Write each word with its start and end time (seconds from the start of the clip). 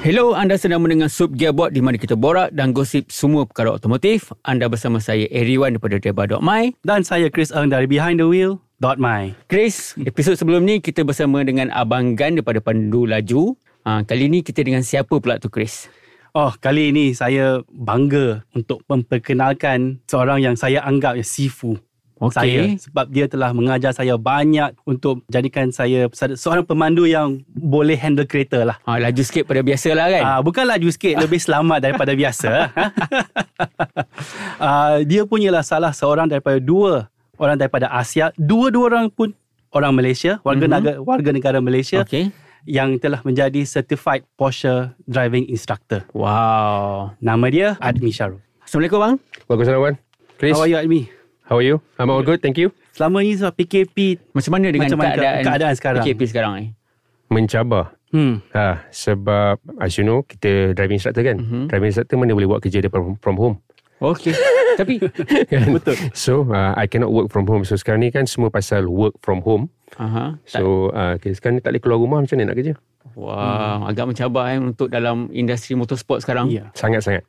Hello, 0.00 0.32
anda 0.32 0.56
sedang 0.56 0.80
mendengar 0.80 1.12
Sub 1.12 1.36
Gearbox 1.36 1.76
di 1.76 1.84
mana 1.84 2.00
kita 2.00 2.16
borak 2.16 2.56
dan 2.56 2.72
gosip 2.72 3.12
semua 3.12 3.44
perkara 3.44 3.76
otomotif. 3.76 4.32
Anda 4.48 4.64
bersama 4.64 4.96
saya 4.96 5.28
Eriwan 5.28 5.76
daripada 5.76 6.00
Deba.my. 6.00 6.72
Dan 6.80 7.04
saya 7.04 7.28
Chris 7.28 7.52
Eng 7.52 7.68
dari 7.68 7.84
Behind 7.84 8.16
the 8.16 8.24
Wheel. 8.24 8.64
.my. 8.80 9.36
Chris, 9.44 9.92
episod 10.00 10.40
sebelum 10.40 10.64
ni 10.64 10.80
kita 10.80 11.04
bersama 11.04 11.44
dengan 11.44 11.68
Abang 11.68 12.16
Gan 12.16 12.40
daripada 12.40 12.64
Pandu 12.64 13.04
Laju. 13.04 13.60
Ha, 13.84 14.00
kali 14.08 14.32
ni 14.32 14.40
kita 14.40 14.64
dengan 14.64 14.80
siapa 14.80 15.20
pula 15.20 15.36
tu 15.36 15.52
Chris? 15.52 15.92
Oh, 16.32 16.48
kali 16.56 16.96
ini 16.96 17.12
saya 17.12 17.60
bangga 17.68 18.48
untuk 18.56 18.80
memperkenalkan 18.88 20.00
seorang 20.08 20.40
yang 20.40 20.56
saya 20.56 20.80
anggap 20.80 21.20
ya 21.20 21.24
sifu. 21.28 21.76
Okey. 22.20 22.36
Saya 22.36 22.60
sebab 22.76 23.08
dia 23.08 23.24
telah 23.24 23.48
mengajar 23.50 23.90
saya 23.90 24.14
banyak 24.14 24.76
untuk 24.84 25.24
jadikan 25.26 25.72
saya 25.72 26.04
seorang 26.36 26.62
pemandu 26.62 27.08
yang 27.08 27.40
boleh 27.48 27.96
handle 27.96 28.28
kereta 28.28 28.60
lah. 28.62 28.76
Ha, 28.84 29.00
laju 29.00 29.22
sikit 29.24 29.48
pada 29.48 29.64
biasa 29.64 29.88
lah 29.96 30.06
kan? 30.06 30.22
Ah, 30.22 30.40
bukan 30.40 30.68
laju 30.68 30.84
sikit, 30.86 31.16
lebih 31.16 31.40
selamat 31.40 31.78
daripada 31.80 32.12
biasa. 32.12 32.50
Ah, 34.60 35.00
dia 35.02 35.24
punyalah 35.24 35.64
salah 35.64 35.90
seorang 35.90 36.28
daripada 36.28 36.60
dua 36.60 37.08
orang 37.36 37.56
daripada 37.56 37.88
Asia. 37.88 38.28
Dua-dua 38.36 38.84
orang 38.92 39.06
pun 39.08 39.32
orang 39.72 39.96
Malaysia, 39.96 40.36
warga 40.44 40.68
Mhm. 40.68 40.70
negara 40.70 40.96
warga 41.00 41.30
negara 41.32 41.58
Malaysia 41.58 42.04
Okey. 42.04 42.28
yang 42.66 43.00
telah 43.00 43.24
menjadi 43.24 43.64
certified 43.64 44.28
Porsche 44.36 44.92
driving 45.04 45.48
instructor. 45.48 46.04
Wow. 46.12 47.16
Nama 47.18 47.46
dia 47.48 47.68
Admi 47.80 48.12
Syarul. 48.12 48.44
Assalamualaikum 48.60 48.98
bang. 49.00 49.14
Waalaikumsalam. 49.48 49.96
Chris, 50.36 50.52
How 50.52 50.64
are 50.64 50.70
you 50.70 50.76
Admi? 50.76 51.02
How 51.50 51.58
are 51.58 51.66
you? 51.66 51.82
I'm 51.98 52.08
all 52.08 52.22
good, 52.22 52.38
thank 52.38 52.56
you. 52.56 52.70
Selama 52.90 53.20
ni 53.20 53.34
sebab 53.34 53.54
PKP 53.54 54.22
Macam 54.30 54.50
mana 54.52 54.70
dengan 54.70 54.86
Macam 54.86 54.98
keadaan, 55.02 55.42
keadaan 55.42 55.74
sekarang? 55.74 56.02
PKP 56.02 56.20
sekarang 56.24 56.52
ni? 56.54 56.66
Mencabar. 57.28 57.94
hmm, 58.10 58.42
Ha, 58.50 58.86
sebab 58.88 59.58
as 59.78 59.94
you 59.94 60.02
know, 60.02 60.22
kita 60.22 60.72
driving 60.72 60.96
instructor 60.96 61.22
kan. 61.22 61.36
Mhm. 61.36 61.62
Driving 61.66 61.90
instructor 61.90 62.16
mana 62.16 62.32
boleh 62.32 62.48
buat 62.48 62.60
kerja 62.60 62.78
daripada 62.80 63.02
from 63.18 63.36
home. 63.36 63.56
Okey. 64.00 64.32
Tapi 64.80 64.96
Kan? 65.44 65.76
betul. 65.76 65.92
So, 66.12 66.48
uh, 66.48 66.72
I 66.72 66.86
cannot 66.86 67.10
work 67.10 67.28
from 67.28 67.44
home. 67.44 67.62
So, 67.62 67.76
sekarang 67.76 68.00
ni 68.00 68.08
kan 68.08 68.24
semua 68.24 68.48
pasal 68.48 68.86
work 68.86 69.18
from 69.20 69.42
home. 69.42 69.68
aha. 69.96 70.38
Tak, 70.40 70.56
So, 70.56 70.88
uh, 70.90 71.18
okay, 71.18 71.34
sekarang 71.34 71.58
ni 71.58 71.62
tak 71.62 71.74
boleh 71.74 71.82
keluar 71.82 71.98
rumah 71.98 72.18
macam 72.18 72.34
mana 72.34 72.48
nak 72.48 72.56
kerja? 72.56 72.74
wow, 73.10 73.84
agak 73.84 74.06
mencabar 74.06 74.54
eh 74.54 74.58
untuk 74.58 74.86
dalam 74.86 75.28
industri 75.30 75.74
motorsport 75.74 76.20
sekarang. 76.20 76.48
Ya. 76.48 76.70
Sangat-sangat. 76.72 77.26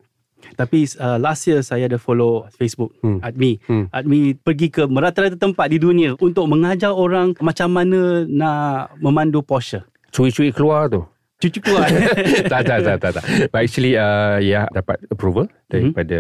Tapi 0.54 0.86
uh, 0.98 1.18
last 1.18 1.46
year 1.46 1.62
saya 1.62 1.86
ada 1.86 1.96
follow 1.96 2.46
Facebook 2.52 2.94
Hmm. 3.02 3.18
Admi. 3.20 3.58
Hmm. 3.66 3.90
Admi 3.90 4.34
pergi 4.34 4.68
ke 4.68 4.86
merata-rata 4.86 5.36
tempat 5.36 5.68
di 5.68 5.78
dunia 5.78 6.14
untuk 6.18 6.46
mengajar 6.46 6.92
orang 6.92 7.34
macam 7.40 7.72
mana 7.72 8.24
nak 8.24 8.96
memandu 8.98 9.42
Porsche. 9.42 9.82
Curi-curi 10.10 10.52
keluar 10.52 10.86
tu. 10.86 11.02
Cucu 11.42 11.58
keluar. 11.58 11.90
tak, 12.54 12.70
tak, 12.70 12.86
tak, 12.86 12.98
tak, 13.02 13.12
tak. 13.18 13.24
But 13.50 13.66
actually, 13.66 13.98
uh, 13.98 14.38
ya, 14.38 14.70
dapat 14.70 15.02
approval 15.10 15.50
daripada 15.66 16.20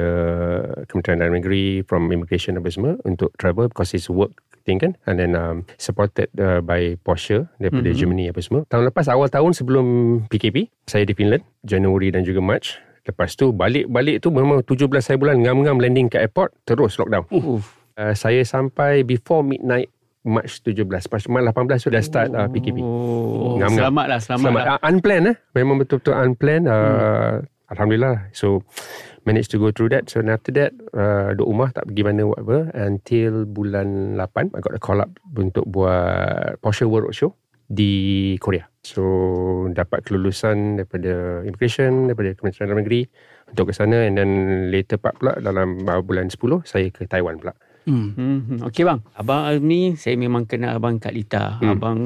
Kementerian 0.89 1.22
Dalam 1.22 1.38
Negeri 1.38 1.85
from 1.85 2.09
immigration 2.09 2.58
apa 2.58 2.69
semua 2.69 2.97
untuk 3.03 3.30
travel 3.38 3.69
because 3.69 3.94
it's 3.94 4.09
work 4.09 4.33
thing 4.61 4.78
kan 4.78 4.94
and 5.06 5.17
then 5.17 5.33
um, 5.33 5.66
supported 5.78 6.30
uh, 6.38 6.61
by 6.61 6.97
Porsche 7.02 7.45
daripada 7.58 7.89
Mhm. 7.89 7.97
Germany 7.97 8.25
apa 8.30 8.41
semua. 8.41 8.61
Tahun 8.66 8.81
lepas 8.83 9.06
awal 9.09 9.30
tahun 9.30 9.53
sebelum 9.53 9.85
PKP, 10.25 10.69
saya 10.85 11.06
di 11.06 11.13
Finland 11.13 11.46
Januari 11.62 12.09
dan 12.09 12.22
juga 12.22 12.41
March. 12.41 12.81
Lepas 13.01 13.34
tu 13.34 13.50
balik-balik 13.50 14.19
tu 14.19 14.29
memang 14.29 14.62
17 14.62 14.85
hari 14.88 15.17
bulan 15.17 15.38
ngam-ngam 15.39 15.78
landing 15.78 16.07
ke 16.07 16.17
airport 16.17 16.53
terus 16.63 16.95
lockdown. 16.95 17.25
Uh, 17.29 17.62
Uh, 17.91 18.16
saya 18.16 18.39
sampai 18.41 19.03
before 19.03 19.44
midnight 19.44 19.91
March 20.23 20.63
17. 20.63 20.88
Pas 20.88 21.22
March 21.28 21.45
18 21.45 21.75
tu 21.78 21.91
dah 21.91 22.00
start 22.00 22.31
uh, 22.31 22.47
PKP. 22.47 22.79
Oh, 22.79 23.59
Ngam-ngam. 23.59 23.91
selamat 23.91 24.06
lah, 24.07 24.19
selamat, 24.23 24.41
Selamat. 24.47 24.63
lah. 24.63 24.72
Uh, 24.72 24.79
unplanned 24.88 25.25
eh. 25.28 25.35
Memang 25.51 25.75
betul-betul 25.75 26.16
unplanned. 26.16 26.66
Uh, 26.72 27.44
Alhamdulillah. 27.67 28.31
So, 28.31 28.63
managed 29.23 29.51
to 29.51 29.59
go 29.59 29.75
through 29.75 29.91
that. 29.91 30.07
So, 30.07 30.23
after 30.23 30.56
that, 30.56 30.72
uh, 30.95 31.35
duduk 31.35 31.51
rumah 31.51 31.69
tak 31.75 31.91
pergi 31.91 32.01
mana 32.01 32.23
whatever. 32.23 32.72
Until 32.72 33.44
bulan 33.44 34.16
8, 34.16 34.56
I 34.56 34.59
got 34.63 34.72
a 34.72 34.79
call 34.79 35.03
up 35.03 35.11
untuk 35.35 35.67
buat 35.67 36.63
Porsche 36.63 36.88
World 36.88 37.11
Roadshow 37.11 37.35
di 37.67 37.91
Korea. 38.40 38.71
So, 38.81 39.03
dapat 39.69 40.09
kelulusan 40.09 40.81
daripada 40.81 41.46
immigration, 41.46 42.09
daripada 42.09 42.34
Kementerian 42.34 42.68
Dalam 42.74 42.81
Negeri 42.81 43.02
untuk 43.53 43.69
ke 43.69 43.74
sana. 43.78 44.09
And 44.09 44.18
then 44.18 44.31
later 44.74 44.97
part 44.97 45.22
pula 45.22 45.38
dalam 45.38 45.86
bulan 45.86 46.34
10, 46.34 46.66
saya 46.66 46.90
ke 46.90 47.06
Taiwan 47.06 47.38
pula. 47.38 47.53
hmm. 47.86 48.08
Hmm, 48.18 48.58
okey 48.70 48.81
bang. 48.81 49.00
Abang 49.14 49.46
ni 49.62 49.94
saya 49.97 50.18
memang 50.18 50.50
kenal 50.50 50.81
abang 50.81 50.97
kat 50.97 51.14
Lita. 51.14 51.62
Hmm. 51.62 51.78
Abang 51.78 51.97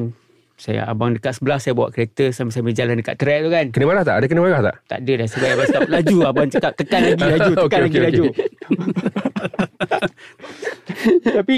saya 0.55 0.87
abang 0.87 1.11
dekat 1.11 1.35
sebelah 1.35 1.59
saya 1.59 1.75
bawa 1.75 1.91
kereta 1.91 2.31
sambil-sambil 2.31 2.71
jalan 2.71 2.95
dekat 2.99 3.19
track 3.19 3.39
tu 3.43 3.49
kan. 3.51 3.65
Kena 3.75 3.85
marah 3.91 4.03
tak? 4.07 4.15
Ada 4.23 4.25
kena 4.31 4.41
marah 4.43 4.61
tak? 4.63 4.75
Tak 4.87 4.99
ada 5.03 5.13
dah 5.19 5.27
sebab 5.27 5.47
abang 5.51 5.67
cakap 5.67 5.89
laju 5.91 6.17
abang 6.23 6.47
cakap 6.51 6.71
tekan 6.79 7.01
lagi 7.03 7.23
laju 7.27 7.51
tekan 7.67 7.79
Okey, 7.79 7.83
lagi 7.83 7.97
okey, 7.99 8.03
laju. 8.07 8.23
Tapi 11.39 11.57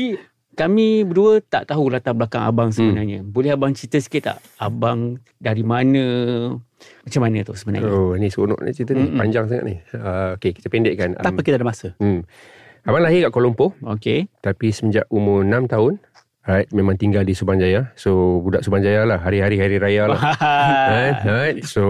kami 0.58 1.06
berdua 1.06 1.38
tak 1.46 1.70
tahu 1.70 1.94
latar 1.94 2.18
belakang 2.18 2.42
abang 2.42 2.74
sebenarnya. 2.74 3.22
Hmm. 3.22 3.30
Boleh 3.30 3.54
abang 3.54 3.78
cerita 3.78 4.02
sikit 4.02 4.22
tak? 4.34 4.38
Abang 4.58 5.22
dari 5.38 5.62
mana? 5.62 6.04
Macam 7.06 7.22
mana 7.22 7.46
tu 7.46 7.54
sebenarnya? 7.54 7.86
Oh, 7.86 8.18
ni 8.18 8.34
seronok 8.34 8.66
ni 8.66 8.74
cerita 8.74 8.98
ni. 8.98 9.06
Mm-mm. 9.06 9.22
Panjang 9.22 9.46
sangat 9.46 9.64
ni. 9.70 9.76
Uh, 9.94 10.34
okay, 10.34 10.58
kita 10.58 10.68
pendekkan. 10.74 11.14
Tak 11.14 11.30
apa 11.30 11.42
kita 11.46 11.62
ada 11.62 11.68
masa. 11.70 11.94
Hmm. 12.02 12.26
Abang 12.90 13.06
lahir 13.06 13.30
kat 13.30 13.32
Kuala 13.36 13.46
Lumpur. 13.54 13.78
Okey. 13.86 14.26
Tapi 14.42 14.68
semenjak 14.74 15.06
umur 15.14 15.46
6 15.46 15.70
tahun, 15.70 15.94
right, 16.48 16.68
memang 16.74 16.96
tinggal 16.96 17.22
di 17.22 17.36
Subang 17.36 17.62
Jaya. 17.62 17.92
So, 18.00 18.42
budak 18.42 18.66
Subang 18.66 18.82
Jaya 18.82 19.04
lah. 19.04 19.20
Hari-hari 19.22 19.62
hari 19.62 19.78
raya 19.78 20.08
lah. 20.10 20.20
right, 20.96 21.20
right. 21.22 21.58
So, 21.68 21.84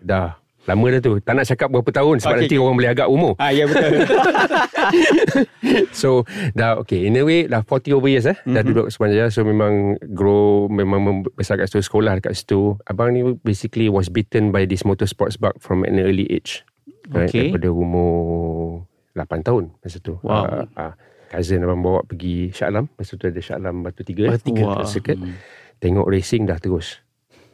dah. 0.00 0.38
Lama 0.66 0.86
dah 0.88 1.00
tu. 1.00 1.12
Tak 1.18 1.32
nak 1.32 1.46
cakap 1.46 1.68
berapa 1.68 1.90
tahun 1.90 2.16
sebab 2.18 2.32
Okey, 2.32 2.42
nanti 2.44 2.56
orang 2.58 2.74
boleh 2.74 2.90
agak 2.90 3.08
umur. 3.08 3.32
Ah 3.36 3.50
ya 3.50 3.64
betul. 3.64 3.90
So, 5.92 6.22
dah 6.52 6.78
okay. 6.78 7.06
In 7.06 7.16
a 7.16 7.22
way, 7.22 7.46
dah 7.46 7.62
40 7.62 7.92
over 7.92 8.06
years 8.06 8.24
eh. 8.24 8.38
Dah 8.44 8.62
Mhm. 8.62 8.68
duduk 8.68 8.86
Jaya. 8.88 9.26
So, 9.28 9.42
memang 9.42 9.74
grow, 10.08 10.66
memang 10.68 11.00
mem- 11.00 11.30
besar 11.32 11.56
kat 11.56 11.68
situ, 11.68 11.82
sekolah 11.82 12.18
dekat 12.18 12.34
situ. 12.34 12.78
Abang 12.84 13.10
ni 13.10 13.22
basically 13.40 13.88
was 13.88 14.06
bitten 14.06 14.50
by 14.50 14.64
this 14.64 14.82
motorsports 14.82 15.34
bug 15.34 15.54
from 15.58 15.82
an 15.82 15.98
early 15.98 16.26
age. 16.28 16.62
Right, 17.06 17.26
Okay. 17.28 17.50
Daripada 17.50 17.70
umur 17.70 18.82
8 19.12 19.42
tahun 19.42 19.70
masa 19.78 19.98
tu. 19.98 20.18
Wow. 20.20 20.42
Uh, 20.44 20.66
uh, 20.76 20.92
cousin 21.28 21.62
abang 21.62 21.80
bawa 21.80 22.02
pergi 22.02 22.50
Shah 22.50 22.68
Alam. 22.68 22.90
Masa 22.94 23.14
tu 23.14 23.26
ada 23.26 23.38
Shah 23.38 23.56
Alam 23.56 23.82
Batu 23.82 24.02
Tiga. 24.02 24.26
Batu 24.28 24.50
Tiga. 24.50 24.62
Wah. 24.64 24.82
Circuit. 24.84 25.18
Tengok 25.78 26.06
racing 26.06 26.44
dah 26.44 26.58
terus. 26.58 26.98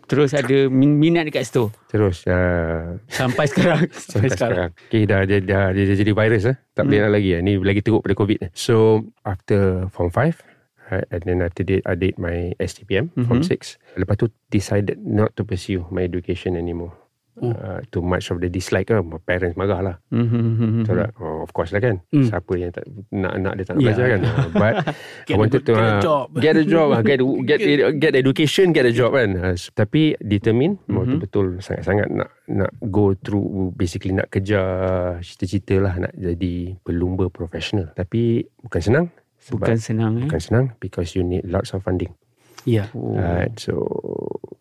Terus 0.05 0.31
ada 0.33 0.57
min- 0.67 0.95
minat 0.95 1.25
dekat 1.25 1.45
situ 1.45 1.73
Terus 1.87 2.25
uh, 2.25 2.99
sampai 3.07 3.45
sekarang. 3.47 3.87
sampai 4.11 4.29
sekarang. 4.29 4.71
Okay, 4.87 5.05
dah, 5.05 5.23
dia, 5.23 5.39
dah, 5.39 5.71
dia, 5.71 5.85
dah 5.85 5.97
jadi 5.97 6.13
virus 6.13 6.45
eh. 6.45 6.57
Tak 6.73 6.85
boleh 6.85 6.99
nak 7.01 7.13
lagi 7.13 7.31
eh. 7.33 7.41
Ni 7.41 7.57
lagi 7.57 7.81
teruk 7.81 8.01
pada 8.01 8.15
COVID. 8.15 8.53
So, 8.53 8.75
after 9.23 9.87
Form 9.89 10.09
5, 10.09 10.41
right, 10.89 11.07
and 11.09 11.23
then 11.23 11.39
after 11.41 11.63
that, 11.65 11.85
I 11.85 11.95
did 11.95 12.17
my 12.17 12.53
STPM, 12.57 13.13
Form 13.19 13.41
Mhm. 13.41 13.49
6. 13.49 13.77
Lepas 13.95 14.17
tu, 14.17 14.27
decided 14.49 14.97
not 14.99 15.33
to 15.35 15.45
pursue 15.45 15.85
my 15.89 16.03
education 16.03 16.55
anymore. 16.55 16.97
Uh, 17.33 17.81
too 17.89 18.05
much 18.05 18.29
of 18.29 18.39
the 18.39 18.47
dislike 18.47 18.85
kan. 18.85 19.01
My 19.03 19.17
parents 19.17 19.57
marah 19.57 19.81
lah. 19.81 19.97
Mhm. 20.13 20.85
So, 20.85 20.93
that, 20.93 21.17
oh, 21.17 21.41
of 21.41 21.49
course 21.51 21.73
lah 21.73 21.81
kan. 21.81 22.05
Hmm. 22.13 22.29
Siapa 22.29 22.53
yang 22.55 22.69
tak 22.69 22.85
nak 23.09 23.33
anak 23.33 23.53
dia 23.57 23.65
tak 23.65 23.73
nak 23.73 23.81
Yeah, 23.81 23.87
belajar 23.89 24.07
kan. 24.07 24.21
yeah. 24.21 24.37
Uh, 24.37 24.49
But 24.53 24.73
Get 25.25 25.33
I 25.33 25.33
a 25.33 25.41
wanted 25.41 25.53
good- 25.57 25.67
to 25.67 25.73
get 25.73 25.81
a 25.81 25.89
ah, 25.89 26.01
job. 26.05 26.25
get 26.37 26.55
a 26.55 26.65
job, 26.69 26.89
ah, 26.93 27.01
get 27.01 27.19
get 27.49 27.59
get 28.05 28.13
education, 28.15 28.67
get 28.71 28.85
a 28.85 28.93
job 28.93 29.17
kan. 29.17 29.31
Uh, 29.33 29.57
so, 29.57 29.73
tapi 29.73 30.13
determine 30.21 30.77
Mhm. 30.85 30.93
mm-hmm. 30.93 31.19
betul 31.19 31.47
sangat-sangat 31.59 32.13
nak 32.13 32.29
nak 32.47 32.69
go 32.85 33.17
through 33.17 33.73
basically 33.73 34.13
nak 34.13 34.29
kejar 34.29 34.69
cita-cita 35.19 35.81
lah 35.81 35.97
nak 35.97 36.13
jadi 36.13 36.77
pelumba 36.79 37.33
profesional. 37.33 37.97
Tapi 37.97 38.45
bukan 38.61 38.81
senang. 38.85 39.07
Bukan 39.49 39.81
senang 39.81 40.13
eh. 40.21 40.29
bukan 40.29 40.39
senang 40.39 40.65
because 40.79 41.17
you 41.17 41.25
need 41.25 41.49
lots 41.49 41.73
of 41.73 41.81
funding. 41.81 42.13
Oh. 42.93 43.17
Right, 43.17 43.57
so 43.57 43.75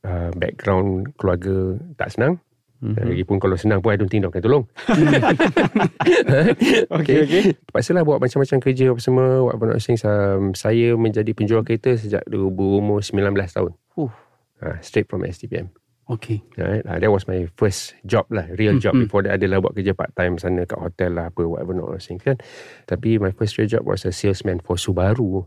uh, 0.02 0.32
background 0.34 1.14
keluarga 1.20 1.78
tak 1.94 2.16
senang. 2.16 2.40
Mhm. 2.82 2.98
Mm-hmm. 2.98 3.10
Lagipun 3.14 3.38
kalau 3.38 3.54
senang 3.62 3.86
pun 3.86 3.94
I 3.94 3.98
don't 4.02 4.10
think 4.10 4.26
dia 4.26 4.34
akan 4.34 4.42
tolong. 4.42 4.66
Okey 6.98 7.16
okey. 7.30 7.54
Terpaksalah 7.70 8.02
buat 8.02 8.18
macam-macam 8.18 8.58
kerja 8.58 8.90
apa 8.90 8.98
semua. 8.98 9.46
What 9.46 9.62
about 9.62 9.78
not 9.78 9.86
saying, 9.86 10.02
um, 10.02 10.58
saya 10.58 10.98
menjadi 10.98 11.30
penjual 11.38 11.62
kereta 11.62 11.94
sejak 11.94 12.26
berumur 12.26 13.06
19 13.06 13.38
tahun. 13.54 13.78
Huh. 13.94 14.10
Uh, 14.62 14.78
straight 14.82 15.06
from 15.06 15.26
STPM. 15.26 15.70
Okay. 16.10 16.42
Right? 16.58 16.82
Uh, 16.84 16.98
that 16.98 17.12
was 17.14 17.30
my 17.30 17.46
first 17.56 17.94
job 18.04 18.26
lah. 18.34 18.50
Real 18.58 18.82
job. 18.82 18.98
Mm-mm. 18.98 19.06
Before 19.08 19.24
that 19.24 19.38
adalah 19.38 19.62
buat 19.62 19.78
kerja 19.78 19.94
part 19.94 20.12
time 20.18 20.42
sana 20.42 20.66
kat 20.66 20.82
hotel 20.82 21.16
lah 21.16 21.30
apa 21.30 21.46
whatever 21.46 21.78
not 21.78 22.02
saying 22.02 22.18
kan. 22.18 22.42
Tapi 22.90 23.22
my 23.22 23.30
first 23.32 23.62
real 23.62 23.70
job 23.70 23.86
was 23.86 24.04
a 24.04 24.12
salesman 24.12 24.58
for 24.58 24.76
Subaru. 24.76 25.46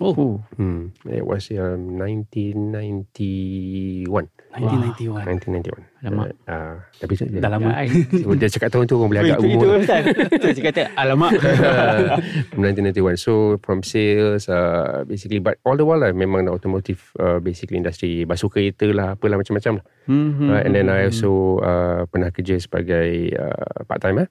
Oh. 0.00 0.44
Hmm. 0.56 0.88
It 1.08 1.24
was 1.24 1.50
um, 1.50 1.98
1991. 1.98 4.28
1991. 4.56 5.26
1991. 5.76 6.06
Alamak. 6.06 6.28
Uh, 6.46 6.74
tapi 7.02 7.12
dia, 7.18 7.40
Dah 7.42 7.50
lama. 7.50 7.70
Ya, 7.72 7.82
dia, 8.24 8.36
dia 8.38 8.48
cakap 8.52 8.68
tahun 8.72 8.84
tu 8.88 8.94
orang 8.96 9.10
boleh 9.12 9.22
agak 9.26 9.38
itu 9.38 9.46
umur. 9.52 9.64
Ustaz. 9.80 10.02
Itu 10.06 10.46
saya 10.52 10.64
kata, 10.70 10.82
alamak. 10.96 11.32
1991. 12.56 13.20
So 13.20 13.32
from 13.60 13.82
sales, 13.82 14.48
uh, 14.48 15.04
basically, 15.04 15.42
but 15.42 15.60
all 15.66 15.76
the 15.76 15.84
while 15.84 16.00
lah, 16.00 16.14
memang 16.14 16.46
the 16.46 16.52
automotive 16.52 17.12
uh, 17.18 17.42
basically 17.42 17.76
industry, 17.76 18.24
basuh 18.24 18.48
kereta 18.48 18.88
lah, 18.94 19.18
apalah 19.18 19.36
macam-macam 19.36 19.82
lah. 19.82 19.84
Mhm. 20.06 20.46
Right, 20.46 20.64
and 20.64 20.72
then 20.78 20.86
I 20.86 21.10
also 21.10 21.58
uh, 21.60 22.06
pernah 22.06 22.30
kerja 22.30 22.62
sebagai 22.62 23.34
uh, 23.34 23.82
part 23.84 24.00
time 24.00 24.22
eh 24.22 24.28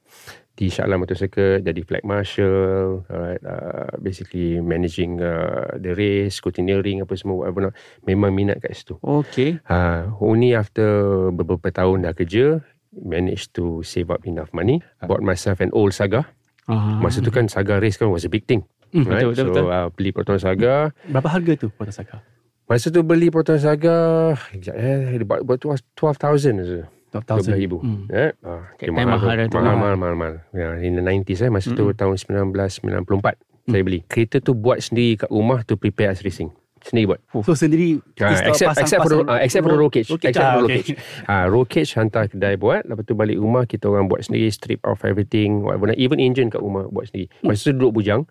di 0.56 0.68
Shah 0.68 0.84
Alam 0.84 1.04
Motorcycle 1.04 1.60
jadi 1.60 1.82
flag 1.82 2.04
marshal 2.04 3.04
alright 3.06 3.44
uh, 3.44 3.92
basically 3.98 4.58
managing 4.58 5.20
uh, 5.20 5.68
the 5.76 5.92
race 5.92 6.40
scrutineering 6.40 7.00
apa 7.00 7.12
semua 7.14 7.44
whatever 7.44 7.70
not 7.70 7.76
memang 8.04 8.32
minat 8.32 8.58
kat 8.58 8.72
situ 8.72 8.96
Okay. 8.98 9.60
uh, 9.66 10.08
only 10.18 10.52
after 10.52 10.88
beberapa 11.30 11.70
tahun 11.70 12.04
dah 12.04 12.14
kerja 12.14 12.64
managed 12.96 13.52
to 13.52 13.84
save 13.84 14.08
up 14.08 14.24
enough 14.24 14.50
money 14.50 14.80
I 14.98 15.06
bought 15.06 15.20
myself 15.20 15.60
an 15.60 15.70
old 15.72 15.92
Saga 15.92 16.24
Ah. 16.66 16.98
masa 16.98 17.20
tu 17.20 17.30
kan 17.30 17.46
Saga 17.46 17.78
race 17.78 17.94
kan 17.94 18.10
was 18.10 18.24
a 18.24 18.32
big 18.32 18.44
thing 18.44 18.64
Hmm, 18.90 19.04
right 19.04 19.22
betul, 19.22 19.36
betul, 19.36 19.44
so 19.44 19.52
betul. 19.52 19.68
Uh, 19.68 19.88
beli 19.92 20.10
Proton 20.10 20.40
Saga 20.40 20.76
Berapa 21.04 21.30
harga 21.30 21.52
tu 21.54 21.68
Proton 21.68 21.92
Saga? 21.92 22.24
masa 22.66 22.88
tu 22.88 23.04
beli 23.04 23.28
Proton 23.28 23.60
Saga 23.60 24.34
eh 24.72 25.20
about, 25.20 25.44
about 25.44 25.60
12,000 25.94 26.64
je 26.64 26.80
12,000. 26.82 26.95
12,000 27.18 27.80
Hmm. 27.80 28.06
eh? 28.10 28.32
ah, 28.42 28.68
okay, 28.72 28.88
time 28.88 29.08
mahal 29.08 29.20
tu. 29.46 29.56
mahal, 29.56 29.76
mahal, 29.76 29.96
mahal, 29.96 30.16
mahal. 30.16 30.36
Ya, 30.52 30.76
in 30.78 30.94
the 30.94 31.02
90s 31.02 31.40
eh, 31.40 31.48
masa 31.48 31.72
tu 31.72 31.88
tahun 31.90 32.16
1994 32.18 33.40
saya 33.66 33.82
beli. 33.82 34.00
Kereta 34.04 34.38
tu 34.40 34.54
buat 34.54 34.78
sendiri 34.78 35.18
kat 35.18 35.30
rumah 35.30 35.64
to 35.64 35.74
prepare 35.74 36.10
us 36.10 36.22
racing. 36.22 36.54
Sendiri 36.80 37.06
buat. 37.08 37.20
So 37.42 37.58
sendiri 37.58 37.98
Ah, 38.16 38.30
install 38.30 38.54
except, 38.54 38.70
pasang- 38.70 38.84
except, 38.84 39.02
for, 39.02 39.10
pasang- 39.10 39.26
uh, 39.28 39.40
except 39.42 39.64
for 39.64 39.72
the 39.72 39.80
roll 39.80 39.90
cage. 39.90 40.06
Roll 40.06 40.20
cage, 40.20 40.30
Except 40.30 40.38
ah, 40.40 40.52
for 40.52 40.56
the 40.56 40.62
roll 40.62 40.70
okay. 40.70 40.82
cage. 40.86 41.02
Ah, 41.26 41.46
roll 41.46 41.66
cage 41.66 41.92
hantar 41.94 42.24
kedai 42.28 42.56
buat. 42.56 42.86
Lepas 42.86 43.04
tu 43.04 43.14
balik 43.14 43.36
rumah 43.36 43.64
kita 43.64 43.86
orang 43.88 44.06
buat 44.06 44.22
sendiri. 44.22 44.46
Strip 44.48 44.84
off 44.84 45.02
everything. 45.02 45.66
Whatever. 45.66 45.98
Even 45.98 46.20
engine 46.20 46.48
kat 46.48 46.62
rumah 46.62 46.86
buat 46.86 47.10
sendiri. 47.10 47.26
Masa 47.42 47.66
tu 47.66 47.74
duduk 47.74 47.90
bujang. 47.96 48.30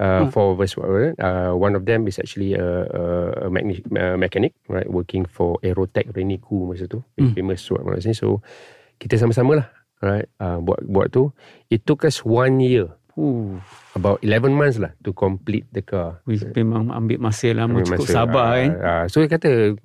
Uh, 0.00 0.32
Four 0.32 0.56
of 0.56 0.64
us. 0.64 0.72
whatever. 0.74 1.12
Uh, 1.20 1.52
one 1.52 1.76
of 1.76 1.84
them 1.84 2.08
is 2.08 2.16
actually 2.16 2.56
a, 2.56 2.64
a, 2.88 3.02
a 3.44 3.48
magni- 3.52 3.84
uh, 3.92 4.16
mechanic. 4.16 4.56
Right, 4.64 4.88
working 4.88 5.28
for 5.28 5.60
Aerotech 5.60 6.08
Reniku 6.10 6.64
masa 6.64 6.88
tu. 6.88 7.04
Hmm. 7.20 7.36
Famous 7.36 7.60
suat 7.60 7.84
mana 7.84 8.00
sini. 8.00 8.16
So 8.16 8.40
kita 8.96 9.20
sama-sama 9.20 9.60
lah. 9.60 9.68
Right, 10.00 10.24
uh, 10.40 10.56
buat 10.58 10.80
buat 10.88 11.12
tu. 11.12 11.36
It 11.68 11.84
took 11.84 12.08
us 12.08 12.24
one 12.24 12.64
year. 12.64 12.88
Uh, 13.12 13.60
About 13.92 14.22
11 14.24 14.56
months 14.56 14.80
lah 14.80 14.96
to 15.04 15.12
complete 15.12 15.68
the 15.76 15.84
car. 15.84 16.24
wih, 16.24 16.40
memang 16.56 16.88
ambil 16.88 17.20
masa 17.20 17.52
lama 17.52 17.84
Ambil 17.84 18.00
cukup 18.00 18.06
masa, 18.08 18.16
sabar 18.16 18.46
ah, 18.46 18.54
kan. 18.56 18.70
ah, 18.80 19.04
so 19.12 19.20
dia 19.20 19.28
kata 19.28 19.76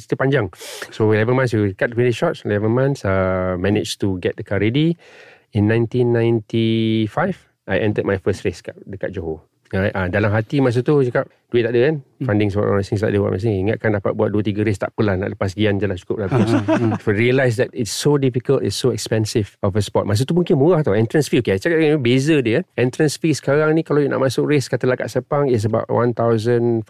cerita 0.00 0.16
panjang. 0.16 0.46
So 0.88 1.12
11 1.12 1.36
months 1.36 1.52
you 1.52 1.68
cut 1.76 1.92
very 1.92 2.14
short. 2.14 2.40
11 2.40 2.72
months 2.72 3.04
uh, 3.04 3.60
managed 3.60 4.00
to 4.00 4.16
get 4.22 4.40
the 4.40 4.46
car 4.46 4.64
ready. 4.64 4.96
In 5.52 5.68
1995 5.68 7.36
I 7.68 7.76
entered 7.78 8.06
my 8.06 8.16
first 8.16 8.42
race 8.42 8.62
kat, 8.62 8.78
dekat 8.82 9.12
Johor. 9.12 9.49
Right, 9.70 9.94
ah, 9.94 10.10
dalam 10.10 10.34
hati 10.34 10.58
masa 10.58 10.82
tu 10.82 10.98
cakap 11.06 11.30
duit 11.46 11.62
tak 11.62 11.78
ada 11.78 11.80
kan? 11.86 11.94
Funding 12.26 12.50
sebab 12.50 12.62
orang 12.66 12.82
racing 12.82 12.98
tak 12.98 13.14
ada 13.14 13.22
buat 13.22 13.32
masa 13.38 13.46
ni. 13.46 13.58
Ingatkan 13.70 13.90
dapat 13.94 14.12
buat 14.18 14.34
2-3 14.34 14.66
race 14.66 14.82
tak 14.82 14.90
apalah 14.90 15.14
nak 15.14 15.38
lepas 15.38 15.54
gian 15.54 15.78
je 15.78 15.86
lah 15.86 15.94
cukup 15.94 16.26
lah. 16.26 16.28
If 16.98 17.06
I 17.06 17.14
realise 17.14 17.54
that 17.62 17.70
it's 17.70 17.94
so 17.94 18.18
difficult 18.18 18.66
it's 18.66 18.74
so 18.74 18.90
expensive 18.90 19.54
of 19.62 19.78
a 19.78 19.82
sport. 19.82 20.10
Masa 20.10 20.26
tu 20.26 20.34
mungkin 20.34 20.58
murah 20.58 20.82
tau. 20.82 20.98
Entrance 20.98 21.30
fee 21.30 21.38
okay 21.38 21.54
cakap 21.62 21.78
dengan 21.78 22.02
beza 22.02 22.42
dia 22.42 22.66
entrance 22.74 23.14
fee 23.14 23.30
sekarang 23.30 23.70
ni 23.78 23.86
kalau 23.86 24.02
you 24.02 24.10
nak 24.10 24.18
masuk 24.18 24.42
race 24.50 24.66
katalah 24.66 24.98
kat 24.98 25.06
Sepang 25.06 25.46
is 25.46 25.62
about 25.62 25.86
1,500 25.86 26.82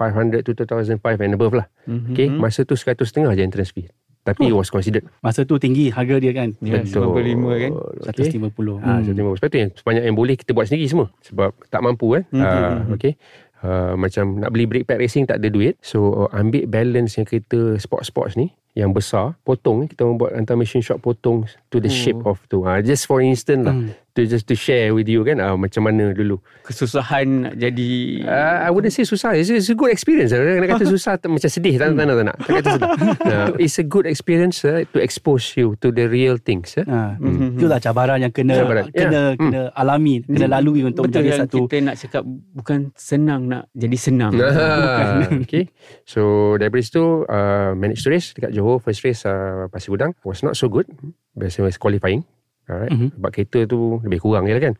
to 0.48 0.56
2,500 0.56 1.04
and 1.20 1.36
above 1.36 1.52
lah. 1.52 1.68
Okay 1.84 2.32
masa 2.32 2.64
tu 2.64 2.80
100 2.80 2.96
setengah 3.04 3.36
je 3.36 3.44
entrance 3.44 3.76
fee 3.76 3.92
tapi 4.20 4.46
it 4.46 4.54
was 4.54 4.68
considered 4.68 5.04
Masa 5.20 5.42
tu 5.42 5.56
tinggi 5.56 5.88
harga 5.88 6.16
dia 6.16 6.30
kan. 6.30 6.52
Ya, 6.60 6.84
95 6.84 7.40
kan. 7.56 7.70
okay. 8.04 8.28
150. 8.36 8.78
Ah, 8.78 9.00
Hmm. 9.00 9.06
hmm. 9.06 9.34
Sebab 9.34 9.48
tu 9.48 9.56
yang 9.56 9.70
sebanyak 9.72 10.02
yang 10.04 10.16
boleh 10.16 10.34
kita 10.36 10.52
buat 10.52 10.68
sendiri 10.68 10.86
semua. 10.86 11.08
Sebab 11.22 11.50
tak 11.68 11.80
mampu 11.80 12.14
kan. 12.14 12.22
Hmm, 12.28 12.40
Uh, 12.40 12.94
okay. 12.94 13.14
Uh, 13.60 13.92
macam 13.92 14.40
nak 14.40 14.50
beli 14.50 14.64
brake 14.64 14.84
pad 14.84 14.96
racing 14.96 15.24
tak 15.24 15.36
ada 15.36 15.48
duit. 15.48 15.76
So 15.80 16.24
uh, 16.24 16.30
ambil 16.32 16.64
balance 16.64 17.16
yang 17.16 17.24
kereta 17.24 17.76
sport-sports 17.76 18.32
ni 18.34 18.48
yang 18.72 18.94
besar, 18.94 19.36
potong 19.42 19.84
kita 19.84 20.04
orang 20.04 20.16
buat 20.16 20.32
hantar 20.32 20.56
machine 20.56 20.80
shop 20.80 21.00
potong 21.00 21.44
to 21.70 21.78
the 21.78 21.86
Oh. 21.86 21.94
shape 21.94 22.22
of 22.24 22.42
tu. 22.46 22.62
Uh, 22.62 22.78
just 22.80 23.06
for 23.06 23.18
instance 23.18 23.62
lah. 23.62 23.74
Hmm. 23.74 23.94
To 24.10 24.26
just 24.26 24.50
to 24.50 24.58
share 24.58 24.90
with 24.90 25.06
you 25.06 25.22
kan 25.22 25.38
uh, 25.38 25.54
macam 25.54 25.86
mana 25.86 26.10
dulu. 26.10 26.42
Kesusahan 26.66 27.46
nak 27.46 27.54
jadi 27.54 27.90
Uh, 28.26 28.56
I 28.66 28.68
wouldn't 28.68 28.90
say 28.90 29.06
susah. 29.06 29.38
It's, 29.38 29.54
it's 29.54 29.70
a 29.70 29.78
good 29.78 29.94
experience. 29.94 30.34
Nak 30.34 30.66
kata 30.66 30.82
susah 30.82 31.14
macam 31.30 31.46
sedih. 31.46 31.78
Tak, 31.78 31.94
tak, 31.94 32.10
tak, 32.10 32.26
nak. 32.26 32.36
Tak 32.42 32.52
kata 32.58 32.68
sedih. 32.74 32.90
Uh, 33.30 33.48
it's 33.62 33.78
a 33.78 33.86
good 33.86 34.10
experience 34.10 34.66
uh, 34.66 34.82
to 34.90 34.98
expose 34.98 35.54
you 35.54 35.78
to 35.78 35.94
the 35.94 36.10
real 36.10 36.34
things. 36.36 36.74
Uh. 36.74 36.82
Ha, 36.82 37.22
Itulah 37.22 37.78
cabaran 37.78 38.18
yang 38.18 38.34
kena 38.34 38.58
Cabaran, 38.58 38.84
kena 38.90 39.22
ya. 39.30 39.38
kena 39.38 39.60
alami, 39.78 40.26
kena 40.26 40.46
lalui 40.50 40.82
untuk 40.82 41.06
Betul 41.06 41.22
menjadi 41.22 41.28
yang 41.30 41.40
satu 41.46 41.58
kita 41.70 41.76
nak 41.78 41.94
cakap 41.94 42.22
bukan 42.50 42.78
senang 42.98 43.46
nak 43.46 43.70
jadi 43.78 43.94
senang. 43.94 44.34
Ah, 44.34 45.30
okay. 45.46 45.70
So 46.02 46.54
daripada 46.58 46.82
situ 46.82 47.30
uh, 47.30 47.78
managed 47.78 48.02
to 48.02 48.10
race 48.10 48.34
dekat 48.34 48.50
Johor 48.50 48.82
first 48.82 49.06
race 49.06 49.22
uh, 49.22 49.70
Pasir 49.70 49.94
Gudang 49.94 50.18
was 50.26 50.42
not 50.42 50.58
so 50.58 50.66
good. 50.66 50.90
Biasa 51.34 51.66
was 51.66 51.76
qualifying. 51.78 52.26
Alright. 52.70 52.94
Mhm. 52.94 52.98
Mm-hmm. 52.98 53.10
Sebab 53.18 53.30
kereta 53.34 53.60
tu 53.66 53.98
lebih 54.06 54.20
kurang 54.22 54.46
je 54.46 54.54
lah 54.54 54.62
kan. 54.62 54.74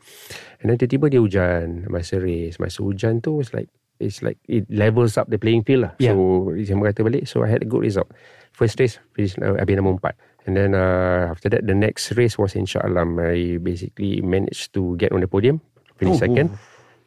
And 0.63 0.67
then 0.71 0.77
tiba-tiba 0.79 1.11
dia 1.11 1.21
hujan 1.21 1.91
masa 1.91 2.23
race. 2.23 2.63
Masa 2.63 2.87
hujan 2.87 3.19
tu 3.19 3.43
was 3.43 3.51
like 3.51 3.67
it's 3.99 4.23
like 4.23 4.39
it 4.47 4.65
levels 4.71 5.19
up 5.19 5.27
the 5.27 5.37
playing 5.37 5.67
field 5.67 5.91
lah. 5.91 5.93
Yeah. 5.99 6.15
So 6.15 6.55
saya 6.55 6.77
berkata 6.79 7.01
balik 7.03 7.27
so 7.27 7.43
I 7.43 7.51
had 7.51 7.67
a 7.67 7.69
good 7.69 7.83
result. 7.83 8.09
First 8.55 8.79
race 8.79 9.03
finish 9.15 9.35
uh, 9.43 9.59
habis 9.59 9.75
nombor 9.79 9.99
4. 9.99 10.15
And 10.49 10.57
then 10.57 10.73
uh, 10.73 11.35
after 11.35 11.53
that 11.53 11.67
the 11.67 11.77
next 11.77 12.15
race 12.17 12.39
was 12.39 12.55
in 12.55 12.65
Shah 12.65 12.87
Alam. 12.87 13.19
I 13.21 13.59
basically 13.61 14.23
managed 14.25 14.73
to 14.79 14.95
get 14.97 15.11
on 15.13 15.21
the 15.21 15.29
podium. 15.29 15.59
Finish 15.99 16.17
Oh, 16.17 16.25
second. 16.25 16.49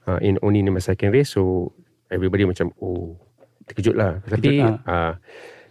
Uh, 0.03 0.19
in 0.19 0.35
only 0.43 0.59
in 0.59 0.67
my 0.67 0.83
second 0.83 1.15
race 1.15 1.31
so 1.31 1.71
everybody 2.11 2.43
macam 2.43 2.75
oh 2.83 3.15
terkejut 3.65 3.95
lah. 3.95 4.19
Tapi 4.27 4.59
Terkejut, 4.59 4.83
uh, 4.83 5.15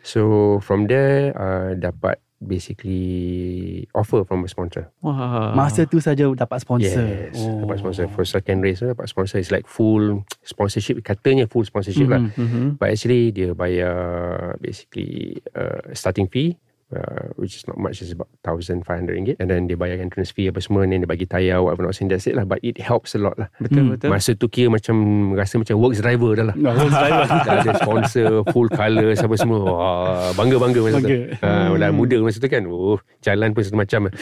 so 0.00 0.20
from 0.64 0.88
there 0.88 1.36
uh, 1.36 1.76
dapat 1.76 2.16
basically 2.44 3.86
offer 3.94 4.24
from 4.26 4.44
a 4.44 4.48
sponsor. 4.48 4.90
Wah. 5.00 5.54
masa 5.54 5.86
tu 5.86 6.02
saja 6.02 6.26
dapat 6.34 6.58
sponsor. 6.62 7.02
Yes, 7.06 7.38
oh. 7.38 7.62
dapat 7.64 7.78
sponsor 7.80 8.06
for 8.10 8.24
second 8.26 8.60
race 8.62 8.82
dapat 8.82 9.06
sponsor 9.08 9.38
is 9.38 9.54
like 9.54 9.66
full 9.70 10.26
sponsorship 10.42 11.00
katanya 11.06 11.46
full 11.46 11.64
sponsorship 11.64 12.10
lah. 12.10 12.22
Mhm. 12.22 12.34
Mhm. 12.36 12.66
But 12.76 12.94
actually 12.94 13.30
dia 13.30 13.54
bayar 13.54 14.58
basically 14.58 15.40
uh, 15.54 15.94
starting 15.94 16.26
fee 16.26 16.58
uh, 16.92 17.32
which 17.36 17.56
is 17.56 17.64
not 17.64 17.76
much 17.76 18.00
it's 18.00 18.12
about 18.12 18.28
1500 18.44 18.84
ringgit 19.10 19.36
and 19.40 19.48
then 19.48 19.66
dia 19.66 19.74
bayar 19.74 19.98
entrance 19.98 20.30
fee 20.30 20.46
apa 20.46 20.60
semua 20.60 20.84
and 20.84 20.92
then 20.92 21.02
dia 21.02 21.10
bagi 21.10 21.24
tayar 21.24 21.60
whatever 21.60 21.84
not 21.84 21.96
saying 21.96 22.06
that's 22.06 22.24
it 22.24 22.36
lah 22.36 22.44
but 22.44 22.60
it 22.60 22.76
helps 22.78 23.12
a 23.12 23.20
lot 23.20 23.34
lah. 23.34 23.48
Betul 23.58 23.82
Hmm. 23.82 23.92
betul. 23.96 24.08
Masa 24.08 24.30
tu 24.32 24.46
kira 24.46 24.68
macam 24.68 24.96
rasa 25.34 25.56
macam 25.56 25.74
works 25.76 25.98
driver 25.98 26.32
dah 26.34 26.46
lah. 26.48 26.56
Dah 26.62 27.54
ada 27.58 27.72
sponsor 27.76 28.44
Full 28.50 28.68
colours 28.68 29.18
Apa 29.18 29.34
semua 29.34 29.60
Wah, 29.62 30.30
Bangga-bangga 30.34 30.80
masa 30.80 30.96
Bangga. 30.98 31.16
tu 31.32 31.46
ha, 31.46 31.50
Dah 31.72 31.90
muda 31.90 32.16
masa 32.20 32.38
tu 32.38 32.46
kan 32.46 32.62
Oh 32.66 32.98
Jalan 33.20 33.50
pun 33.50 33.62
satu 33.62 33.78
macam 33.78 34.00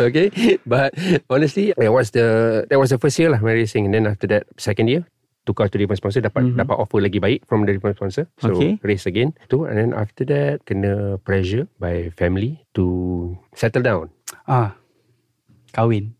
Okay 0.00 0.26
But 0.64 0.94
Honestly 1.28 1.72
That 1.76 1.90
was 1.90 2.10
the 2.10 2.26
That 2.68 2.78
was 2.78 2.90
the 2.90 2.98
first 2.98 3.18
year 3.18 3.30
lah 3.30 3.40
My 3.40 3.52
racing 3.52 3.86
And 3.86 3.94
then 3.94 4.06
after 4.06 4.26
that 4.28 4.46
Second 4.56 4.88
year 4.88 5.04
Tukar 5.44 5.68
to 5.68 5.76
different 5.76 5.96
sponsor 5.96 6.20
Dapat 6.20 6.42
Mhm. 6.42 6.56
dapat 6.56 6.76
offer 6.76 6.98
lagi 6.98 7.18
baik 7.18 7.44
From 7.44 7.62
the 7.62 7.72
different 7.72 7.94
sponsor 7.94 8.26
So 8.36 8.52
Okay. 8.52 8.80
race 8.80 9.04
again 9.04 9.36
tu 9.46 9.64
And 9.64 9.76
then 9.76 9.90
after 9.92 10.24
that 10.24 10.64
Kena 10.64 11.20
pressure 11.20 11.68
By 11.76 12.08
family 12.10 12.64
To 12.72 12.84
Settle 13.52 13.80
down 13.80 14.08
Ah. 14.44 14.76
Kahwin. 15.70 16.16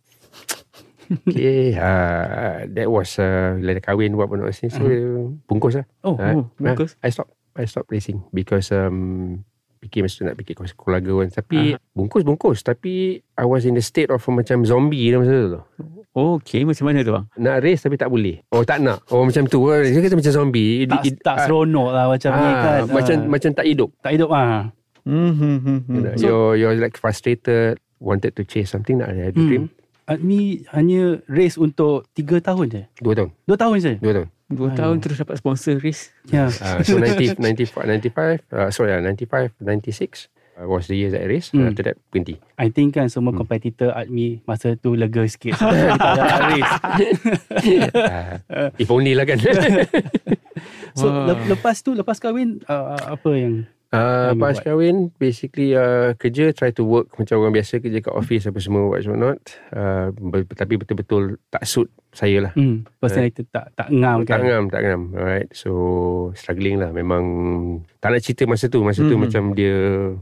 Okay 1.25 1.73
uh, 1.75 2.65
That 2.75 2.89
was 2.89 3.17
uh, 3.17 3.57
Bila 3.57 3.77
dah 3.77 3.85
kahwin 3.85 4.13
Buat 4.13 4.29
pun 4.29 4.41
so, 4.45 4.81
Bungkus 5.45 5.77
lah 5.77 5.87
Oh, 6.01 6.17
Ah, 6.17 6.33
oh 6.35 6.49
bagus. 6.57 6.97
I 7.01 7.09
stop 7.09 7.29
I 7.55 7.65
stop 7.65 7.87
racing 7.87 8.19
because 8.35 8.75
um 8.75 9.39
fikir 9.79 10.03
masa 10.03 10.19
tu 10.19 10.25
nak 10.25 10.35
fikir 10.35 10.59
kos- 10.59 10.75
keluarga 10.75 11.13
kan 11.15 11.29
tapi 11.31 11.59
bungkus 11.93 12.25
bungkus 12.25 12.65
tapi 12.65 13.21
I 13.39 13.45
was 13.45 13.63
in 13.63 13.77
the 13.77 13.85
state 13.85 14.09
of 14.09 14.19
macam 14.27 14.67
zombie 14.67 15.07
dah 15.07 15.23
masa 15.23 15.37
tu 15.55 15.61
Oh, 16.15 16.39
okay, 16.39 16.63
macam 16.63 16.87
mana 16.87 17.03
tu 17.03 17.11
bang? 17.11 17.27
nak 17.37 17.59
race 17.59 17.83
tapi 17.83 17.99
tak 17.99 18.07
boleh 18.07 18.39
oh 18.49 18.63
tak 18.63 18.79
nak 18.79 19.03
oh 19.11 19.27
macam 19.27 19.45
tu 19.45 19.59
Oh, 19.61 19.75
dia 19.75 19.99
kata 19.99 20.15
macam 20.15 20.31
zombie 20.33 20.87
Tak, 20.87 21.03
It- 21.03 21.19
tak 21.19 21.35
ah, 21.35 21.45
seronok 21.45 21.91
lah 21.91 22.07
macam 22.07 22.31
ni 22.31 22.47
ah, 22.47 22.55
kan. 22.55 22.81
macam 22.89 23.15
Ah. 23.17 23.27
macam 23.27 23.51
tak 23.51 23.67
hidup 23.67 23.91
tak 23.99 24.11
hidup 24.15 24.31
ah. 24.31 24.71
Hmm, 25.03 25.33
hmm, 25.33 25.57
hmm, 25.59 25.79
hmm. 25.85 25.91
you 25.91 26.01
know, 26.01 26.15
you're 26.17 26.53
you're 26.57 26.77
like 26.79 26.95
frustrated 26.95 27.77
wanted 27.99 28.33
to 28.33 28.43
chase 28.43 28.71
something 28.71 28.97
nak 28.97 29.11
ada 29.11 29.31
dream 29.31 29.69
Admi 30.05 30.69
hanya 30.71 31.17
race 31.27 31.57
untuk 31.57 32.05
3 32.13 32.37
tahun 32.39 32.67
je. 32.69 32.83
dua 33.01 33.17
tahun 33.17 33.31
2 33.49 33.57
tahun 33.57 33.77
je. 33.81 33.93
dua 33.99 34.13
tahun 34.15 34.29
Dua 34.45 34.69
tahun 34.71 35.01
terus 35.01 35.17
dapat 35.17 35.41
sponsor 35.41 35.81
race. 35.81 36.13
Ya. 36.29 36.53
uh, 36.53 36.85
so 36.85 37.01
90, 37.01 37.41
95 37.41 37.89
95 38.05 38.45
uh, 38.53 38.69
sorry 38.69 38.93
uh, 38.93 39.01
95 39.01 39.57
96 39.59 40.29
Uh, 40.55 40.71
was 40.71 40.87
the 40.87 40.95
years 40.95 41.11
that 41.11 41.19
I 41.19 41.27
race. 41.27 41.51
Hmm. 41.51 41.67
After 41.67 41.83
that, 41.83 41.99
berhenti. 42.09 42.39
I 42.55 42.71
think 42.71 42.95
kan 42.95 43.11
semua 43.11 43.35
Hmm. 43.35 43.43
competitor 43.43 43.91
Admi 43.91 44.39
masa 44.45 44.79
tu 44.79 44.95
lega 44.95 45.27
sikit. 45.27 45.59
Kita 45.59 45.99
ada 45.99 46.47
race. 46.47 46.73
uh, 48.49 48.71
if 48.79 48.87
only 48.87 49.13
lah 49.13 49.27
kan. 49.27 49.43
So 50.95 51.11
Wah. 51.11 51.35
le- 51.35 51.51
lepas 51.51 51.83
tu 51.83 51.91
lepas 51.91 52.23
kahwin 52.23 52.63
uh, 52.65 53.19
apa 53.19 53.31
yang 53.35 53.67
Uh, 53.95 54.29
lepas 54.31 54.53
buat. 54.53 54.65
kahwin 54.65 54.97
basically 55.15 55.71
uh, 55.73 56.13
kerja 56.15 56.51
try 56.51 56.69
to 56.69 56.83
work 56.83 57.15
macam 57.15 57.39
orang 57.39 57.55
biasa 57.55 57.79
kerja 57.79 57.99
kat 58.01 58.11
office 58.11 58.45
apa 58.45 58.59
semua 58.59 58.85
what 58.85 59.07
not 59.07 59.39
uh, 59.71 60.11
ber- 60.11 60.49
tapi 60.49 60.75
betul-betul 60.75 61.23
tak 61.47 61.63
suit 61.63 61.87
saya 62.11 62.39
lah 62.41 62.53
hmm, 62.53 62.87
personality 62.97 63.43
tak 63.45 63.71
tak 63.73 63.91
ngam 63.91 64.23
tak 64.23 64.39
kan? 64.39 64.41
ngam 64.45 64.65
tak 64.69 64.81
ngam 64.83 65.03
alright 65.13 65.51
so 65.51 65.71
struggling 66.33 66.77
lah 66.77 66.91
memang 66.91 67.23
tak 67.99 68.11
nak 68.11 68.21
cerita 68.21 68.43
masa 68.45 68.67
tu 68.67 68.81
masa 68.81 69.01
tu 69.01 69.11
Mhm. 69.11 69.21
macam 69.21 69.43
dia 69.51 69.75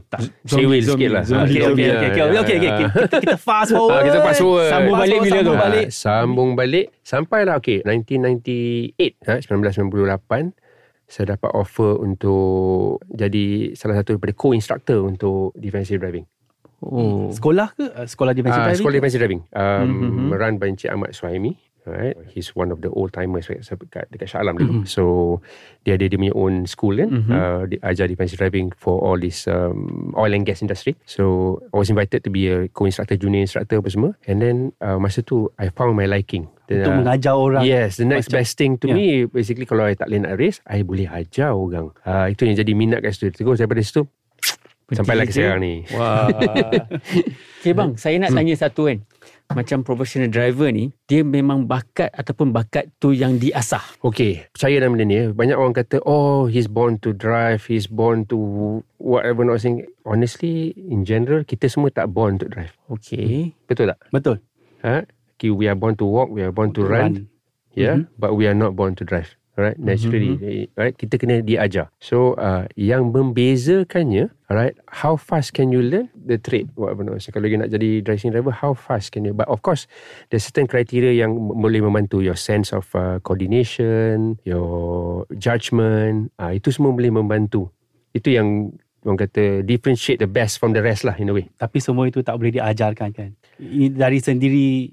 Tak. 0.07 0.21
sewil 0.43 0.81
sikit 0.81 1.09
lah 1.11 1.23
zombie, 1.23 1.53
Okay, 1.53 1.61
Ah, 1.61 1.69
okay, 1.69 1.89
okay, 1.91 2.09
okay, 2.09 2.21
okay, 2.23 2.55
okay, 2.55 2.69
okay. 2.71 2.87
Kita, 3.03 3.17
kita 3.21 3.37
fast 3.37 3.69
Ah, 3.69 3.75
forward. 3.75 4.01
kita 4.03 4.19
fast 4.19 4.39
forward. 4.39 4.69
Sambung 4.69 4.95
Fast 4.95 5.03
balik 5.03 5.19
bila 5.19 5.29
tu? 5.29 5.35
sambung 5.35 5.59
balik. 5.59 5.87
Sambung 5.91 6.49
balik 6.55 6.85
Sampailah 7.03 7.55
okay 7.57 7.77
1998 7.83 9.27
ha, 9.27 9.33
1998 9.37 10.62
Saya 11.13 11.37
dapat 11.37 11.53
offer 11.53 12.01
untuk 12.01 12.97
Jadi 13.05 13.77
salah 13.77 14.01
satu 14.01 14.17
daripada 14.17 14.33
co-instructor 14.33 15.05
Untuk 15.05 15.53
defensive 15.53 16.01
driving 16.01 16.25
Oh. 16.83 17.31
Sekolah 17.31 17.71
ke? 17.71 17.85
Uh, 17.95 18.03
Sekolah 18.03 18.35
defensive 18.35 18.59
Ah, 18.59 18.67
driving? 18.67 18.81
Sekolah 18.83 18.95
defensive 18.99 19.21
driving 19.21 19.41
um, 19.55 19.87
Mhm. 19.87 20.35
Run 20.35 20.53
by 20.59 20.67
Encik 20.67 20.91
Ahmad 20.91 21.15
Suhaimi 21.15 21.55
Right. 21.83 22.15
He's 22.31 22.55
one 22.55 22.71
of 22.71 22.79
the 22.79 22.87
old 22.87 23.11
timers 23.11 23.51
dekat, 23.51 24.07
dekat 24.07 24.27
Shah 24.31 24.39
Alam 24.39 24.55
dulu. 24.55 24.87
So 24.87 25.03
dia 25.83 25.99
ada 25.99 26.07
dia 26.07 26.15
punya 26.15 26.31
own 26.31 26.63
school 26.63 26.95
kan. 26.95 27.11
Mhm. 27.11 27.27
Uh, 27.27 27.61
dia 27.67 27.79
ajar 27.83 28.07
defensive 28.07 28.39
driving 28.39 28.71
for 28.71 29.03
all 29.03 29.19
this 29.19 29.51
um, 29.51 30.15
oil 30.15 30.31
and 30.31 30.47
gas 30.47 30.63
industry. 30.63 30.95
So 31.03 31.59
I 31.75 31.75
was 31.75 31.91
invited 31.91 32.23
to 32.23 32.31
be 32.31 32.47
a 32.47 32.71
co-instructor, 32.71 33.19
junior 33.19 33.43
instructor 33.43 33.83
apa 33.83 33.91
semua. 33.91 34.15
And 34.23 34.39
then 34.39 34.55
uh, 34.79 34.95
masa 34.95 35.27
tu 35.27 35.51
I 35.59 35.75
found 35.75 35.99
my 35.99 36.07
liking. 36.07 36.47
Untuk 36.71 37.03
mengajar 37.03 37.35
orang. 37.35 37.67
Yes, 37.67 37.99
the 37.99 38.07
next 38.07 38.31
Macam- 38.31 38.39
best 38.39 38.53
thing 38.55 38.71
to 38.79 38.87
Yeah. 38.87 38.95
me 38.95 39.07
basically 39.27 39.67
kalau 39.67 39.83
I 39.83 39.99
tak 39.99 40.07
boleh 40.07 40.23
nak 40.23 40.39
race, 40.39 40.63
I 40.63 40.81
boleh 40.81 41.05
ajar 41.05 41.51
orang. 41.51 41.91
Uh, 42.01 42.31
itu 42.31 42.47
yang 42.47 42.55
jadi 42.55 42.71
minat 42.71 43.03
kat 43.03 43.13
situ. 43.13 43.29
Terus 43.29 43.59
daripada 43.59 43.83
situ 43.83 44.07
sampailah 44.97 45.27
ke 45.27 45.33
je. 45.33 45.43
sekarang 45.43 45.61
ni. 45.61 45.75
Wah. 45.91 46.31
okay 47.59 47.73
bang, 47.73 47.97
saya 47.97 48.15
nak 48.17 48.31
tanya 48.31 48.55
satu 48.55 48.87
kan. 48.87 49.03
Macam 49.53 49.85
professional 49.85 50.33
driver 50.33 50.73
ni, 50.73 50.89
dia 51.05 51.21
memang 51.21 51.69
bakat 51.69 52.09
ataupun 52.09 52.49
bakat 52.49 52.89
tu 52.97 53.13
yang 53.13 53.37
diasah. 53.37 54.01
Okay, 54.01 54.49
percaya 54.49 54.81
dalam 54.81 54.97
benda 54.97 55.05
ni. 55.05 55.15
eh. 55.15 55.27
Banyak 55.29 55.53
orang 55.53 55.77
kata, 55.77 56.01
oh, 56.03 56.49
he's 56.49 56.65
born 56.65 56.97
to 56.99 57.13
drive, 57.13 57.61
he's 57.69 57.85
born 57.85 58.25
to 58.25 58.37
whatever 58.97 59.45
not 59.45 59.61
saying. 59.61 59.85
Honestly, 60.03 60.73
in 60.75 61.05
general, 61.05 61.45
kita 61.45 61.69
semua 61.69 61.93
tak 61.93 62.09
born 62.11 62.41
to 62.41 62.49
drive. 62.49 62.73
Okay. 62.89 63.53
Betul 63.69 63.93
tak? 63.93 63.99
Betul. 64.09 64.41
Ha? 64.81 65.05
Okay, 65.37 65.53
we 65.53 65.69
are 65.69 65.77
born 65.77 65.93
to 65.95 66.05
walk, 66.05 66.33
we 66.33 66.41
are 66.41 66.51
born 66.51 66.73
to 66.73 66.81
run, 66.81 67.29
yeah, 67.73 68.03
but 68.17 68.33
we 68.33 68.49
are 68.49 68.57
not 68.57 68.73
born 68.73 68.97
to 68.97 69.05
drive. 69.05 69.37
Alright, 69.53 69.77
naturally, 69.77 70.65
right? 70.73 70.97
Kita 70.97 71.21
kena 71.21 71.45
diajar. 71.45 71.93
So, 72.01 72.33
uh, 72.41 72.65
yang 72.73 73.13
membezakannya, 73.13 74.33
alright, 74.49 74.73
how 74.89 75.13
fast 75.13 75.53
can 75.53 75.69
you 75.69 75.85
learn 75.85 76.09
the 76.17 76.41
trade? 76.41 76.73
Whatever. 76.73 77.21
So, 77.21 77.29
kalau 77.29 77.45
you 77.45 77.61
nak 77.61 77.69
jadi 77.69 78.01
driving 78.01 78.33
driver, 78.33 78.49
how 78.49 78.73
fast 78.73 79.13
can 79.13 79.29
you? 79.29 79.37
But 79.37 79.45
of 79.53 79.61
course, 79.61 79.85
there's 80.33 80.49
certain 80.49 80.65
criteria 80.65 81.13
yang 81.13 81.37
boleh 81.37 81.85
membantu 81.85 82.25
your 82.25 82.33
sense 82.33 82.73
of 82.73 82.89
uh, 82.97 83.21
coordination, 83.21 84.41
your 84.41 85.29
judgment. 85.37 86.33
Uh, 86.41 86.57
itu 86.57 86.73
semua 86.73 86.89
boleh 86.89 87.13
membantu. 87.13 87.69
Itu 88.09 88.33
yang 88.33 88.73
orang 89.05 89.21
kata 89.29 89.61
differentiate 89.61 90.17
the 90.17 90.25
best 90.25 90.57
from 90.57 90.73
the 90.73 90.81
rest 90.81 91.05
lah 91.05 91.13
in 91.21 91.29
a 91.29 91.33
way. 91.35 91.45
Tapi 91.61 91.77
semua 91.77 92.09
itu 92.09 92.25
tak 92.25 92.41
boleh 92.41 92.57
diajarkan 92.57 93.13
kan. 93.13 93.29
Dari 93.93 94.17
sendiri 94.17 94.89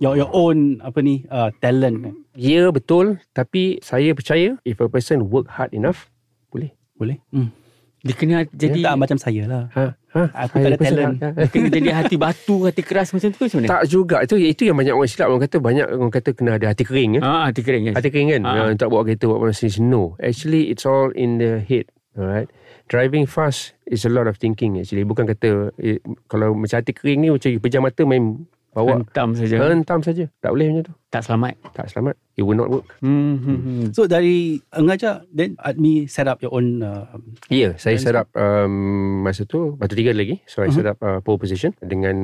your 0.00 0.16
your 0.16 0.32
own 0.32 0.80
apa 0.80 0.98
ni 1.04 1.28
uh, 1.28 1.52
talent 1.60 1.96
kan. 2.02 2.14
Ya 2.34 2.72
betul 2.72 3.20
tapi 3.36 3.78
saya 3.84 4.16
percaya 4.16 4.56
if 4.64 4.80
a 4.80 4.88
person 4.88 5.28
work 5.28 5.46
hard 5.46 5.70
enough 5.76 6.08
boleh. 6.48 6.72
Boleh? 6.96 7.20
Hmm. 7.30 7.52
Dia 8.00 8.16
kena 8.16 8.48
jadi 8.48 8.80
tak 8.80 8.96
macam 8.96 9.18
saya 9.20 9.44
lah. 9.44 9.62
Ha, 9.76 9.84
ha, 10.16 10.22
Aku 10.48 10.56
tak 10.56 10.72
ada 10.72 10.80
talent. 10.80 11.20
ha, 11.20 11.36
ha. 11.36 11.44
dia 11.44 11.48
kena 11.52 11.68
jadi 11.68 11.90
hati 11.92 12.16
batu, 12.16 12.64
hati 12.64 12.80
keras 12.80 13.12
macam 13.12 13.28
tu 13.28 13.44
macam 13.44 13.60
mana? 13.60 13.68
Tak 13.76 13.82
juga 13.92 14.16
itu 14.24 14.34
itu 14.40 14.62
yang 14.64 14.76
banyak 14.80 14.96
orang 14.96 15.10
silap 15.12 15.28
orang 15.28 15.44
kata 15.44 15.56
banyak 15.60 15.84
orang 15.84 16.12
kata 16.12 16.30
kena 16.32 16.50
ada 16.56 16.72
hati 16.72 16.84
kering 16.88 17.20
ya. 17.20 17.22
Ah, 17.22 17.52
hati 17.52 17.60
kering 17.60 17.92
kan. 17.92 17.94
Hati 18.00 18.08
kering 18.08 18.28
kan. 18.32 18.42
Uh, 18.48 18.72
tak 18.72 18.88
bawa 18.88 19.04
kereta 19.04 19.28
buat 19.28 19.52
masa 19.52 19.68
no. 19.84 20.16
Actually 20.16 20.72
it's 20.72 20.88
all 20.88 21.12
in 21.12 21.36
the 21.36 21.60
head. 21.60 21.92
Alright. 22.16 22.48
Driving 22.88 23.28
fast 23.28 23.76
is 23.84 24.08
a 24.08 24.10
lot 24.10 24.24
of 24.24 24.40
thinking 24.40 24.80
actually. 24.80 25.04
Bukan 25.04 25.28
kata 25.28 25.68
eh, 25.76 26.00
kalau 26.24 26.56
macam 26.56 26.80
hati 26.80 26.96
kering 26.96 27.20
ni 27.20 27.28
macam 27.28 27.52
pejam 27.60 27.84
mata 27.84 28.02
main 28.08 28.48
bawa 28.70 29.02
Hentam 29.02 29.34
saja. 29.34 29.56
hentam 29.58 30.00
saja. 30.00 30.24
Tak 30.38 30.50
boleh 30.54 30.66
macam 30.70 30.84
tu. 30.86 30.94
Tak 31.10 31.22
selamat. 31.26 31.54
Tak 31.74 31.90
selamat. 31.90 32.14
It 32.38 32.46
will 32.46 32.54
not 32.54 32.70
work. 32.70 32.86
Hmm, 33.02 33.42
hmm, 33.42 33.58
hmm. 33.66 33.84
So 33.90 34.06
dari 34.06 34.62
mengajar 34.70 35.26
then 35.34 35.58
Admi 35.58 36.06
set 36.06 36.30
up 36.30 36.38
your 36.38 36.54
own 36.54 36.86
uh, 36.86 37.10
Ya, 37.50 37.58
yeah, 37.70 37.72
saya 37.74 37.98
set 37.98 38.14
up 38.14 38.30
um, 38.38 39.26
masa 39.26 39.42
tu 39.42 39.74
batu 39.74 39.98
tiga 39.98 40.14
lagi. 40.14 40.38
So 40.46 40.62
I 40.62 40.70
set 40.70 40.86
up 40.86 41.02
uh, 41.02 41.18
pole 41.18 41.42
position 41.42 41.74
dengan 41.82 42.16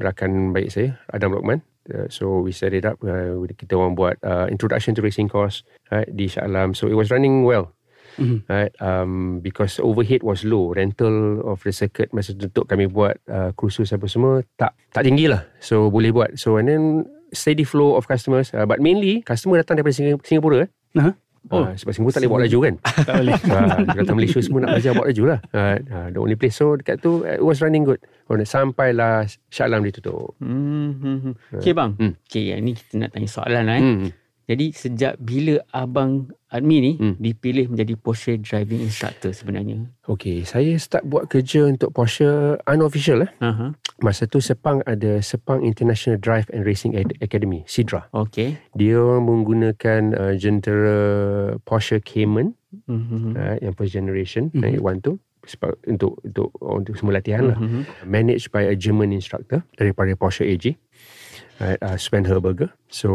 rakan 0.00 0.56
baik 0.56 0.72
saya 0.72 0.96
Adam 1.12 1.36
Lokman. 1.36 1.60
Uh, 1.86 2.08
so 2.10 2.40
we 2.40 2.50
set 2.50 2.72
it 2.72 2.88
up. 2.88 2.98
Uh, 3.04 3.36
kita 3.52 3.76
orang 3.76 3.94
buat 3.94 4.16
uh, 4.24 4.48
introduction 4.48 4.96
to 4.96 5.04
racing 5.04 5.28
course 5.28 5.62
right, 5.92 6.08
di 6.08 6.26
Shah 6.26 6.48
Alam. 6.48 6.72
So 6.72 6.88
it 6.88 6.96
was 6.96 7.12
running 7.12 7.44
well. 7.44 7.75
Mhm. 8.16 8.38
Right, 8.44 8.72
um, 8.78 9.12
because 9.38 9.76
overhead 9.78 10.20
was 10.20 10.40
low 10.40 10.72
rental 10.72 11.40
of 11.42 11.60
the 11.60 11.70
circuit 11.70 12.10
masa 12.10 12.32
tu 12.32 12.46
untuk 12.46 12.64
kami 12.64 12.86
buat 12.86 13.20
uh, 13.26 13.52
kursus 13.52 13.92
apa 13.92 14.04
semua 14.06 14.40
tak 14.56 14.72
tak 14.90 15.04
tinggi 15.04 15.28
lah 15.28 15.44
so 15.58 15.88
boleh 15.88 16.10
buat 16.10 16.32
so 16.34 16.56
and 16.56 16.66
then 16.66 16.82
steady 17.30 17.62
flow 17.62 17.92
of 17.92 18.04
customers 18.04 18.48
uh, 18.50 18.64
but 18.64 18.78
mainly 18.78 19.20
customer 19.20 19.60
datang 19.60 19.76
daripada 19.76 19.92
Sing- 19.92 20.22
Singapura 20.22 20.64
eh. 20.64 20.70
Aha. 20.96 21.12
Oh. 21.46 21.62
sebab 21.68 21.94
Singapura 21.94 22.10
tak 22.10 22.20
boleh 22.20 22.30
bawa 22.32 22.42
laju 22.42 22.58
kan 22.58 22.74
tak 23.06 23.14
boleh. 23.22 23.34
ha, 23.54 23.58
dia 23.78 23.96
kata 24.02 24.12
Malaysia 24.12 24.38
semua 24.40 24.58
nak 24.64 24.70
belajar 24.74 24.92
bawa 24.92 25.06
laju 25.06 25.22
lah 25.22 25.38
ha, 25.52 25.62
ha, 25.78 25.98
the 26.10 26.18
only 26.18 26.34
place 26.34 26.56
so 26.56 26.74
dekat 26.74 26.98
tu 26.98 27.22
it 27.22 27.38
was 27.38 27.62
running 27.62 27.84
good 27.84 28.00
oh, 28.26 28.34
sampailah 28.40 29.30
Shah 29.46 29.70
Alam 29.70 29.86
ditutup 29.86 30.34
Hmm, 30.42 30.90
hmm, 30.96 31.18
hmm. 31.22 31.34
Okay 31.54 31.70
bang. 31.70 31.94
Hmm. 31.94 32.12
Okay, 32.24 32.50
yang 32.50 32.64
ni 32.64 32.74
kita 32.74 32.98
nak 32.98 33.14
tanya 33.14 33.28
soalan 33.28 33.62
lah 33.62 33.76
eh. 33.76 33.84
hmm. 33.84 34.08
Jadi 34.46 34.70
sejak 34.70 35.18
bila 35.18 35.58
abang 35.70 36.30
Admi 36.46 36.78
ni 36.78 36.92
Hmm. 36.94 37.18
dipilih 37.18 37.66
menjadi 37.66 37.98
Porsche 37.98 38.38
driving 38.38 38.78
instructor 38.80 39.34
sebenarnya? 39.34 39.90
Okay, 40.04 40.40
saya 40.42 40.70
start 40.76 41.02
buat 41.04 41.26
kerja 41.26 41.66
untuk 41.66 41.90
Porsche 41.90 42.54
unofficial 42.64 43.26
eh. 43.26 43.30
Aha. 43.40 43.74
Masa 43.98 44.24
tu 44.24 44.38
Sepang 44.38 44.78
ada 44.84 45.18
Sepang 45.18 45.60
International 45.60 46.14
Drive 46.16 46.46
and 46.48 46.62
Racing 46.62 46.94
Ad- 46.94 47.18
Academy, 47.18 47.66
SIDRA. 47.66 48.06
Okay. 48.08 48.54
Dia 48.72 49.02
menggunakan 49.18 50.14
uh, 50.14 50.34
jentera 50.34 50.98
Porsche 51.60 51.98
Cayman 51.98 52.54
Mm-hmm. 52.76 53.32
uh, 53.32 53.56
yang 53.58 53.72
first 53.72 53.90
generation, 53.90 54.52
Mhm. 54.52 54.60
mm-hmm. 54.60 54.84
one 54.84 55.00
tu 55.00 55.16
sebab 55.42 55.78
untuk 55.86 56.18
untuk 56.20 56.50
untuk 56.58 56.92
semua 56.92 57.16
latihan 57.16 57.46
lah. 57.46 57.56
Mm-hmm. 57.56 58.04
Managed 58.04 58.50
by 58.50 58.62
a 58.64 58.74
German 58.74 59.10
instructor 59.10 59.64
daripada 59.74 60.12
Porsche 60.12 60.44
AG. 60.44 60.76
Right, 61.56 61.80
uh, 61.80 61.96
Sven 61.96 62.24
Herberger. 62.28 62.72
So 62.92 63.10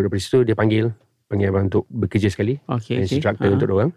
daripada 0.00 0.20
situ 0.20 0.44
dia 0.44 0.56
panggil 0.56 0.92
panggil 1.28 1.52
abang 1.52 1.68
untuk 1.68 1.84
bekerja 1.92 2.32
sekali 2.32 2.56
Okay. 2.64 3.04
okay. 3.04 3.20
instructor 3.20 3.48
Aha. 3.48 3.54
untuk 3.56 3.68
orang. 3.72 3.92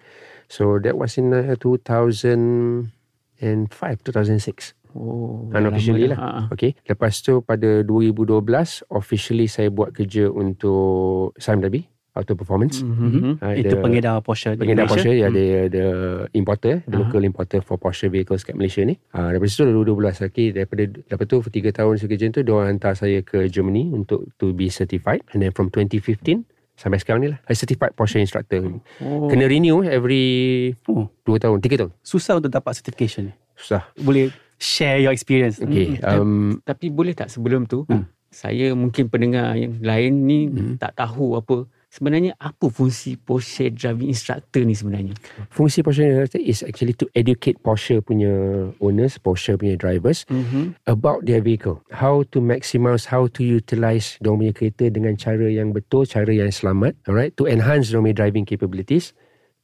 So 0.52 0.80
that 0.84 1.00
was 1.00 1.16
in 1.16 1.32
uh, 1.32 1.56
2005, 1.56 2.92
2006. 3.40 4.76
Oh, 4.92 5.48
Unofficially 5.56 6.12
lah. 6.12 6.20
Ha, 6.20 6.28
ha. 6.28 6.42
Okay. 6.52 6.76
Lepas 6.84 7.24
tu 7.24 7.40
pada 7.40 7.80
2012 7.88 8.84
officially 8.92 9.48
saya 9.48 9.72
buat 9.72 9.96
kerja 9.96 10.28
untuk 10.28 11.32
Sam 11.40 11.64
Dhabi 11.64 11.88
Auto 12.12 12.36
Performance. 12.36 12.84
Mhm. 12.84 13.40
Ah, 13.40 13.56
Itu 13.56 13.72
dia- 13.72 13.80
pengedar 13.80 14.20
Porsche 14.20 14.52
di 14.52 14.60
Pengedar 14.60 14.84
Malaysia. 14.84 15.08
Porsche 15.08 15.12
ya 15.16 15.28
Hmm. 15.28 15.34
dia 15.34 15.60
the 15.66 15.86
importer, 16.34 16.84
the 16.84 16.92
Aha. 16.92 17.02
local 17.02 17.24
importer 17.24 17.60
for 17.60 17.76
Porsche 17.76 18.08
vehicles 18.08 18.44
kat 18.44 18.54
Malaysia 18.54 18.84
ni. 18.84 19.00
Ah 19.10 19.32
daripada 19.32 19.48
situ 19.48 19.64
2012 19.64 20.20
lagi 20.20 20.52
daripada 20.52 20.84
lepas 20.86 21.26
tu 21.26 21.38
3 21.42 21.72
tahun 21.72 21.96
kerja 21.98 22.26
tu 22.30 22.42
dia 22.42 22.52
orang 22.52 22.76
hantar 22.76 22.94
saya 22.94 23.20
ke 23.22 23.48
Germany 23.48 23.88
untuk 23.90 24.28
to 24.36 24.52
be 24.52 24.68
certified 24.68 25.24
and 25.32 25.40
then 25.40 25.50
from 25.50 25.72
2015 25.72 26.44
sampai 26.74 26.98
sekarang 26.98 27.22
ni 27.22 27.30
lah 27.30 27.40
I 27.46 27.54
certified 27.54 27.94
Porsche 27.94 28.20
instructor. 28.20 28.60
Oh. 29.00 29.32
Kena 29.32 29.48
renew 29.48 29.80
every 29.82 30.76
Oh, 30.86 31.08
2 31.24 31.38
tahun, 31.38 31.60
3 31.60 31.78
tahun. 31.78 31.92
susah 32.02 32.36
untuk 32.36 32.52
dapat 32.52 32.76
certification 32.76 33.32
ni. 33.32 33.34
Susah. 33.54 33.88
Boleh 33.96 34.36
share 34.58 35.00
your 35.00 35.10
experience. 35.10 35.58
Okay. 35.58 35.96
Hmm, 35.96 36.20
Um, 36.20 36.32
Tapi 36.62 36.92
boleh 36.92 37.14
tak 37.14 37.30
sebelum 37.30 37.64
tu 37.66 37.86
Hmm. 37.86 38.04
saya 38.28 38.74
mungkin 38.74 39.08
pendengar 39.08 39.56
yang 39.56 39.80
lain 39.80 40.12
ni 40.22 40.40
Hmm. 40.46 40.76
tak 40.76 40.92
tahu 40.94 41.36
apa 41.36 41.72
sebenarnya 41.92 42.40
apa 42.40 42.72
fungsi 42.72 43.20
Porsche 43.20 43.68
driving 43.68 44.08
instructor 44.10 44.64
ni 44.64 44.72
sebenarnya. 44.72 45.12
fungsi 45.52 45.84
Porsche 45.84 46.08
instructor 46.08 46.40
is 46.40 46.64
actually 46.64 46.96
to 46.96 47.12
educate 47.12 47.60
Porsche 47.60 48.00
punya 48.00 48.32
owners, 48.80 49.20
Porsche 49.20 49.60
punya 49.60 49.76
drivers 49.76 50.24
Mhm. 50.32 50.80
about 50.88 51.28
their 51.28 51.44
vehicle. 51.44 51.84
How 51.92 52.24
to 52.32 52.40
maximize, 52.40 53.12
how 53.12 53.28
to 53.28 53.44
utilize 53.44 54.16
diorang 54.24 54.48
punya 54.48 54.54
kereta 54.56 54.88
dengan 54.88 55.20
cara 55.20 55.52
yang 55.52 55.76
betul, 55.76 56.08
cara 56.08 56.32
yang 56.32 56.48
selamat. 56.48 56.96
Alright, 57.06 57.36
to 57.36 57.44
enhance 57.44 57.92
diorang 57.92 58.08
punya 58.08 58.18
driving 58.26 58.48
capabilities. 58.48 59.12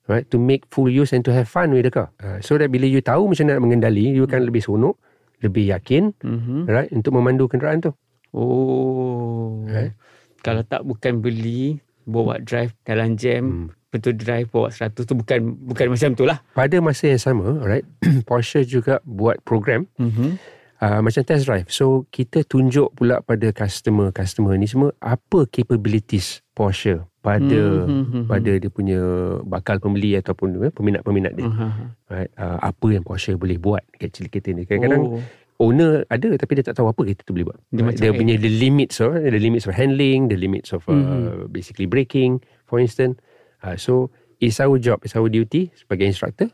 right 0.08 0.24
to 0.32 0.40
make 0.40 0.64
full 0.72 0.88
use 0.88 1.12
and 1.12 1.28
to 1.28 1.36
have 1.36 1.52
fun 1.52 1.68
with 1.76 1.84
the 1.84 1.92
car 1.92 2.08
uh, 2.24 2.40
so 2.40 2.56
that 2.56 2.72
bila 2.72 2.88
you 2.88 3.04
tahu 3.04 3.28
macam 3.28 3.44
nak 3.44 3.60
mengendali 3.60 4.16
you 4.16 4.24
akan 4.24 4.48
lebih 4.48 4.64
seronok 4.64 4.96
lebih 5.44 5.68
yakin 5.68 6.16
Mhm. 6.24 6.64
right 6.64 6.88
untuk 6.96 7.12
memandu 7.12 7.52
kenderaan 7.52 7.84
tu 7.84 7.92
Oh. 8.32 9.64
Right. 9.68 9.92
Kalau 10.40 10.64
tak 10.64 10.88
bukan 10.88 11.20
beli, 11.20 11.84
bawa 12.08 12.40
drive 12.40 12.72
dalam 12.82 13.14
jam, 13.14 13.44
Hmm. 13.44 13.68
betul 13.88 14.16
drive 14.16 14.48
bawa 14.48 14.68
100 14.68 15.04
tu 15.04 15.14
bukan 15.14 15.38
bukan 15.66 15.88
macam 15.88 16.12
tu 16.14 16.24
lah. 16.24 16.40
pada 16.52 16.80
masa 16.80 17.08
yang 17.08 17.20
sama 17.20 17.60
right 17.62 17.84
Porsche 18.24 18.64
juga 18.64 19.00
buat 19.04 19.40
program 19.42 19.88
Mm-hmm. 19.96 20.30
uh, 20.78 21.00
macam 21.00 21.22
test 21.22 21.44
drive 21.44 21.68
so 21.68 21.86
kita 22.10 22.44
tunjuk 22.44 22.92
pula 22.94 23.20
pada 23.20 23.48
customer 23.50 24.10
customer 24.10 24.54
ni 24.54 24.66
semua 24.66 24.92
apa 24.98 25.44
capabilities 25.48 26.40
Porsche 26.52 27.00
pada 27.20 27.86
Mhm. 27.86 28.24
pada 28.26 28.52
dia 28.54 28.70
punya 28.70 29.00
bakal 29.44 29.78
pembeli 29.78 30.16
ataupun 30.16 30.58
eh, 30.60 30.72
peminat-peminat 30.72 31.34
dia 31.34 31.44
Uh-huh. 31.44 31.72
right 32.10 32.32
uh, 32.36 32.60
apa 32.62 32.88
yang 32.90 33.02
Porsche 33.02 33.36
boleh 33.36 33.56
buat 33.58 33.84
actually 33.96 34.28
kereta 34.28 34.52
ni 34.52 34.64
kadang-kadang 34.64 35.04
oh. 35.10 35.24
Owner 35.58 36.06
ada 36.08 36.38
tapi 36.38 36.54
dia 36.54 36.64
tak 36.64 36.78
tahu 36.78 36.88
apa 36.88 37.02
kereta 37.02 37.22
tu 37.22 37.34
boleh 37.34 37.50
buat. 37.50 37.60
Dia 37.70 37.82
Dia, 37.92 38.12
punya 38.12 38.38
the 38.38 38.50
limits 38.50 38.98
of 38.98 39.14
the 39.14 39.34
limits 39.34 39.66
of 39.66 39.74
handling, 39.74 40.30
the 40.30 40.38
limits 40.38 40.70
of 40.70 40.86
uh, 40.86 40.94
Mhm. 40.94 41.50
basically 41.50 41.86
braking 41.86 42.38
for 42.64 42.78
instance. 42.78 43.18
Uh, 43.60 43.74
so 43.74 44.14
it's 44.38 44.62
our 44.62 44.78
job, 44.78 45.02
it's 45.02 45.14
our 45.14 45.26
duty 45.28 45.74
sebagai 45.74 46.06
instructor 46.06 46.54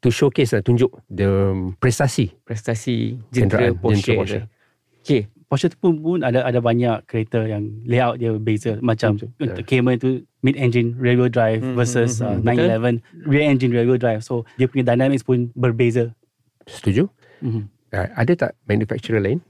to 0.00 0.08
showcase 0.08 0.50
lah, 0.50 0.60
tunjuk 0.60 0.90
the 1.06 1.26
um, 1.26 1.76
prestasi 1.76 2.34
prestasi 2.42 3.22
jentera 3.30 3.70
kenderaan 3.70 3.78
Porsche. 3.78 3.96
jentera 4.00 4.18
Porsche. 4.18 4.40
Okay. 5.00 5.22
Porsche 5.46 5.66
tu 5.66 5.78
pun, 5.78 5.98
pun 5.98 6.18
ada 6.20 6.42
ada 6.42 6.58
banyak 6.58 7.04
kereta 7.04 7.42
yang 7.42 7.82
layout 7.82 8.16
dia 8.16 8.30
beza 8.32 8.78
macam 8.80 9.18
Betul. 9.18 9.34
untuk 9.40 9.64
Cayman 9.64 9.96
tu 9.96 10.10
mid 10.40 10.54
engine 10.54 10.94
rear 10.94 11.14
wheel 11.14 11.26
drive 11.28 11.58
Hmm, 11.58 11.74
versus 11.74 12.18
hmm, 12.18 12.26
uh, 12.26 12.34
hmm. 12.38 12.98
911 13.02 13.26
rear 13.26 13.44
engine 13.44 13.70
rear 13.70 13.82
wheel 13.82 13.98
drive 13.98 14.22
so 14.22 14.46
dia 14.56 14.66
punya 14.66 14.86
dynamics 14.86 15.20
pun 15.20 15.50
berbeza 15.52 16.14
Setuju? 16.64 17.10
mm-hmm. 17.40 17.64
Uh, 17.90 18.06
ada 18.14 18.32
tak 18.38 18.50
manufacturer 18.64 19.18
lain 19.18 19.42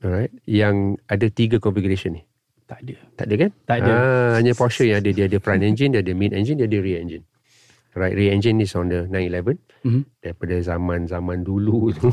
alright 0.00 0.34
yang 0.44 0.98
ada 1.06 1.30
tiga 1.30 1.56
configuration 1.56 2.18
ni? 2.18 2.22
tak 2.64 2.80
ada 2.82 2.94
Tak 3.14 3.24
ada 3.28 3.34
kan? 3.38 3.50
Tak 3.64 3.76
ada. 3.78 3.92
Ah, 3.92 4.30
hanya 4.34 4.52
Porsche 4.52 4.88
yang 4.88 4.98
ada 4.98 5.10
dia 5.10 5.28
ada 5.28 5.38
front 5.38 5.60
engine, 5.60 5.92
dia 5.92 6.00
ada 6.00 6.10
mid 6.10 6.32
engine, 6.32 6.56
dia 6.56 6.66
ada 6.66 6.78
rear 6.80 6.98
engine. 6.98 7.22
Right, 7.94 8.10
rear 8.10 8.34
engine 8.34 8.58
is 8.58 8.74
on 8.74 8.90
the 8.90 9.06
911 9.06 9.54
Mhm. 9.86 10.02
daripada 10.18 10.58
zaman-zaman 10.58 11.46
dulu 11.46 11.92
tu 11.92 12.10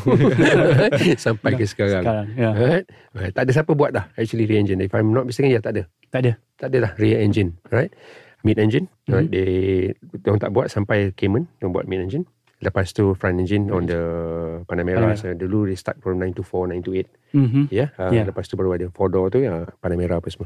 sampai 1.25 1.55
ke 1.55 1.65
sekarang. 1.65 2.03
sekarang 2.03 2.27
ya 2.35 2.49
Right? 2.53 2.85
right? 3.15 3.33
Tak 3.33 3.47
ada 3.47 3.51
siapa 3.51 3.71
buat 3.73 3.89
dah 3.89 4.05
actually 4.13 4.45
rear 4.45 4.61
engine. 4.61 4.77
If 4.77 4.93
I'm 4.93 5.09
not 5.09 5.25
mistaken, 5.25 5.49
ya 5.49 5.57
tak 5.57 5.73
ada. 5.73 5.83
tak 6.11 6.19
ada 6.21 6.31
Tak 6.59 6.67
ada 6.69 6.77
lah 6.77 6.91
rear 6.95 7.17
engine. 7.17 7.57
Right? 7.67 7.89
Mid 8.43 8.59
engine. 8.59 8.85
Mhm. 9.07 9.13
Right? 9.15 9.29
They, 9.29 9.95
orang 10.21 10.37
tak 10.37 10.51
buat 10.51 10.67
sampai 10.67 11.15
Cayman. 11.15 11.49
Yang 11.57 11.69
buat 11.71 11.85
mid 11.87 12.05
engine. 12.05 12.25
Lepas 12.61 12.93
tu 12.93 13.11
front 13.13 13.33
engine 13.35 13.67
on 13.67 13.83
the 13.83 14.01
Panamera. 14.65 15.01
Panamera. 15.01 15.17
So, 15.17 15.33
dulu 15.33 15.65
they 15.65 15.75
start 15.75 15.97
from 15.97 16.21
924, 16.21 16.77
928. 16.77 17.09
mm-hmm. 17.33 17.63
Ya. 17.67 17.75
Yeah? 17.75 17.89
Uh, 17.97 18.11
Yeah. 18.13 18.25
Lepas 18.29 18.45
tu 18.45 18.53
baru 18.53 18.73
ada 18.73 18.85
four 18.87 19.09
door 19.09 19.27
tu 19.27 19.41
ya 19.41 19.65
Panamera 19.81 20.21
apa 20.21 20.29
semua. 20.29 20.45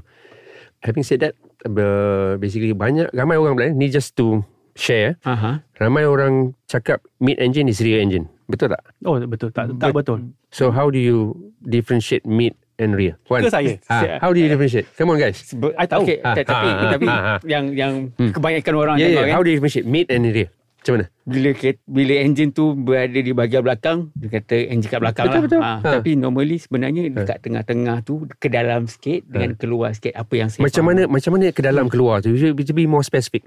Having 0.79 1.03
said 1.03 1.19
that, 1.22 1.34
uh, 1.65 2.38
basically 2.38 2.72
banyak 2.72 3.12
ramai 3.12 3.36
orang 3.36 3.55
bilang 3.55 3.75
ni 3.75 3.88
just 3.88 4.15
to 4.15 4.43
share. 4.74 5.19
Aha. 5.24 5.60
Ramai 5.75 6.03
orang 6.03 6.55
cakap 6.65 7.03
mid 7.17 7.36
engine 7.36 7.67
is 7.67 7.79
rear 7.79 8.00
engine. 8.00 8.31
Betul 8.45 8.72
tak? 8.72 8.84
oh 9.01 9.17
betul 9.25 9.50
tak 9.50 9.74
tak 9.75 9.89
betul 9.89 10.22
So 10.53 10.69
how 10.69 10.88
do 10.88 11.01
you 11.01 11.34
differentiate 11.60 12.24
mid 12.24 12.53
and 12.77 12.93
rear? 12.93 13.17
Ke 13.25 13.50
saya 13.50 13.81
Ah, 13.89 14.22
how 14.22 14.29
do 14.29 14.38
you 14.38 14.45
differentiate? 14.45 14.86
Come 14.93 15.12
on 15.12 15.17
guys. 15.17 15.41
I 15.75 15.89
tahu. 15.89 16.05
Okay, 16.05 16.22
tak- 16.22 16.45
tapi 16.45 16.67
ah, 16.69 16.91
tapi 16.93 17.05
ah. 17.10 17.39
yang 17.43 17.74
yang 17.74 17.93
Hmm. 18.15 18.29
kebanyakan 18.31 18.74
orang 18.77 18.95
Yeah, 19.01 19.10
yeah. 19.12 19.25
kan. 19.25 19.34
How 19.36 19.41
do 19.41 19.50
you 19.50 19.57
differentiate 19.57 19.89
mid 19.89 20.07
and 20.07 20.29
rear? 20.29 20.48
Macam 20.86 20.94
mana? 20.96 21.06
bila 21.25 21.50
bila 21.84 22.13
enjin 22.20 22.50
tu 22.51 22.77
berada 22.77 23.18
di 23.18 23.32
bahagian 23.32 23.60
belakang 23.60 24.13
dia 24.13 24.30
kata 24.32 24.70
enjin 24.70 24.86
kat 24.88 25.00
belakang 25.00 25.25
Betul, 25.25 25.34
lah 25.34 25.42
betul. 25.42 25.60
Ha, 25.60 25.74
Ha. 25.75 25.89
tapi 25.98 26.10
normally 26.13 26.58
sebenarnya 26.58 27.01
dekat 27.10 27.42
tengah-tengah 27.42 27.98
tu 28.00 28.13
ke 28.32 28.46
dalam 28.48 28.86
sikit 28.86 29.25
dengan 29.25 29.51
keluar 29.56 29.89
sikit 29.92 30.13
apa 30.13 30.34
yang 30.36 30.48
saya 30.48 30.62
Macam 30.62 30.77
faham. 30.77 30.94
mana 30.94 31.01
macam 31.10 31.32
mana 31.32 31.46
ke 31.50 31.62
dalam 31.63 31.86
keluar 31.88 32.22
tu? 32.22 32.30
You 32.30 32.38
should 32.38 32.54
be 32.72 32.86
more 32.86 33.01
specific. 33.01 33.42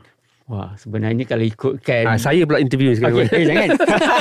wah 0.44 0.74
sebenarnya 0.74 1.22
kalau 1.22 1.44
ikutkan 1.44 2.02
Ah, 2.04 2.16
saya 2.16 2.42
pula 2.42 2.58
interview 2.58 2.90
sekarang. 2.92 3.22
Okey, 3.22 3.30
eh, 3.30 3.44
jangan. 3.46 3.68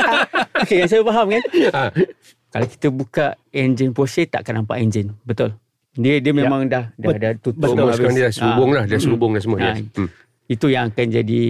Okey, 0.62 0.76
yang 0.78 0.90
saya 0.92 1.02
faham 1.04 1.26
kan. 1.28 1.44
Ah. 1.72 1.90
Kalau 2.48 2.68
kita 2.68 2.88
buka 2.90 3.26
enjin 3.50 3.90
Porsche 3.92 4.26
takkan 4.26 4.54
nampak 4.56 4.78
enjin. 4.78 5.18
Betul. 5.24 5.58
Dia 5.94 6.20
dia 6.20 6.30
memang 6.32 6.68
dah 6.68 6.94
dah 6.94 7.10
Bet- 7.10 7.18
dah 7.18 7.32
tutup 7.36 7.74
betul. 7.74 7.90
Sekarang 7.92 8.14
dia 8.14 8.24
dah 8.24 8.36
serubung 8.36 8.70
Ah. 8.70 8.76
lah. 8.76 8.84
Dah 8.86 9.00
serubung 9.00 9.32
dah 9.32 9.42
semua. 9.42 9.58
Ah, 9.58 9.74
Yes. 9.74 9.90
Hmm. 9.96 10.10
Itu 10.46 10.66
yang 10.68 10.84
akan 10.88 11.08
jadi 11.12 11.42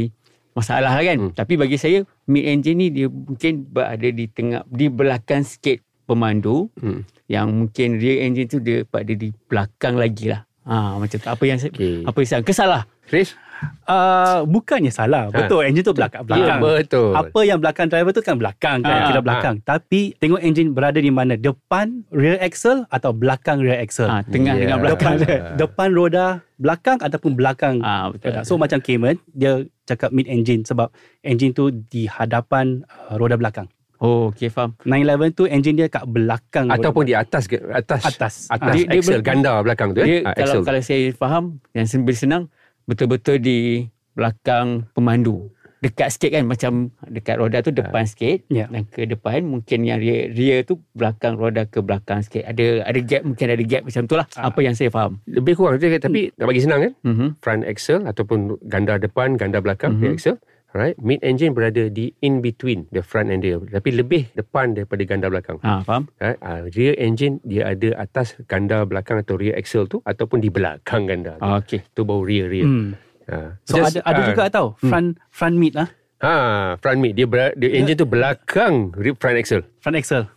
masalah 0.57 0.89
lah 0.89 1.03
kan. 1.05 1.17
Hmm. 1.19 1.31
Tapi 1.31 1.53
bagi 1.53 1.77
saya 1.77 2.01
mid 2.25 2.43
engine 2.43 2.77
ni 2.79 2.87
dia 2.89 3.05
mungkin 3.05 3.61
berada 3.63 4.09
di 4.09 4.25
tengah 4.25 4.65
di 4.65 4.89
belakang 4.89 5.45
sikit 5.45 5.77
pemandu 6.03 6.73
Hmm. 6.75 7.05
yang 7.27 7.53
mungkin 7.53 7.95
rear 7.95 8.23
engine 8.23 8.47
tu 8.47 8.57
dia 8.57 8.81
pada 8.83 9.09
di 9.09 9.29
belakang 9.45 9.93
lagi 9.93 10.33
lah. 10.33 10.41
Ha, 10.65 10.97
macam 10.97 11.15
tu. 11.15 11.23
Apa 11.23 11.43
yang 11.43 11.55
saya, 11.57 11.71
Okey. 11.71 12.03
apa 12.03 12.17
yang 12.17 12.27
saya 12.27 12.41
kesalah? 12.41 12.81
Chris? 13.05 13.37
Uh, 13.83 14.43
bukannya 14.43 14.89
salah 14.89 15.29
betul 15.29 15.61
engine 15.61 15.81
tu 15.81 15.91
belakang 15.91 16.19
Ya, 16.19 16.27
belakang 16.27 16.59
betul. 16.59 17.11
apa 17.11 17.39
yang 17.41 17.57
belakang 17.57 17.87
driver 17.87 18.11
tu 18.11 18.21
kan 18.21 18.35
belakang 18.35 18.77
kan 18.79 18.91
Ah, 18.93 19.07
kira 19.07 19.19
belakang 19.19 19.55
tapi 19.61 20.13
tengok 20.15 20.39
engine 20.39 20.71
berada 20.71 20.97
di 20.97 21.09
mana 21.09 21.33
depan 21.35 21.85
rear 22.09 22.37
axle 22.39 22.85
atau 22.87 23.11
belakang 23.11 23.59
rear 23.59 23.77
axle 23.77 24.07
Ha, 24.07 24.21
tengah 24.23 24.49
Yeah. 24.49 24.61
dengan 24.65 24.77
belakang. 24.79 25.15
depan, 25.19 25.39
depan 25.55 25.89
roda 25.91 26.25
belakang 26.55 26.97
ataupun 26.99 27.31
belakang 27.33 27.75
Ah, 27.79 28.09
betul. 28.09 28.31
roda. 28.31 28.41
so 28.41 28.55
macam 28.55 28.79
Cayman 28.79 29.15
dia 29.29 29.53
cakap 29.83 30.09
mid 30.09 30.25
engine 30.25 30.61
sebab 30.61 30.89
engine 31.21 31.51
tu 31.51 31.69
di 31.71 32.05
hadapan 32.05 32.81
uh, 32.85 33.15
roda 33.15 33.35
belakang 33.35 33.69
Oh, 33.97 34.29
okey 34.29 34.47
faham. 34.47 34.77
911 34.83 35.33
tu 35.33 35.43
engine 35.47 35.73
dia 35.75 35.87
kat 35.87 36.05
belakang 36.05 36.69
Ataupun 36.69 37.01
di 37.01 37.13
atas 37.13 37.45
ke- 37.45 37.57
atas 37.67 38.05
Atas. 38.05 38.33
atas 38.47 38.73
Dia- 38.75 38.85
dia 38.87 39.01
axle 39.01 39.09
ber- 39.15 39.25
ganda 39.25 39.57
belakang 39.59 39.89
tu 39.91 39.99
Dia 39.99 40.05
eh. 40.05 40.21
Ah, 40.21 40.33
kalau 40.35 40.53
axle. 40.53 40.63
kalau 40.63 40.81
saya 40.83 40.99
faham 41.11 41.43
yang 41.71 41.85
lebih 41.87 42.13
senang 42.15 42.43
betul-betul 42.87 43.37
di 43.37 43.85
belakang 44.15 44.87
pemandu. 44.95 45.51
Dekat 45.77 46.09
sikit 46.09 46.33
kan 46.33 46.41
macam 46.41 46.71
dekat 47.05 47.37
roda 47.37 47.61
tu 47.61 47.69
depan 47.69 48.01
sikit 48.01 48.41
Ya. 48.49 48.65
dan 48.65 48.89
ke 48.89 49.05
depan 49.05 49.45
mungkin 49.45 49.85
yang 49.85 50.01
rear, 50.01 50.33
rear 50.33 50.65
tu 50.65 50.81
belakang 50.91 51.37
roda 51.37 51.69
ke 51.69 51.85
belakang 51.85 52.25
sikit. 52.25 52.49
Ada 52.49 52.81
ada 52.81 52.97
gap 52.97 53.21
mungkin 53.21 53.45
ada 53.45 53.61
gap 53.61 53.85
macam 53.85 54.09
tu 54.09 54.17
lah. 54.17 54.25
Ah. 54.33 54.49
Apa 54.49 54.65
yang 54.65 54.73
saya 54.73 54.89
faham. 54.89 55.21
lebih 55.29 55.53
kurang 55.53 55.77
dia, 55.77 56.01
tapi 56.01 56.33
nak 56.33 56.49
bagi 56.49 56.65
senang 56.65 56.79
kan 56.81 56.93
Mhm. 57.05 57.27
front 57.37 57.61
axle 57.61 58.01
ataupun 58.09 58.57
ganda 58.65 58.97
depan 58.97 59.37
ganda 59.37 59.61
belakang 59.61 59.93
Mhm. 59.93 60.01
rear 60.01 60.13
axle 60.17 60.37
right 60.77 60.93
mid 60.99 61.17
engine 61.21 61.51
berada 61.51 61.89
di 61.89 62.13
in 62.19 62.37
between 62.37 62.85
the 62.87 63.01
front 63.01 63.27
and 63.27 63.41
rear 63.41 63.57
tapi 63.59 63.89
lebih 63.91 64.29
depan 64.31 64.71
daripada 64.71 65.01
ganda 65.03 65.27
belakang 65.27 65.57
Ha, 65.59 65.81
faham? 65.81 66.05
right? 66.15 66.37
uh, 66.39 66.69
rear 66.69 66.93
engine 66.95 67.41
dia 67.41 67.65
ada 67.67 67.97
atas 67.97 68.37
ganda 68.45 68.83
belakang 68.83 69.17
atau 69.17 69.33
rear 69.33 69.55
axle 69.55 69.85
tu 69.85 69.97
ataupun 70.01 70.37
di 70.37 70.47
belakang 70.47 71.03
ganda 71.03 71.35
tu, 71.35 71.43
Ah, 71.43 71.57
okey. 71.57 71.81
tu 71.89 72.01
baru 72.03 72.21
rear 72.21 72.45
rear 72.47 72.63
hmm. 72.63 72.89
uh, 73.25 73.49
so 73.63 73.81
ada 73.81 73.99
ada 74.05 74.21
juga 74.23 74.43
tau 74.47 74.67
front 74.79 75.17
front 75.29 75.55
mid 75.55 75.73
lah 75.73 75.89
ha 76.19 76.33
front 76.77 76.99
mid 76.99 77.11
dia, 77.11 77.25
ber, 77.25 77.51
dia 77.53 77.73
engine 77.73 77.97
tu 77.97 78.05
belakang 78.05 78.93
rear 78.93 79.13
front 79.15 79.35
axle 79.35 79.65
front 79.79 79.97
axle 79.97 80.29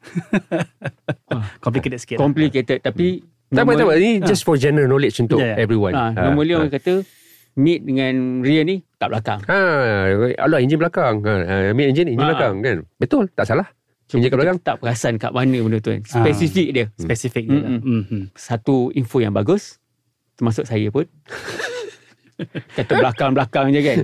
complicated 1.60 1.98
sikit 1.98 2.16
lah. 2.16 2.22
Complicated 2.22 2.78
tapi 2.80 3.20
tak 3.46 3.62
apa 3.62 3.72
tak 3.72 3.82
apa 3.82 3.92
normal- 3.92 4.00
ni 4.00 4.12
just 4.22 4.42
for 4.42 4.54
general 4.54 4.86
knowledge 4.86 5.18
untuk 5.18 5.38
Ya, 5.38 5.52
ya. 5.52 5.54
everyone 5.58 5.92
Ha, 5.92 6.04
Ah, 6.08 6.24
normally 6.24 6.52
ah. 6.52 6.58
orang 6.58 6.70
kata 6.70 7.02
mid 7.60 7.80
dengan 7.82 8.14
rear 8.40 8.64
ni 8.64 8.80
kat 8.96 9.08
belakang. 9.08 9.40
Ha, 9.44 9.60
Allah 10.38 10.58
enjin 10.58 10.76
belakang. 10.76 11.20
Ha, 11.20 11.70
mid 11.70 11.86
engine 11.86 12.08
enjin 12.08 12.18
Ha. 12.18 12.30
belakang 12.30 12.54
kan. 12.58 12.76
Betul, 12.96 13.28
tak 13.30 13.44
salah. 13.44 13.68
Cuma 14.06 14.16
Enjin 14.16 14.26
kat 14.26 14.32
kita 14.32 14.40
belakang. 14.40 14.58
tak 14.60 14.76
perasan 14.76 15.14
kat 15.16 15.30
mana 15.30 15.58
benda 15.60 15.78
tu 15.78 15.90
kan. 15.90 16.00
Ah. 16.02 16.12
Spesifik 16.18 16.68
dia. 16.72 16.86
spesifik 16.96 17.44
dia 17.44 17.58
lah. 17.58 17.70
Mm-mm. 17.70 18.00
Mhm. 18.02 18.22
satu 18.34 18.76
info 18.90 19.16
yang 19.18 19.30
bagus 19.30 19.76
termasuk 20.34 20.64
saya 20.64 20.88
pun 20.88 21.04
kata 22.74 22.92
belakang-belakang 22.96 23.68
je 23.68 23.80
kan 23.80 23.98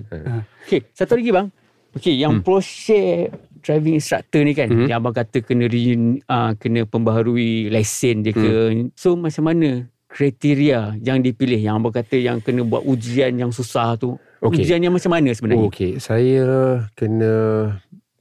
okey 0.62 0.80
satu 0.92 1.16
lagi 1.16 1.30
bang 1.32 1.48
okey 1.96 2.14
yang 2.14 2.38
Hmm. 2.38 2.44
Porsche 2.44 3.32
driving 3.58 3.96
instructor 3.96 4.44
ni 4.44 4.52
kan 4.52 4.68
Hmm. 4.68 4.84
yang 4.84 5.00
abang 5.00 5.10
kata 5.10 5.40
kena 5.40 5.64
re, 5.64 5.82
uh, 6.22 6.52
kena 6.54 6.84
pembaharui 6.84 7.66
lesen 7.66 8.20
dia 8.20 8.30
ke 8.30 8.52
Hmm. 8.70 8.92
so 8.92 9.16
macam 9.16 9.48
mana 9.48 9.88
kriteria 10.16 10.96
yang 10.98 11.20
dipilih 11.20 11.60
yang 11.60 11.76
abang 11.76 11.92
kata 11.92 12.16
yang 12.16 12.40
kena 12.40 12.64
buat 12.64 12.80
ujian 12.82 13.36
yang 13.36 13.52
susah 13.52 14.00
tu 14.00 14.16
Okey. 14.40 14.64
ujian 14.64 14.80
yang 14.80 14.96
macam 14.96 15.12
mana 15.12 15.28
sebenarnya 15.28 15.60
Oh, 15.60 15.68
Okey, 15.68 16.00
saya 16.00 16.48
kena 16.96 17.32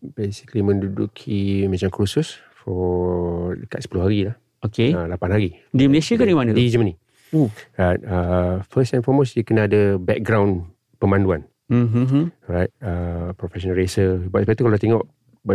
basically 0.04 0.60
menduduki 0.60 1.64
macam 1.66 1.88
kursus 1.88 2.36
for 2.52 3.56
dekat 3.56 3.88
10 3.88 4.04
hari 4.04 4.20
lah. 4.28 4.36
okey 4.62 4.92
Ha, 4.92 5.08
8 5.08 5.16
hari. 5.32 5.56
di 5.72 5.88
Malaysia 5.88 6.20
ke 6.20 6.28
di 6.28 6.36
mana 6.36 6.52
tu 6.52 6.60
Di 6.60 6.68
Germany. 6.68 7.00
Oh. 7.32 7.48
Right, 7.76 8.00
uh, 8.04 8.60
first 8.66 8.92
and 8.92 9.02
foremost, 9.02 9.34
dia 9.34 9.44
kena 9.44 9.66
ada 9.66 9.96
background 9.96 10.68
pemanduan. 11.00 11.48
hmm 11.68 12.32
Right, 12.46 12.72
uh, 12.80 13.32
professional 13.34 13.76
racer. 13.76 14.20
Sebab 14.22 14.44
sebab 14.44 14.56
tu 14.56 14.64
kalau 14.64 14.78
tengok 14.78 15.04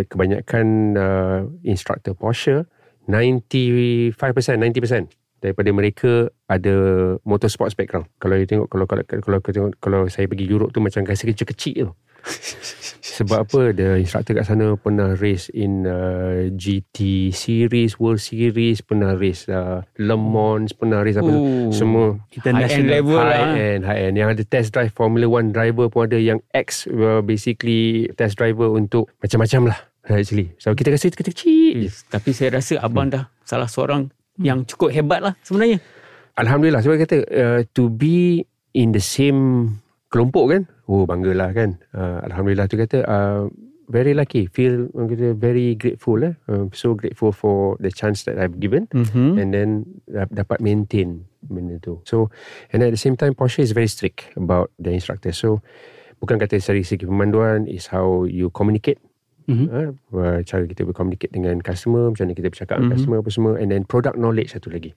kebanyakan 0.08 0.66
uh, 0.96 1.40
instructor 1.62 2.12
Porsche, 2.12 2.64
95%, 3.06 4.14
90% 4.16 5.19
daripada 5.40 5.70
mereka 5.72 6.28
ada 6.46 6.74
motorsports 7.24 7.74
background. 7.74 8.06
Kalau 8.20 8.36
you 8.36 8.46
tengok 8.46 8.68
kalau 8.68 8.84
kalau 8.84 9.02
kalau 9.04 9.38
kalau, 9.40 9.68
kalau 9.80 10.00
saya 10.12 10.28
pergi 10.28 10.46
Europe 10.46 10.70
tu 10.70 10.84
macam 10.84 11.02
rasa 11.08 11.24
kecil-kecil 11.26 11.90
tu. 11.90 11.92
Sebab 13.20 13.48
apa? 13.48 13.60
The 13.72 14.00
instructor 14.00 14.36
kat 14.36 14.44
sana 14.48 14.76
pernah 14.76 15.16
race 15.16 15.48
in 15.52 15.88
uh, 15.88 16.52
GT 16.52 17.30
series, 17.32 17.96
World 17.96 18.20
Series, 18.20 18.84
pernah 18.84 19.16
race 19.16 19.48
uh, 19.48 19.84
Le 19.96 20.16
Mans, 20.20 20.72
pernah 20.76 21.00
race 21.00 21.16
apa 21.16 21.28
tu. 21.32 21.40
Oh. 21.40 21.72
Semua 21.72 22.20
High-end 22.44 22.88
level 22.88 23.16
high 23.16 23.32
lah. 23.32 23.56
end, 23.56 23.82
high 23.88 24.00
end. 24.08 24.14
Yang 24.20 24.28
ada 24.36 24.42
test 24.44 24.68
drive 24.76 24.92
Formula 24.92 25.26
One 25.28 25.52
driver 25.52 25.88
pun 25.88 26.12
ada 26.12 26.20
yang 26.20 26.44
X 26.52 26.84
uh, 26.88 27.24
basically 27.24 28.12
test 28.16 28.36
driver 28.36 28.68
untuk 28.68 29.08
macam-macam 29.24 29.72
lah 29.72 29.78
actually. 30.08 30.52
So 30.58 30.72
kita 30.72 30.92
rasa 30.92 31.12
itu 31.12 31.20
kecil. 31.20 31.88
Yes. 31.88 32.04
Tapi 32.08 32.34
saya 32.34 32.58
rasa 32.58 32.80
abang 32.80 33.08
dah 33.08 33.30
salah 33.44 33.68
seorang 33.68 34.10
yang 34.40 34.64
cukup 34.64 34.90
hebat 34.90 35.20
lah 35.20 35.36
sebenarnya. 35.44 35.78
Alhamdulillah. 36.40 36.80
Sebab 36.80 36.96
kata 37.04 37.16
uh, 37.28 37.60
to 37.76 37.92
be 37.92 38.40
in 38.72 38.96
the 38.96 39.02
same 39.02 39.76
kelompok 40.08 40.56
kan 40.56 40.62
oh 40.88 41.04
banggalah 41.04 41.52
kan. 41.52 41.76
Uh, 41.92 42.24
Alhamdulillah 42.24 42.66
tu 42.66 42.80
kata 42.80 43.04
uh, 43.04 43.44
very 43.90 44.16
lucky. 44.16 44.48
Feel 44.48 44.88
kata 44.94 45.36
very 45.36 45.76
grateful 45.76 46.16
eh 46.24 46.34
uh, 46.48 46.66
so 46.72 46.96
grateful 46.96 47.30
for 47.30 47.76
the 47.84 47.92
chance 47.92 48.24
that 48.24 48.40
I've 48.40 48.56
given. 48.56 48.88
Mm-hmm. 48.90 49.30
and 49.36 49.48
then 49.52 49.68
dap- 50.08 50.32
dapat 50.32 50.58
maintain 50.64 51.28
benda 51.44 51.76
tu. 51.82 52.00
So 52.08 52.32
and 52.72 52.80
at 52.80 52.90
the 52.90 53.00
same 53.00 53.20
time 53.20 53.36
Porsche 53.36 53.60
is 53.60 53.76
very 53.76 53.90
strict 53.90 54.32
about 54.40 54.72
the 54.80 54.94
instructor. 54.94 55.36
So 55.36 55.60
bukan 56.24 56.40
kata 56.40 56.56
dari 56.60 56.84
segi 56.86 57.04
pemanduan 57.04 57.68
is 57.68 57.92
how 57.92 58.24
you 58.24 58.48
communicate 58.52 59.00
Mhm. 59.50 59.66
uh, 60.14 60.38
cara 60.46 60.62
kita 60.64 60.86
bercommunicate 60.86 61.34
dengan 61.34 61.58
customer 61.58 62.06
macam 62.06 62.22
mana 62.24 62.38
kita 62.38 62.48
bercakap 62.48 62.78
dengan 62.78 62.86
Mhm. 62.86 62.94
customer 62.94 63.16
apa 63.18 63.30
semua 63.30 63.52
and 63.58 63.68
then 63.68 63.82
product 63.82 64.14
knowledge 64.14 64.54
satu 64.54 64.70
lagi 64.70 64.94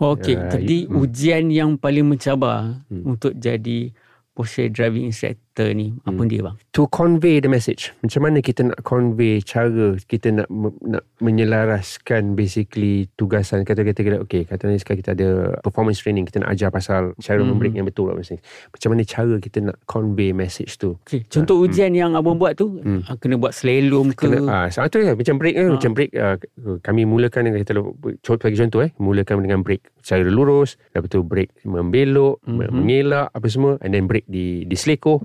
Okey, 0.00 0.32
Ya, 0.32 0.48
jadi 0.56 0.88
hmm. 0.88 0.96
ujian 0.96 1.44
yang 1.52 1.70
paling 1.76 2.08
mencabar 2.08 2.80
Hmm. 2.88 3.04
untuk 3.04 3.36
jadi 3.36 3.92
Porsche 4.32 4.72
driving 4.72 5.10
instructor 5.10 5.36
ni 5.60 5.92
apa 6.00 6.16
Hmm. 6.16 6.24
dia 6.24 6.40
bang? 6.40 6.56
to 6.70 6.88
convey 6.88 7.36
the 7.36 7.46
message. 7.46 7.92
Macam 8.00 8.22
mana 8.22 8.38
kita 8.38 8.64
nak 8.64 8.80
convey 8.80 9.42
cara 9.42 9.98
kita 10.00 10.32
nak 10.32 10.48
nak 10.80 11.04
menyelaraskan 11.18 12.32
basically 12.32 13.10
tugasan 13.14 13.62
kata 13.62 13.82
kita 13.82 14.00
kata 14.00 14.16
okey 14.22 14.42
kata 14.44 14.64
ni 14.64 14.78
sekarang 14.78 14.98
kita 14.98 15.10
ada 15.12 15.28
performance 15.60 15.98
training 15.98 16.24
kita 16.24 16.40
nak 16.40 16.54
ajar 16.54 16.70
pasal 16.70 17.12
cara 17.18 17.38
Hmm. 17.38 17.50
membreak 17.50 17.74
yang 17.74 17.84
betul 17.84 18.08
lah 18.08 18.16
mesti. 18.16 18.38
Macam 18.70 18.88
mana 18.88 19.02
cara 19.02 19.34
kita 19.36 19.58
nak 19.60 19.76
convey 19.84 20.30
message 20.30 20.76
tu. 20.76 20.96
Okey, 21.02 21.26
contoh 21.26 21.60
ujian 21.60 21.90
yang 21.90 22.14
abang 22.14 22.38
buat 22.38 22.54
tu 22.54 22.80
Hmm. 22.80 23.04
ah, 23.04 23.16
kena 23.16 23.36
buat 23.36 23.52
slalom 23.52 24.14
ke? 24.14 24.30
Kena 24.30 24.38
ah 24.46 24.66
satu 24.66 24.96
ya 24.98 25.12
macam 25.12 25.36
break 25.36 25.54
Ah. 25.54 25.68
macam 25.68 25.90
break 25.92 26.10
ah, 26.14 26.40
kami 26.80 27.04
mulakan 27.04 27.42
dengan 27.44 27.60
kita 27.60 27.76
contoh 28.20 28.40
bagi 28.40 28.56
contoh 28.56 28.80
eh 28.80 28.90
mulakan 28.96 29.42
dengan 29.42 29.60
break 29.60 29.82
secara 30.00 30.24
lurus 30.24 30.80
lepas 30.90 31.08
tu 31.08 31.20
break 31.20 31.52
membelok 31.66 32.40
Mhm. 32.46 32.70
mengelak 32.70 33.28
apa 33.28 33.46
semua 33.46 33.76
and 33.80 33.92
then 33.92 34.06
break 34.06 34.24
di 34.24 34.64
di 34.64 34.76
seleko. 34.78 35.20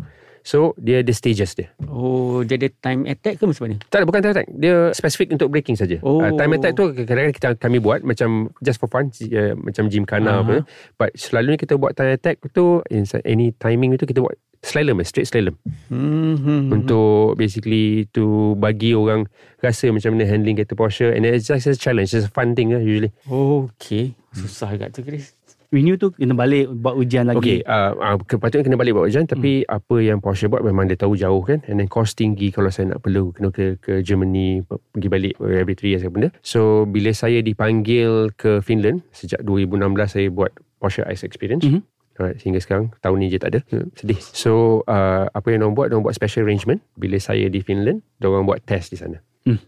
So 0.45 0.77
dia 0.77 1.01
ada 1.01 1.09
stages 1.09 1.57
dia. 1.57 1.73
Oh, 1.89 2.45
jadi 2.45 2.69
time 2.77 3.09
attack 3.09 3.41
ke 3.41 3.49
macam 3.49 3.65
mana? 3.65 3.75
Tak 3.89 3.97
ada 3.97 4.05
bukan 4.05 4.21
time 4.21 4.33
attack. 4.37 4.49
Dia 4.53 4.93
spesifik 4.93 5.33
untuk 5.33 5.49
braking 5.49 5.73
saja. 5.73 5.97
Oh. 6.05 6.21
Uh, 6.21 6.37
time 6.37 6.53
attack 6.53 6.77
tu 6.77 6.93
kadang-kadang 6.93 7.33
kita 7.33 7.47
kami 7.57 7.81
buat 7.81 8.05
macam 8.05 8.53
just 8.61 8.77
for 8.77 8.85
fun 8.85 9.09
uh, 9.09 9.57
macam 9.57 9.89
Aha. 9.89 9.91
gymkhana 9.91 10.31
apa. 10.45 10.55
But 11.01 11.17
selalunya 11.17 11.57
kita 11.57 11.81
buat 11.81 11.97
time 11.97 12.13
attack 12.13 12.45
tu 12.53 12.85
any 13.25 13.57
timing 13.57 13.97
itu 13.97 14.05
kita 14.05 14.21
buat 14.21 14.37
slalom 14.65 14.97
eh, 15.01 15.05
straight 15.05 15.29
slalom 15.29 15.53
Hmm. 15.93 16.41
hmm, 16.41 16.73
untuk 16.73 17.37
basically 17.37 18.09
to 18.09 18.57
bagi 18.57 18.97
orang 18.97 19.29
rasa 19.61 19.93
macam 19.93 20.17
mana 20.17 20.25
handling 20.25 20.57
kereta 20.57 20.73
Porsche 20.73 21.13
and 21.13 21.21
it's 21.21 21.45
just 21.45 21.69
a 21.69 21.77
challenge 21.77 22.09
it's 22.17 22.25
a 22.25 22.33
fun 22.33 22.57
thing 22.57 22.73
lah 22.73 22.81
usually. 22.81 23.13
Okey, 23.29 24.17
susah 24.33 24.73
agak 24.73 24.97
tu 24.97 25.05
Chris. 25.05 25.34
Renew 25.73 25.95
tu 25.97 26.13
kena 26.13 26.37
balik 26.37 26.69
buat 26.71 26.95
ujian 26.97 27.29
lagi. 27.29 27.39
Okay, 27.39 27.59
uh, 27.65 27.93
uh, 27.95 28.15
kepatutnya 28.21 28.65
kena 28.65 28.77
balik 28.79 28.93
buat 28.97 29.05
ujian 29.09 29.25
tapi 29.25 29.63
hmm. 29.63 29.71
apa 29.71 29.95
yang 30.01 30.17
Porsche 30.19 30.49
buat 30.49 30.61
memang 30.61 30.89
dia 30.89 30.97
tahu 30.97 31.17
jauh 31.17 31.41
kan 31.45 31.61
and 31.65 31.81
then 31.81 31.89
cost 31.89 32.17
tinggi 32.17 32.49
kalau 32.53 32.69
saya 32.69 32.95
nak 32.95 33.05
perlu 33.05 33.33
kena 33.33 33.49
ke, 33.49 33.79
ke 33.81 34.01
Germany 34.05 34.61
pe- 34.65 34.81
pergi 34.93 35.07
balik 35.09 35.33
every 35.41 35.75
3 35.77 35.91
years 35.91 36.03
apa 36.05 36.13
benda. 36.13 36.29
So 36.45 36.85
bila 36.89 37.11
saya 37.15 37.39
dipanggil 37.41 38.33
ke 38.37 38.59
Finland 38.61 39.05
sejak 39.15 39.41
2016 39.43 39.81
saya 40.09 40.27
buat 40.29 40.51
Porsche 40.77 41.05
Ice 41.09 41.25
Experience. 41.25 41.65
Mhm. 41.65 41.81
Alright, 42.15 42.39
sehingga 42.39 42.63
sekarang 42.63 42.95
tahun 43.03 43.17
ni 43.19 43.27
je 43.27 43.39
tak 43.43 43.49
ada. 43.51 43.59
Hmm, 43.67 43.91
Sedih. 43.91 44.15
So 44.21 44.83
uh, 44.87 45.27
apa 45.35 45.51
yang 45.51 45.67
diorang 45.67 45.75
buat, 45.75 45.87
diorang 45.91 46.05
buat 46.07 46.15
special 46.15 46.47
arrangement. 46.47 46.79
Bila 46.95 47.19
saya 47.19 47.51
di 47.51 47.59
Finland, 47.59 48.07
diorang 48.23 48.47
buat 48.47 48.63
test 48.63 48.95
di 48.95 48.97
sana. 48.97 49.19
Hmm. 49.43 49.59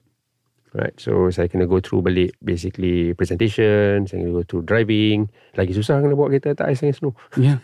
Right, 0.76 0.92
so 1.00 1.32
saya 1.32 1.48
kena 1.48 1.64
go 1.64 1.80
through 1.80 2.04
balik 2.04 2.36
basically 2.38 3.16
presentation, 3.16 4.04
saya 4.04 4.20
kena 4.20 4.36
go 4.36 4.44
through 4.44 4.68
driving. 4.68 5.32
Lagi 5.56 5.72
susah 5.72 6.04
kena 6.04 6.12
bawa 6.12 6.28
kereta 6.28 6.54
tak 6.54 6.70
ais 6.70 6.84
dengan 6.84 6.94
snow. 6.94 7.14
Ya. 7.40 7.56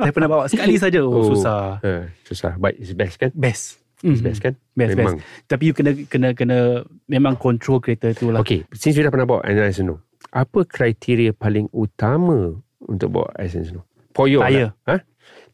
Saya 0.00 0.10
pernah 0.10 0.30
bawa 0.32 0.44
sekali 0.48 0.80
saja. 0.80 1.04
Oh, 1.04 1.12
Oh. 1.12 1.28
susah. 1.30 1.78
Uh, 1.84 2.08
susah. 2.24 2.56
But 2.56 2.80
it's 2.80 2.90
best 2.90 3.20
kan? 3.20 3.28
Best. 3.36 3.78
It's 4.00 4.20
Mhm. 4.20 4.26
best 4.26 4.40
kan? 4.40 4.54
Best, 4.72 4.96
Memang. 4.96 5.20
best. 5.20 5.24
Tapi 5.46 5.62
you 5.68 5.74
kena 5.76 5.92
kena 6.08 6.28
kena 6.32 6.58
memang 7.06 7.36
control 7.36 7.78
kereta 7.78 8.10
tu 8.12 8.32
lah. 8.32 8.40
Okay, 8.40 8.64
since 8.72 8.96
you 8.96 9.04
dah 9.04 9.12
pernah 9.12 9.24
bawa 9.24 9.44
Ice 9.44 9.60
and 9.60 9.76
Snow, 9.76 10.00
apa 10.28 10.64
kriteria 10.64 11.32
paling 11.32 11.68
utama 11.70 12.56
untuk 12.80 13.08
bawa 13.12 13.28
Ice 13.40 13.56
and 13.56 13.68
Snow? 13.68 13.84
For 14.12 14.26
you 14.26 14.40
Tyre. 14.40 14.72
Ha? 14.86 14.96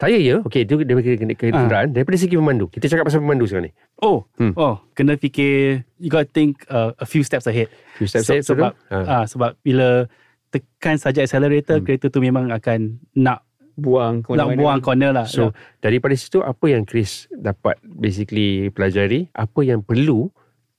Tyre 0.01 0.17
ya? 0.19 0.37
Okay, 0.41 0.65
itu 0.65 0.81
daripada 0.81 1.13
kena- 1.13 1.37
kenderaan. 1.37 1.93
Daripada 1.93 2.17
segi 2.17 2.33
pemandu. 2.33 2.67
Kita 2.67 2.89
cakap 2.89 3.05
pasal 3.05 3.21
pemandu 3.21 3.45
sekarang 3.45 3.69
ni. 3.69 3.73
Oh, 3.99 4.25
Hmm. 4.35 4.57
oh, 4.57 4.81
kena 4.91 5.15
fikir 5.15 5.85
you 5.95 6.09
got 6.09 6.25
to 6.25 6.33
think 6.33 6.65
uh, 6.67 6.97
a 6.97 7.05
few 7.05 7.21
steps 7.21 7.45
ahead. 7.45 7.69
Few 7.95 8.09
steps 8.09 8.25
Se- 8.25 8.33
ahead, 8.35 8.45
sebab 8.47 8.73
Ha. 8.89 8.97
ah 9.05 9.25
sebab 9.25 9.61
bila 9.61 10.09
tekan 10.49 10.97
saja 10.97 11.21
accelerator 11.21 11.79
Hmm. 11.79 11.85
kereta 11.85 12.09
tu 12.09 12.19
memang 12.19 12.49
akan 12.49 12.97
nak 13.15 13.45
Buang 13.73 14.21
ke 14.21 14.33
nak 14.35 14.53
buang 14.53 14.77
corner 14.79 15.09
lah. 15.11 15.25
So 15.25 15.57
daripada 15.79 16.13
situ 16.13 16.41
apa 16.41 16.65
yang 16.67 16.85
Chris 16.85 17.25
dapat 17.31 17.81
basically 17.81 18.69
pelajari 18.69 19.33
apa 19.33 19.61
yang 19.61 19.81
perlu 19.81 20.29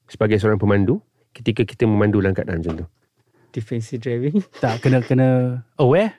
sebagai 0.06 0.38
seorang 0.38 0.58
pemandu 0.58 1.02
ketika 1.32 1.62
kita 1.62 1.86
memandu 1.86 2.18
dalam 2.20 2.34
keadaan 2.34 2.62
macam 2.62 2.86
tu. 2.86 2.88
defensive 3.50 3.98
driving. 3.98 4.40
tak 4.60 4.80
kena 4.80 5.02
kena 5.02 5.28
aware, 5.76 6.14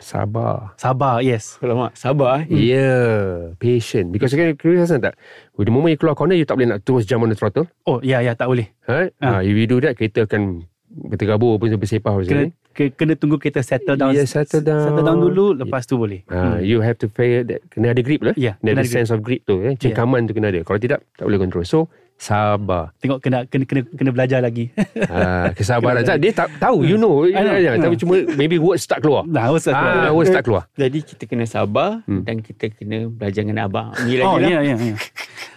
Sabar. 0.00 0.72
sabar, 0.74 1.20
yes. 1.20 1.60
Alamak, 1.60 1.92
sabar 1.92 2.40
eh. 2.40 2.44
Ya, 2.48 2.56
yeah, 2.56 3.20
patient. 3.60 4.08
Because 4.10 4.32
kan 4.32 4.56
Chris 4.56 4.80
rasa 4.80 4.96
tak? 4.96 5.14
The 5.54 5.68
moment 5.68 5.92
you 5.92 6.00
keluar 6.00 6.16
corner 6.16 6.34
you 6.34 6.48
tak 6.48 6.56
boleh 6.56 6.72
nak 6.72 6.80
terus 6.80 7.04
jump 7.04 7.22
on 7.22 7.28
the 7.28 7.36
throttle. 7.36 7.68
Oh, 7.84 8.00
ya 8.00 8.24
ya 8.24 8.32
tak 8.32 8.48
boleh. 8.48 8.72
Ah. 8.88 9.12
Ha. 9.20 9.44
if 9.44 9.52
you 9.52 9.68
do 9.68 9.76
that 9.78 9.94
kereta 9.94 10.24
akan 10.24 10.64
bertergabur 10.90 11.60
pun 11.60 11.70
bersepah 11.76 12.16
macam 12.16 12.26
Kena 12.26 12.42
ni. 12.48 12.52
ke- 12.74 12.90
kena 12.90 13.14
tunggu 13.14 13.36
kereta 13.36 13.62
settle 13.62 13.94
down. 13.94 14.10
Yeah, 14.10 14.26
settle 14.26 14.64
down. 14.64 14.88
Settle 14.88 15.04
down 15.04 15.20
dulu 15.20 15.54
lepas 15.54 15.84
tu 15.84 15.94
boleh. 15.94 16.24
Ha, 16.26 16.58
you 16.58 16.80
have 16.80 16.98
to 16.98 17.06
feel 17.06 17.44
that 17.46 17.60
kena 17.70 17.94
ada 17.94 18.02
grip 18.02 18.24
lah. 18.24 18.34
Ya, 18.34 18.56
Kena 18.58 18.74
kena 18.74 18.80
ada 18.80 18.88
ada 18.88 18.90
sense 18.90 19.12
of 19.12 19.20
grip 19.20 19.44
tu 19.44 19.60
eh. 19.62 19.76
Cengkaman 19.76 20.26
tu 20.26 20.32
kena 20.32 20.50
ada. 20.50 20.64
Kalau 20.64 20.80
tidak 20.80 21.04
tak 21.14 21.28
boleh 21.28 21.38
control. 21.38 21.62
So 21.62 21.86
sabar. 22.20 22.92
Tengok 23.00 23.18
kena 23.18 23.48
kena 23.48 23.64
kena 23.64 23.80
kena 23.88 24.10
belajar 24.12 24.38
lagi. 24.38 24.68
ha, 25.08 25.48
kesabaran. 25.58 26.04
Kena- 26.04 26.10
Tak, 26.10 26.18
dia 26.20 26.32
tak 26.36 26.48
tahu 26.58 26.84
you 26.84 26.94
know. 26.94 27.24
I 27.24 27.32
know. 27.32 27.56
Ya, 27.56 27.72
Tapi 27.74 27.96
cuma 27.96 28.14
maybe 28.34 28.60
words 28.60 28.84
tak 28.84 29.00
keluar. 29.00 29.24
nah, 29.24 29.48
usah 29.48 29.72
Ah, 29.72 30.12
words 30.12 30.28
tak 30.28 30.44
keluar. 30.44 30.68
Jadi 30.74 31.00
kita 31.02 31.24
kena 31.24 31.44
sabar 31.44 32.04
Hmm. 32.04 32.22
dan 32.22 32.38
kita 32.38 32.68
kena 32.68 33.08
belajar 33.08 33.40
dengan 33.40 33.64
abang. 33.64 33.96
Ni 34.04 34.20
Oh, 34.20 34.36
lagi 34.36 34.52
lah. 34.52 34.60
ya, 34.60 34.70
ya, 34.70 34.74
ya. 34.76 34.96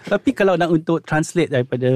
Tapi 0.06 0.30
kalau 0.32 0.56
nak 0.56 0.68
untuk 0.68 1.00
translate 1.00 1.48
daripada 1.48 1.88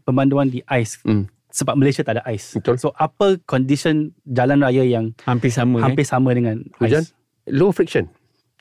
pemanduan 0.00 0.48
di 0.48 0.64
ice, 0.74 1.00
Hmm. 1.00 1.28
sebab 1.48 1.76
Malaysia 1.76 2.00
tak 2.00 2.16
ada 2.16 2.24
ice. 2.26 2.56
Betul. 2.56 2.76
So, 2.76 2.92
apa 2.94 3.36
condition 3.44 4.10
jalan 4.26 4.58
raya 4.58 4.82
yang 4.82 5.12
Hampir 5.22 5.48
sama 5.48 5.80
hampir 5.80 6.02
sama 6.02 6.32
dengan 6.32 6.64
Hujan? 6.76 7.04
ice? 7.04 7.12
Low 7.46 7.70
friction. 7.70 8.08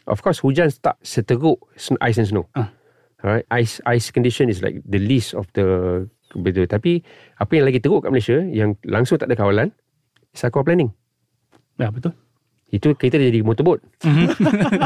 Of 0.04 0.20
course 0.20 0.38
hujan 0.38 0.68
tak 0.78 1.00
seteruk 1.00 1.64
ice 2.02 2.20
and 2.20 2.28
snow. 2.28 2.52
Ah. 2.52 2.68
Alright, 3.24 3.48
ice 3.50 3.80
ice 3.86 4.12
condition 4.12 4.46
is 4.46 4.60
like 4.60 4.84
the 4.84 5.00
least 5.00 5.32
of 5.32 5.48
the 5.54 5.64
betul. 6.34 6.68
Tapi 6.68 7.00
apa 7.34 7.52
yang 7.54 7.64
lagi 7.64 7.80
teruk 7.80 8.04
kat 8.04 8.12
Malaysia 8.12 8.36
yang 8.44 8.76
langsung 8.84 9.16
tak 9.16 9.32
ada 9.32 9.36
kawalan 9.36 9.72
is 10.30 10.44
aqua 10.44 10.60
planning. 10.60 10.92
Ya, 11.76 11.88
betul. 11.88 12.12
Itu 12.68 12.92
kita 12.92 13.16
jadi 13.16 13.40
motorboat. 13.40 13.80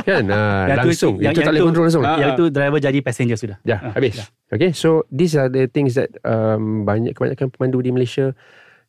kan? 0.03 0.23
Ha, 0.27 0.39
Yang 0.69 0.77
langsung. 0.85 1.13
yang- 1.17 1.31
itu 1.31 1.39
yang 1.39 1.47
tak 1.47 1.53
boleh 1.55 1.65
control 1.65 1.85
langsung. 1.87 2.03
Yang 2.05 2.31
itu 2.31 2.43
driver 2.49 2.79
jadi 2.79 2.99
passenger 2.99 3.37
sudah. 3.37 3.57
Ya, 3.63 3.77
Ah, 3.81 3.95
habis. 3.95 4.15
dah. 4.17 4.27
Okay, 4.49 4.71
so 4.71 4.89
these 5.09 5.33
are 5.33 5.47
the 5.47 5.65
things 5.65 5.95
that 5.95 6.11
um, 6.21 6.83
banyak 6.83 7.11
kebanyakan 7.11 7.47
pemandu 7.49 7.79
di 7.79 7.89
Malaysia 7.89 8.35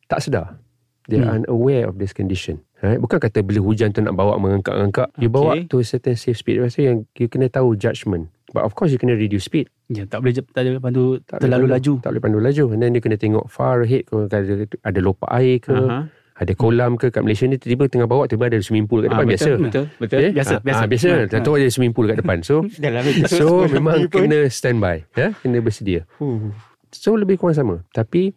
tak 0.05 0.19
sedar. 0.19 0.59
They 1.07 1.17
are 1.17 1.31
Hmm. 1.33 1.41
unaware 1.41 1.87
of 1.87 1.97
this 1.97 2.11
condition. 2.11 2.61
Right? 2.77 2.95
Bukan 2.95 3.17
kata 3.17 3.41
bila 3.41 3.59
hujan 3.59 3.89
tu 3.89 3.99
nak 3.99 4.13
bawa 4.13 4.37
mengangkat-angkat. 4.37 5.09
You 5.17 5.27
bawa 5.27 5.57
Okay. 5.57 5.65
to 5.67 5.79
a 5.79 5.85
certain 5.87 6.13
safe 6.13 6.37
speed. 6.37 6.61
Tu 6.61 6.85
yang 6.85 7.09
you 7.13 7.25
kena 7.25 7.47
tahu 7.47 7.73
judgement. 7.73 8.29
But 8.49 8.63
of 8.63 8.73
course 8.73 8.89
you 8.89 8.97
kena 8.97 9.13
reduce 9.13 9.43
speed. 9.43 9.69
Ya, 9.87 10.03
tak 10.03 10.21
boleh 10.21 10.33
tak 10.33 10.49
boleh 10.59 10.79
pandu 10.79 11.21
Tak 11.21 11.37
terlalu 11.39 11.65
boleh 11.65 11.75
laju. 11.75 11.91
pandu, 11.91 12.01
Tak 12.01 12.09
boleh 12.09 12.21
pandu 12.21 12.39
laju. 12.39 12.63
And 12.69 12.79
then 12.79 12.91
you 12.91 12.99
kena 12.99 13.15
tengok 13.15 13.45
far 13.47 13.81
ahead. 13.81 14.03
Kalau 14.03 14.25
ada, 14.25 14.39
ada 14.63 14.99
lopak 14.99 15.29
air 15.31 15.57
ke. 15.59 15.69
Aha. 15.71 16.09
Ada 16.35 16.53
kolam 16.53 16.95
ke. 16.95 17.09
Kat 17.09 17.19
Malaysia 17.19 17.43
ni 17.43 17.55
tiba-tiba 17.55 17.85
tengah 17.89 18.07
bawa 18.07 18.23
tiba 18.23 18.47
ada 18.47 18.55
swimming 18.57 18.85
pool 18.85 19.01
kat 19.01 19.11
Ah, 19.11 19.19
depan. 19.19 19.27
betul, 19.27 19.35
biasa. 19.35 19.51
Betul, 19.59 19.85
betul. 19.97 20.17
Okay? 20.17 20.31
Biasa, 20.31 20.53
Ah, 20.53 20.61
biasa. 20.61 20.79
ah, 20.79 20.87
biasa. 20.87 21.07
Ah, 21.09 21.25
Tak 21.27 21.39
tahu 21.43 21.53
ada 21.55 21.67
swimming 21.67 21.91
pool 21.91 22.05
kat 22.05 22.17
depan. 22.17 22.37
So 22.41 22.63
so 23.29 23.45
memang 23.75 24.07
kena 24.07 24.39
standby. 24.47 25.03
Ya? 25.13 25.35
Kena 25.35 25.59
bersedia. 25.59 26.07
Huh. 26.15 26.49
So 26.89 27.13
lebih 27.13 27.35
kurang 27.35 27.53
sama. 27.53 27.75
Tapi 27.91 28.33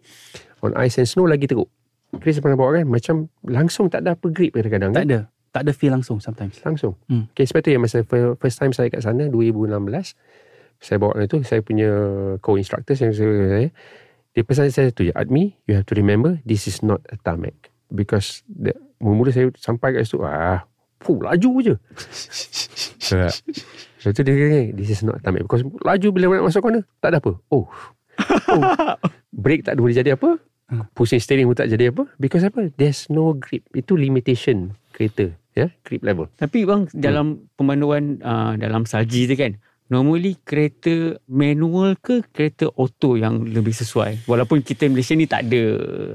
on 0.60 0.76
ice 0.76 0.98
and 0.98 1.06
snow 1.06 1.24
lagi 1.24 1.46
teruk. 1.46 1.70
Chris 2.14 2.36
pernah 2.36 2.54
bawa 2.54 2.76
kan 2.76 2.84
macam 2.84 3.14
langsung 3.40 3.88
tak 3.88 4.04
ada 4.04 4.12
apa 4.12 4.28
grip 4.28 4.52
kadang-kadang 4.52 4.90
Tak 4.90 4.98
kan? 4.98 5.08
ada. 5.08 5.20
Tak 5.52 5.68
ada 5.68 5.72
feel 5.76 5.92
langsung 5.92 6.16
sometimes. 6.18 6.56
Langsung. 6.64 6.96
Hmm. 7.06 7.28
Okay, 7.36 7.44
sebab 7.44 7.60
tu 7.60 7.70
yang 7.70 7.84
masa 7.84 8.00
fir- 8.02 8.34
first 8.40 8.56
time 8.56 8.72
saya 8.72 8.88
kat 8.88 9.04
sana 9.04 9.28
2016 9.28 10.16
saya 10.82 10.98
bawa 10.98 11.14
itu 11.22 11.38
saya 11.46 11.62
punya 11.62 11.88
co-instructor 12.42 12.98
yang 12.98 13.14
saya, 13.14 13.30
saya 13.30 13.68
dia 14.32 14.42
pesan 14.42 14.72
saya 14.72 14.90
tu 14.90 15.06
je 15.06 15.14
Admi 15.14 15.54
you 15.70 15.78
have 15.78 15.86
to 15.86 15.94
remember 15.94 16.42
this 16.42 16.66
is 16.66 16.82
not 16.82 16.98
a 17.14 17.16
tarmac. 17.22 17.54
Because 17.92 18.42
the, 18.50 18.74
mula-mula 18.98 19.30
saya 19.30 19.52
sampai 19.60 19.94
kat 19.94 20.10
situ 20.10 20.26
ah 20.26 20.66
puh 20.98 21.22
laju 21.22 21.50
je. 21.62 21.74
So 24.02 24.10
tu 24.10 24.26
dia 24.26 24.34
kata 24.34 24.74
this 24.74 24.90
is 24.90 25.06
not 25.06 25.20
a 25.20 25.22
tarmac. 25.22 25.46
Because 25.46 25.62
laju 25.62 26.08
bila 26.10 26.42
nak 26.42 26.50
masuk 26.50 26.64
corner 26.66 26.82
tak 26.98 27.14
ada 27.14 27.22
apa. 27.22 27.38
Oh, 27.52 27.70
oh. 28.50 28.62
brake 29.30 29.62
tak 29.62 29.78
boleh 29.78 29.94
jadi 29.94 30.18
apa. 30.18 30.42
Pusing 30.96 31.20
steering 31.20 31.46
pun 31.46 31.54
tak 31.54 31.68
jadi 31.68 31.92
apa. 31.92 32.08
Because 32.16 32.42
apa? 32.42 32.72
There's 32.74 33.06
no 33.12 33.36
grip. 33.36 33.68
Itu 33.76 33.94
limitation 33.94 34.74
kereta 34.92 35.32
ya? 35.56 35.66
Yeah? 35.66 35.70
grip 35.82 36.04
level. 36.04 36.28
Tapi 36.36 36.68
bang 36.68 36.86
dalam 36.92 37.48
pemanduan 37.56 38.20
uh, 38.20 38.54
dalam 38.60 38.84
salji 38.84 39.24
tu 39.24 39.34
kan 39.34 39.56
normally 39.88 40.40
kereta 40.44 41.20
manual 41.28 41.96
ke 42.00 42.24
kereta 42.32 42.68
auto 42.76 43.16
yang 43.16 43.44
lebih 43.44 43.72
sesuai? 43.72 44.28
Walaupun 44.28 44.60
kita 44.64 44.88
Malaysia 44.92 45.16
ni 45.16 45.28
tak 45.28 45.48
ada 45.48 45.62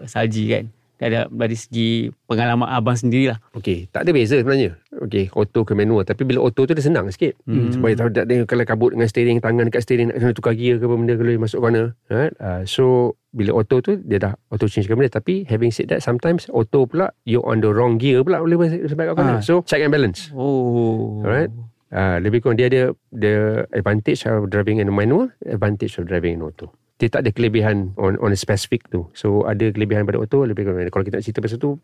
salji 0.05 0.49
kan 0.49 0.65
tak 0.97 1.07
ada 1.13 1.19
dari 1.29 1.53
segi 1.53 2.09
pengalaman 2.25 2.65
abang 2.67 2.97
sendirilah 2.97 3.37
Okey, 3.57 3.89
tak 3.89 4.05
ada 4.05 4.11
beza 4.13 4.37
sebenarnya. 4.37 4.77
Okey, 4.97 5.33
auto 5.33 5.65
ke 5.65 5.73
manual. 5.73 6.05
Tapi 6.05 6.25
bila 6.25 6.45
auto 6.45 6.65
tu 6.65 6.73
dia 6.73 6.83
senang 6.85 7.09
sikit. 7.09 7.37
Hmm. 7.45 7.73
Sebab 7.73 8.13
tak 8.13 8.25
ada 8.29 8.35
kalau 8.45 8.63
kabut 8.65 8.91
dengan 8.93 9.09
steering, 9.09 9.37
tangan 9.41 9.69
dekat 9.69 9.81
steering 9.85 10.13
nak 10.13 10.17
kena 10.21 10.33
tukar 10.33 10.53
gear 10.53 10.77
ke 10.77 10.85
apa 10.85 10.95
benda 10.97 11.13
kalau 11.17 11.33
masuk 11.37 11.59
corner. 11.61 11.93
Right? 12.09 12.33
Uh, 12.37 12.61
so, 12.65 13.17
bila 13.33 13.57
auto 13.57 13.81
tu 13.81 13.97
dia 14.01 14.17
dah 14.17 14.33
auto 14.49 14.65
change 14.69 14.85
ke 14.89 14.93
benda. 14.93 15.09
Tapi 15.09 15.45
having 15.49 15.73
said 15.73 15.89
that, 15.89 16.05
sometimes 16.05 16.49
auto 16.53 16.85
pula 16.85 17.13
you 17.25 17.41
on 17.45 17.61
the 17.61 17.69
wrong 17.69 17.97
gear 17.97 18.21
pula 18.21 18.41
boleh 18.41 18.57
sebab 18.85 19.13
kat 19.13 19.15
corner. 19.17 19.37
Ah. 19.37 19.43
So, 19.45 19.65
check 19.65 19.81
and 19.81 19.93
balance. 19.93 20.29
oh 20.33 21.21
Alright. 21.25 21.53
Uh, 21.87 22.19
lebih 22.19 22.43
kurang 22.43 22.59
dia 22.59 22.67
ada 22.67 22.91
the 23.15 23.63
advantage 23.71 24.27
of 24.27 24.51
driving 24.51 24.83
in 24.83 24.91
manual, 24.91 25.31
advantage 25.47 25.95
of 25.95 26.03
driving 26.05 26.35
in 26.35 26.43
auto. 26.43 26.67
Dia 26.97 27.07
tak 27.07 27.25
ada 27.25 27.29
kelebihan 27.29 27.93
on 27.93 28.17
on 28.17 28.33
a 28.33 28.37
specific 28.37 28.89
tu. 28.89 29.05
So 29.13 29.45
ada 29.45 29.69
kelebihan 29.69 30.03
pada 30.03 30.17
auto, 30.17 30.41
lebih 30.43 30.65
kurang. 30.65 30.81
Kalau 30.89 31.05
kita 31.05 31.21
nak 31.21 31.25
cerita 31.25 31.39
pasal 31.39 31.57
tu, 31.57 31.77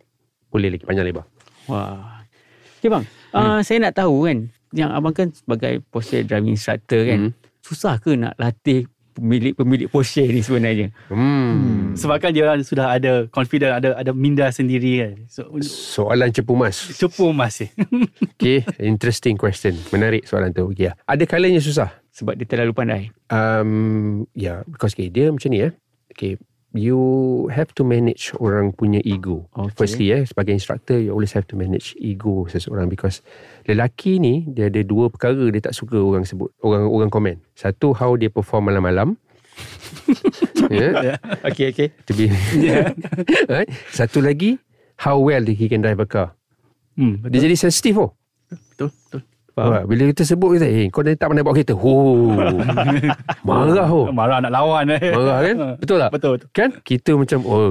boleh 0.49 0.69
lagi 0.69 0.85
panjang 0.85 1.09
lebar. 1.09 1.25
wah 1.65 2.21
okay 2.77 2.91
bang 2.91 3.05
uh, 3.31 3.63
saya 3.63 3.79
nak 3.79 3.95
tahu 3.95 4.27
kan 4.27 4.37
yang 4.75 4.91
abang 4.91 5.15
kan 5.15 5.31
sebagai 5.31 5.81
Porsche 5.87 6.21
driving 6.21 6.53
instructor 6.53 7.01
kan 7.07 7.19
Hmm. 7.29 7.31
susah 7.63 7.97
ke 7.97 8.13
nak 8.13 8.35
latih 8.35 8.85
pemilik-pemilik 9.13 9.87
Porsche 9.87 10.25
ni 10.25 10.41
sebenarnya 10.41 10.89
Hmm. 11.07 11.93
Sebab 11.93 12.17
kan 12.17 12.33
dia 12.33 12.49
orang 12.49 12.65
sudah 12.65 12.89
ada 12.91 13.29
confident, 13.29 13.77
ada 13.77 13.93
ada 13.93 14.11
minda 14.11 14.49
sendiri 14.49 15.05
kan. 15.05 15.13
So, 15.29 15.45
Soalan 15.61 16.33
cepu 16.33 16.57
mas. 16.57 16.89
cepu 16.97 17.29
masih. 17.29 17.69
Okay, 18.35 18.65
interesting 18.81 19.37
question. 19.37 19.77
Menarik 19.89 20.25
soalan 20.25 20.51
tu. 20.51 20.73
Okay, 20.73 20.91
ada 20.91 21.23
kalanya 21.23 21.61
susah. 21.61 21.93
sebab 22.13 22.37
dia 22.37 22.45
terlalu 22.45 22.77
pandai 22.77 23.01
Um, 23.27 24.29
yeah, 24.33 24.61
because 24.69 24.93
okay, 24.93 25.09
dia 25.09 25.33
macam 25.33 25.49
ni 25.49 25.65
eh. 25.65 25.73
Okay, 26.13 26.37
you 26.73 26.99
have 27.49 27.73
to 27.73 27.81
manage 27.81 28.29
orang 28.37 28.73
punya 28.73 29.01
ego. 29.01 29.49
Okay. 29.53 29.73
Firstly 29.73 30.07
eh, 30.11 30.21
sebagai 30.21 30.53
instructor, 30.53 30.97
you 30.97 31.09
always 31.09 31.33
have 31.33 31.49
to 31.49 31.57
manage 31.57 31.93
ego 31.97 32.45
seseorang 32.45 32.85
because 32.85 33.25
lelaki 33.67 34.19
ni 34.19 34.47
dia 34.51 34.67
ada 34.67 34.81
dua 34.83 35.07
perkara 35.07 35.49
dia 35.51 35.61
tak 35.63 35.75
suka 35.75 35.99
orang 35.99 36.27
sebut, 36.27 36.51
orang 36.63 36.87
orang 36.87 37.09
komen. 37.09 37.35
Satu, 37.55 37.95
how 37.95 38.13
dia 38.15 38.27
perform 38.27 38.71
malam-malam. 38.71 39.15
yeah, 40.73 41.21
okay 41.45 41.69
okay 41.69 41.93
to 42.09 42.11
be. 42.17 42.27
right? 43.53 43.69
Satu 43.93 44.19
lagi, 44.19 44.57
how 44.97 45.21
well 45.21 45.45
he 45.45 45.69
can 45.69 45.85
drive 45.85 46.01
a 46.01 46.07
car. 46.09 46.33
Hmm, 46.93 47.25
Dia 47.25 47.41
jadi 47.41 47.57
sensitif 47.57 47.97
oh. 47.97 48.13
betul, 48.49 48.89
betul. 48.89 49.21
Faham? 49.53 49.85
Bila 49.85 50.09
kita 50.09 50.25
sebut 50.25 50.57
kita, 50.57 50.65
eh 50.65 50.89
kau 50.89 51.05
ni 51.05 51.13
tak 51.13 51.29
pandai 51.29 51.45
bawa 51.45 51.53
kereta. 51.53 51.77
Oh. 51.77 52.33
Marah 53.47 53.85
oh. 53.85 54.09
Marah 54.09 54.41
nak 54.41 54.49
lawan 54.49 54.89
eh. 54.97 55.13
Marah 55.13 55.37
kan? 55.45 55.55
Betul 55.77 55.97
tak? 56.01 56.09
Betul, 56.09 56.31
betul. 56.41 56.49
Kan? 56.57 56.69
Kita 56.81 57.13
macam, 57.13 57.39
oh 57.45 57.69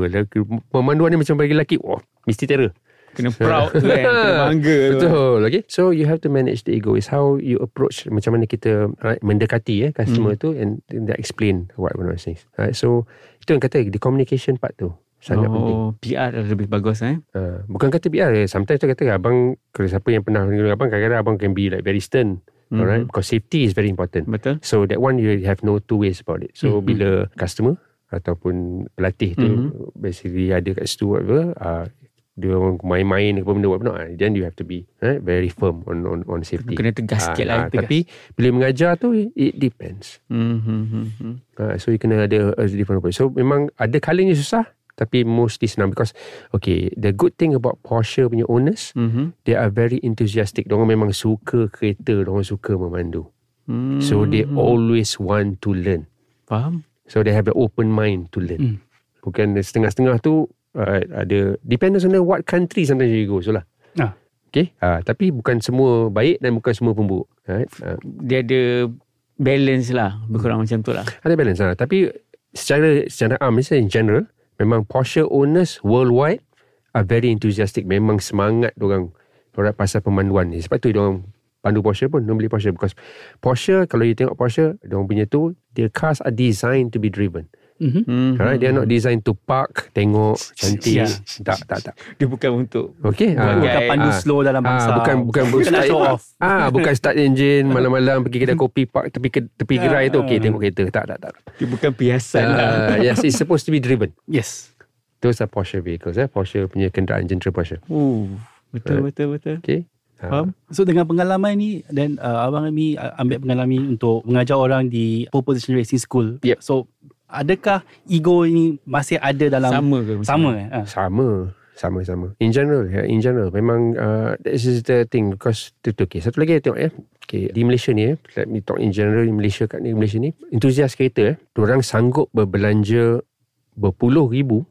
pemanduan 0.70 1.10
ni 1.10 1.18
macam 1.18 1.34
bagi 1.34 1.58
lelaki, 1.58 1.76
oh 1.82 1.98
mesti 2.22 2.46
terror. 2.46 2.70
Kena 3.12 3.30
proud 3.30 3.70
tu 3.70 3.84
kan 3.84 4.00
kena 4.00 4.32
bangga 4.48 4.76
tu. 4.76 4.92
Betul. 4.98 5.38
Okay. 5.46 5.62
So 5.68 5.92
you 5.92 6.04
have 6.04 6.20
to 6.20 6.28
manage 6.28 6.64
the 6.64 6.72
ego. 6.72 6.96
Is 6.96 7.08
how 7.08 7.36
you 7.36 7.60
approach 7.60 8.08
macam 8.08 8.34
mana 8.34 8.44
kita 8.44 8.88
right, 9.00 9.20
mendekati 9.20 9.86
eh 9.86 9.90
customer 9.92 10.32
tu 10.34 10.52
and 10.52 10.80
they 10.88 11.12
explain 11.14 11.68
what 11.76 11.92
one 11.94 12.08
saying. 12.16 12.40
Right. 12.56 12.72
So 12.72 13.04
itu 13.38 13.52
yang 13.52 13.62
kata 13.62 13.84
the 13.84 14.00
communication 14.00 14.56
part 14.56 14.74
tu 14.74 14.90
sangat 15.22 15.46
penting. 15.46 15.76
oh 15.78 15.94
PR 16.02 16.34
lebih 16.34 16.66
bagus 16.66 16.98
eh 17.00 17.22
Uh, 17.30 17.62
bukan 17.70 17.94
kata 17.94 18.10
biar 18.10 18.34
eh. 18.34 18.50
Sometimes 18.50 18.82
tu 18.82 18.90
kata 18.90 19.06
abang 19.14 19.54
kalau 19.70 19.86
siapa 19.86 20.10
yang 20.10 20.26
pernah 20.26 20.42
dengan 20.44 20.74
abang 20.74 20.90
kadang-kadang 20.90 21.20
abang 21.22 21.36
can 21.38 21.54
be 21.54 21.70
like 21.70 21.86
very 21.86 22.02
stern. 22.02 22.42
Mhm. 22.72 22.80
Alright. 22.80 23.04
Because 23.06 23.28
safety 23.28 23.62
is 23.62 23.76
very 23.76 23.86
important. 23.86 24.26
betul 24.26 24.58
So 24.64 24.88
that 24.88 24.98
one 24.98 25.20
you 25.20 25.44
have 25.44 25.60
no 25.62 25.78
two 25.78 26.00
ways 26.00 26.18
about 26.18 26.42
it. 26.42 26.56
So 26.56 26.80
Mhm. 26.80 26.84
bila 26.88 27.08
customer 27.36 27.76
ataupun 28.10 28.86
pelatih 28.92 29.32
tu 29.34 29.48
Mhm. 29.48 29.94
basically 29.94 30.50
ada 30.50 30.68
kat 30.72 30.84
situ 30.84 31.08
whatever 31.08 31.54
uh, 31.56 31.88
dia 32.32 32.56
orang 32.56 32.80
main-main 32.80 33.36
ke 33.36 33.44
apa 33.44 33.52
benda 33.52 33.68
what 33.68 33.84
not 33.84 34.00
uh, 34.00 34.08
then 34.16 34.32
you 34.32 34.40
have 34.40 34.56
to 34.56 34.64
be 34.64 34.88
eh, 35.04 35.20
very 35.20 35.52
firm 35.52 35.84
on 35.84 36.08
on 36.08 36.24
on 36.24 36.40
safety. 36.40 36.72
kena 36.72 36.96
tegas 36.96 37.28
sikit 37.28 37.44
lah 37.44 37.56
ah, 37.58 37.68
Tapi 37.68 38.08
bila 38.32 38.48
mengajar 38.56 38.96
tu 38.96 39.12
it 39.12 39.52
depends. 39.60 40.16
hmm, 40.32 40.56
hmm, 40.64 40.82
hmm, 40.88 41.06
hmm. 41.20 41.34
Uh, 41.60 41.76
so 41.76 41.92
you 41.92 42.00
kena 42.00 42.24
ada 42.24 42.56
a 42.56 42.64
different 42.64 43.04
approach. 43.04 43.20
So 43.20 43.28
memang 43.28 43.68
ada 43.76 44.00
kalanya 44.00 44.32
susah 44.32 44.64
tapi 44.96 45.24
mostly 45.24 45.68
senang 45.68 45.92
because 45.92 46.12
okay 46.52 46.88
the 46.96 47.12
good 47.12 47.36
thing 47.36 47.52
about 47.56 47.80
Porsche 47.84 48.28
punya 48.28 48.44
owners 48.48 48.92
Mhm. 48.96 49.36
they 49.44 49.52
are 49.56 49.68
very 49.68 50.00
enthusiastic. 50.00 50.68
Diorang 50.68 50.88
memang 50.88 51.12
suka 51.12 51.68
kereta, 51.68 52.24
diorang 52.24 52.44
suka 52.44 52.76
memandu. 52.76 53.28
Hmm. 53.68 54.00
So 54.00 54.24
they 54.24 54.48
always 54.56 55.20
want 55.20 55.60
to 55.64 55.76
learn. 55.76 56.08
faham 56.48 56.88
So 57.12 57.20
they 57.20 57.36
have 57.36 57.44
an 57.44 57.56
open 57.60 57.92
mind 57.92 58.32
to 58.32 58.40
learn. 58.40 58.60
Hmm. 58.60 58.76
Bukan 59.20 59.60
setengah-setengah 59.60 60.16
tu 60.24 60.48
uh, 60.76 61.00
ada 61.12 61.56
depends 61.64 62.04
on 62.04 62.12
the 62.12 62.22
what 62.22 62.44
country 62.44 62.84
sometimes 62.84 63.12
you 63.12 63.28
go 63.28 63.40
so 63.40 63.52
lah. 63.52 63.64
Ah. 63.98 64.16
Okay. 64.52 64.76
Uh, 64.84 65.00
tapi 65.00 65.32
bukan 65.32 65.64
semua 65.64 66.12
baik 66.12 66.44
dan 66.44 66.52
bukan 66.52 66.72
semua 66.76 66.92
pun 66.92 67.08
buruk. 67.08 67.28
Right? 67.48 67.68
Uh, 67.80 67.96
dia 68.04 68.44
ada 68.44 68.92
balance 69.40 69.88
lah 69.90 70.20
berkurang 70.28 70.60
macam 70.60 70.84
tu 70.84 70.92
lah 70.92 71.04
ada 71.24 71.34
balance 71.34 71.60
lah. 71.60 71.72
Tapi 71.72 72.12
secara 72.52 73.08
secara 73.08 73.40
am 73.40 73.56
in 73.56 73.88
general 73.88 74.28
memang 74.60 74.84
Porsche 74.84 75.24
owners 75.24 75.80
worldwide 75.80 76.44
are 76.92 77.04
very 77.04 77.32
enthusiastic. 77.32 77.88
Memang 77.88 78.20
semangat 78.20 78.76
orang 78.76 79.10
orang 79.56 79.76
pasal 79.76 80.04
pemanduan 80.04 80.52
ni. 80.52 80.60
Sebab 80.60 80.76
tu 80.80 80.92
orang 80.92 81.24
pandu 81.64 81.80
Porsche 81.80 82.12
pun 82.12 82.20
dia 82.26 82.34
beli 82.36 82.52
Porsche 82.52 82.74
because 82.74 82.92
Porsche 83.40 83.88
kalau 83.88 84.04
you 84.04 84.12
tengok 84.12 84.36
Porsche 84.36 84.76
dia 84.84 84.94
orang 84.98 85.08
punya 85.08 85.24
tu 85.24 85.56
their 85.72 85.88
cars 85.88 86.20
are 86.20 86.34
designed 86.34 86.92
to 86.92 87.00
be 87.00 87.08
driven. 87.08 87.48
Mhm. 87.82 88.02
hmm. 88.06 88.30
Alright, 88.38 88.58
they 88.62 88.70
are 88.70 88.76
not 88.78 88.86
designed 88.86 89.26
to 89.26 89.34
park, 89.34 89.90
tengok, 89.90 90.38
cantik. 90.58 91.02
Ya. 91.02 91.06
Tak, 91.42 91.66
tak, 91.66 91.78
tak. 91.82 91.94
dia 92.14 92.30
bukan 92.30 92.62
untuk 92.62 92.94
Okay. 93.02 93.34
Bukan, 93.34 93.42
ah. 93.42 93.58
bukan 93.58 93.80
pandu 93.90 94.08
ah. 94.08 94.14
slow 94.14 94.38
dalam 94.46 94.62
bangsa. 94.62 94.88
Ah, 94.88 94.96
bukan 95.02 95.14
bukan 95.26 95.44
bukan 95.50 95.72
start- 95.74 95.90
show 95.90 95.98
off. 95.98 96.22
Ah, 96.38 96.70
bukan 96.70 96.92
start 96.94 97.18
engine 97.18 97.66
malam-malam 97.74 98.22
pergi 98.22 98.38
kedai 98.38 98.54
kopi 98.54 98.86
park 98.86 99.10
tepi 99.10 99.28
ke, 99.28 99.40
tepi 99.50 99.74
gerai 99.76 100.14
tu 100.14 100.22
okey 100.22 100.38
tengok 100.38 100.62
kereta. 100.62 100.82
Tak 100.94 101.04
tak 101.10 101.18
tak. 101.18 101.32
dia 101.58 101.66
bukan 101.66 101.90
piasan 101.90 102.44
lah 102.46 102.70
Uh, 102.92 102.96
yes, 103.02 103.20
it's 103.26 103.34
supposed 103.34 103.66
to 103.66 103.74
be 103.74 103.82
driven. 103.82 104.14
Yes. 104.30 104.70
Those 105.18 105.42
are 105.42 105.50
Porsche 105.50 105.82
vehicles 105.82 106.18
eh. 106.18 106.26
Porsche 106.26 106.66
punya 106.66 106.90
kenderaan 106.90 107.26
genera 107.26 107.50
Porsche. 107.50 107.82
uh, 107.90 108.26
betul 108.70 109.02
betul 109.06 109.26
betul 109.34 109.58
Okay. 109.62 109.86
Ah, 110.22 110.30
faham 110.30 110.54
So 110.70 110.86
dengan 110.86 111.02
pengalaman 111.02 111.58
ni 111.58 111.82
dan 111.90 112.14
uh, 112.22 112.46
abang 112.46 112.62
Ami 112.62 112.94
ambil 112.94 113.42
pengalaman 113.42 113.98
untuk 113.98 114.22
mengajar 114.22 114.54
orang 114.54 114.86
di 114.86 115.26
pole 115.34 115.42
position 115.42 115.74
racing 115.74 115.98
school. 115.98 116.38
Yep. 116.42 116.62
So 116.62 116.86
adakah 117.32 117.80
ego 118.04 118.44
ini 118.44 118.76
masih 118.84 119.16
ada 119.16 119.48
dalam 119.48 119.72
sama 119.72 119.96
ke 120.04 120.12
sama 120.22 120.50
eh? 120.60 120.68
Ah. 120.68 120.84
Sama. 120.84 121.28
Sama 121.72 122.04
sama. 122.04 122.36
In 122.36 122.52
general, 122.52 122.84
yeah, 122.84 123.02
in 123.08 123.24
general 123.24 123.48
memang 123.48 123.96
uh, 123.96 124.36
this 124.44 124.68
is 124.68 124.84
the 124.84 125.08
thing 125.08 125.32
because 125.32 125.72
tu 125.80 125.90
tu 125.96 126.04
okay. 126.04 126.20
Satu 126.20 126.44
lagi 126.44 126.60
tengok 126.60 126.78
ya. 126.78 126.92
Okay, 127.24 127.48
di 127.48 127.64
Malaysia 127.64 127.96
ni 127.96 128.12
eh, 128.12 128.20
let 128.36 128.44
me 128.44 128.60
talk 128.60 128.76
in 128.76 128.92
general 128.92 129.24
di 129.24 129.32
Malaysia 129.32 129.64
kat 129.64 129.80
ni 129.80 129.96
Malaysia 129.96 130.20
ni, 130.20 130.36
entusias 130.52 130.92
kereta 130.92 131.32
eh, 131.32 131.36
orang 131.56 131.80
sanggup 131.80 132.28
berbelanja 132.36 133.24
berpuluh 133.72 134.28
ribu, 134.28 134.68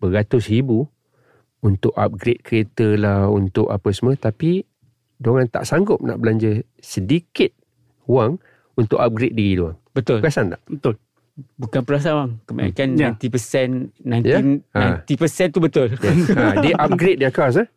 beratus 0.00 0.48
ribu 0.48 0.88
untuk 1.60 1.92
upgrade 1.92 2.40
kereta 2.40 2.96
lah, 2.96 3.28
untuk 3.28 3.68
apa 3.68 3.92
semua 3.92 4.16
tapi 4.16 4.64
orang 5.20 5.52
tak 5.52 5.68
sanggup 5.68 6.00
nak 6.00 6.16
belanja 6.16 6.64
sedikit 6.80 7.52
wang 8.08 8.40
untuk 8.80 8.96
upgrade 8.96 9.36
diri 9.36 9.60
diorang. 9.60 9.76
betul 9.92 10.24
Perasan 10.24 10.56
tak? 10.56 10.62
Betul. 10.72 10.96
Bukan 11.58 11.80
perasan 11.84 12.12
bang 12.16 12.30
kebanyakan 12.46 12.88
Ya. 12.96 13.10
90% 13.16 13.94
90, 14.02 14.26
Ya? 14.26 14.38
Ah. 14.76 15.00
90% 15.04 15.54
tu 15.54 15.58
betul 15.60 15.86
Yes. 15.94 16.30
ha, 16.38 16.60
dia 16.60 16.74
upgrade 16.76 17.18
their 17.20 17.34
cars 17.34 17.56
eh. 17.60 17.68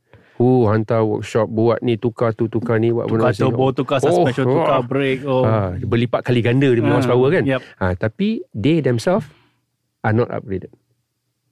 Oh, 0.42 0.66
hantar 0.66 1.06
workshop 1.06 1.46
buat 1.46 1.80
ni 1.86 1.94
tukar 1.96 2.34
tu 2.34 2.50
tukar 2.50 2.82
ni 2.82 2.90
buat 2.90 3.06
Tukar 3.06 3.30
benda 3.30 3.38
turbo, 3.38 3.70
tukar 3.70 4.02
suspension, 4.02 4.50
oh, 4.50 4.66
tukar 4.66 4.82
oh. 4.82 4.84
brake. 4.84 5.22
Oh. 5.30 5.46
Ha, 5.46 5.78
dia 5.78 5.86
berlipat 5.86 6.26
kali 6.26 6.42
ganda 6.42 6.66
dia 6.74 6.82
punya 6.82 6.90
Ah, 6.90 7.00
horsepower 7.00 7.30
kan. 7.30 7.44
Yep. 7.46 7.62
Ha, 7.78 7.86
tapi 8.02 8.28
they 8.58 8.82
themselves 8.82 9.30
are 10.02 10.12
not 10.12 10.34
upgraded. 10.34 10.74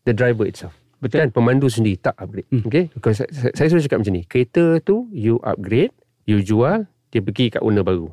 The 0.09 0.17
driver 0.17 0.49
itself. 0.49 0.73
Betul. 0.97 1.21
Kan 1.25 1.29
pemandu 1.29 1.69
sendiri 1.69 2.01
tak 2.01 2.17
upgrade. 2.17 2.49
Hmm. 2.49 2.65
Okay. 2.65 2.89
Saya, 3.13 3.29
saya 3.53 3.67
selalu 3.69 3.85
cakap 3.85 3.99
macam 4.01 4.13
ni. 4.17 4.23
Kereta 4.25 4.65
tu 4.81 5.05
you 5.13 5.37
upgrade, 5.45 5.93
you 6.25 6.41
jual, 6.41 6.89
dia 7.13 7.21
pergi 7.21 7.53
kat 7.53 7.61
owner 7.61 7.85
baru. 7.85 8.09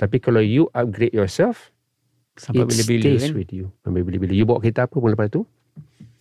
Tapi 0.00 0.16
kalau 0.16 0.40
you 0.40 0.72
upgrade 0.72 1.12
yourself, 1.12 1.73
Sampai 2.34 2.62
it 2.62 2.68
bila-bila 2.68 3.02
stays 3.08 3.22
kan. 3.24 3.32
with 3.32 3.50
you. 3.50 3.66
Sampai 3.80 4.00
bila-bila. 4.02 4.30
You 4.30 4.44
bawa 4.44 4.58
kereta 4.58 4.84
apa 4.84 4.96
pun 4.96 5.08
lepas 5.08 5.28
tu. 5.28 5.42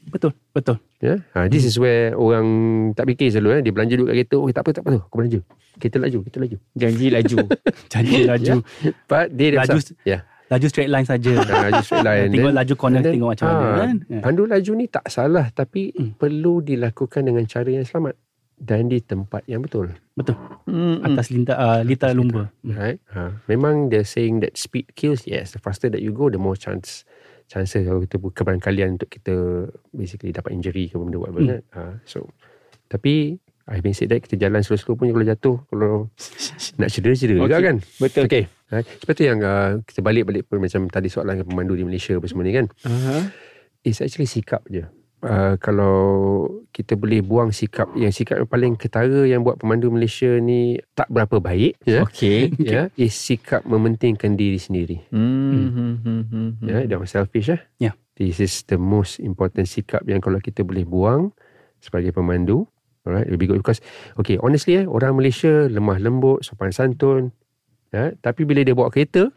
Betul, 0.03 0.31
betul. 0.51 0.77
Ya. 0.99 1.23
Ha, 1.31 1.47
this 1.47 1.63
is 1.63 1.75
where 1.75 2.13
orang 2.13 2.45
tak 2.93 3.07
fikir 3.07 3.31
selalu. 3.31 3.49
Eh. 3.51 3.61
Dia 3.61 3.71
belanja 3.71 3.93
duit 3.95 4.05
kat 4.05 4.15
kereta. 4.19 4.35
Oh 4.35 4.47
tak 4.47 4.61
apa, 4.61 4.69
tak 4.71 4.81
apa 4.83 4.89
tu. 4.91 5.01
Aku 5.01 5.15
belanja. 5.17 5.39
Kita 5.73 5.95
laju, 5.97 6.19
kita 6.21 6.37
laju. 6.37 6.57
Janji 6.73 7.07
laju. 7.09 7.37
Janji 7.91 8.19
laju. 8.23 8.53
But 9.05 9.25
they 9.31 9.49
Laju, 9.49 9.73
themselves. 9.73 9.97
Ya. 10.03 10.21
laju 10.45 10.65
straight 10.67 10.91
line 10.91 11.01
saja. 11.03 11.33
Ha, 11.33 11.55
laju 11.65 11.81
straight 11.81 12.05
line. 12.05 12.29
Tengok 12.29 12.45
Then- 12.45 12.59
laju 12.61 12.73
corner, 12.75 13.01
then- 13.01 13.13
tengok 13.17 13.29
macam 13.31 13.45
mana 13.47 13.57
ah, 13.57 13.73
kan. 13.73 13.95
Ya. 14.05 14.19
Pandu 14.21 14.43
laju 14.45 14.71
ni 14.75 14.85
tak 14.85 15.05
salah. 15.07 15.45
Tapi 15.49 15.81
Hmm. 15.89 16.11
perlu 16.13 16.61
dilakukan 16.61 17.21
dengan 17.23 17.43
cara 17.43 17.69
yang 17.69 17.81
selamat. 17.81 18.13
Dan 18.63 18.87
di 18.87 19.03
tempat 19.03 19.43
yang 19.43 19.59
betul. 19.59 19.91
Betul. 20.15 20.39
Hmm, 20.71 21.03
hmm. 21.03 21.07
Atas 21.11 21.27
lintas 21.35 21.59
uh, 21.59 21.83
litar 21.83 22.15
lumba. 22.15 22.47
Hmm. 22.63 22.71
Right? 22.71 22.97
Ha, 23.11 23.43
memang 23.51 23.91
they're 23.91 24.07
saying 24.07 24.39
that 24.39 24.55
speed 24.55 24.95
kills. 24.95 25.27
Yes, 25.27 25.51
the 25.51 25.59
faster 25.59 25.91
that 25.91 25.99
you 25.99 26.15
go, 26.15 26.31
the 26.31 26.39
more 26.39 26.55
chance 26.55 27.03
chances 27.51 27.83
kalau 27.83 27.99
kita 27.99 28.15
kebarangkalian 28.15 28.95
untuk 28.95 29.11
kita 29.11 29.67
basically 29.91 30.31
dapat 30.31 30.55
injury 30.55 30.87
ke 30.87 30.95
benda 30.95 31.19
whatever 31.19 31.43
Hmm. 31.43 31.51
kan. 31.51 31.61
Ha, 31.75 31.81
so 32.07 32.31
tapi 32.87 33.35
I 33.63 33.79
been 33.79 33.95
said 33.95 34.11
that 34.11 34.23
kita 34.23 34.39
jalan 34.39 34.59
slow-slow 34.59 34.95
pun 34.95 35.11
kalau 35.11 35.23
jatuh 35.23 35.55
kalau 35.67 35.93
nak 36.79 36.87
cedera-cedera 36.87 37.43
juga 37.43 37.59
Okay. 37.59 37.67
kan. 37.67 37.77
Betul. 37.99 38.23
Okay. 38.27 38.43
Ha, 38.71 38.79
tu 39.11 39.23
yang 39.23 39.39
uh, 39.43 39.83
kita 39.83 39.99
balik-balik 39.99 40.47
pun 40.47 40.63
macam 40.63 40.87
tadi 40.87 41.11
soalan 41.11 41.43
pemandu 41.43 41.75
di 41.75 41.83
Malaysia 41.83 42.15
apa 42.15 42.25
semua 42.31 42.47
ni 42.47 42.55
kan. 42.55 42.71
Uh-huh. 42.87 43.21
It's 43.83 43.99
actually 43.99 44.25
sikap 44.25 44.63
je. 44.71 44.87
Uh, 45.23 45.55
kalau 45.55 45.95
kita 46.75 46.99
boleh 46.99 47.23
buang 47.23 47.55
sikap 47.55 47.87
yang 47.95 48.11
sikap 48.11 48.43
yang 48.43 48.49
paling 48.51 48.73
ketara 48.75 49.23
yang 49.23 49.39
buat 49.39 49.55
pemandu 49.55 49.87
Malaysia 49.87 50.27
ni 50.43 50.75
tak 50.99 51.07
berapa 51.07 51.39
baik 51.39 51.79
ya 51.87 52.03
Okay. 52.03 52.51
ya 52.59 52.91
is 52.99 53.15
sikap 53.15 53.63
mementingkan 53.63 54.35
diri 54.35 54.59
sendiri 54.59 54.99
hmm. 55.15 56.59
ya 56.59 56.83
dia 56.83 56.99
selfish 57.07 57.55
eh 57.55 57.61
Ya. 57.79 57.95
this 58.19 58.43
is 58.43 58.67
the 58.67 58.75
most 58.75 59.23
important 59.23 59.71
sikap 59.71 60.03
yang 60.03 60.19
kalau 60.19 60.43
kita 60.43 60.67
boleh 60.67 60.83
buang 60.83 61.31
sebagai 61.79 62.11
pemandu 62.11 62.67
alright 63.07 63.23
it'll 63.23 63.39
be 63.39 63.47
good 63.47 63.63
because 63.63 63.79
okay 64.19 64.35
honestly 64.43 64.83
eh 64.83 64.85
orang 64.91 65.15
Malaysia 65.15 65.71
lemah 65.71 66.03
lembut 66.03 66.43
sopan 66.43 66.75
santun 66.75 67.31
ya 67.95 68.11
tapi 68.19 68.43
bila 68.43 68.59
dia 68.59 68.75
bawa 68.75 68.91
kereta 68.91 69.31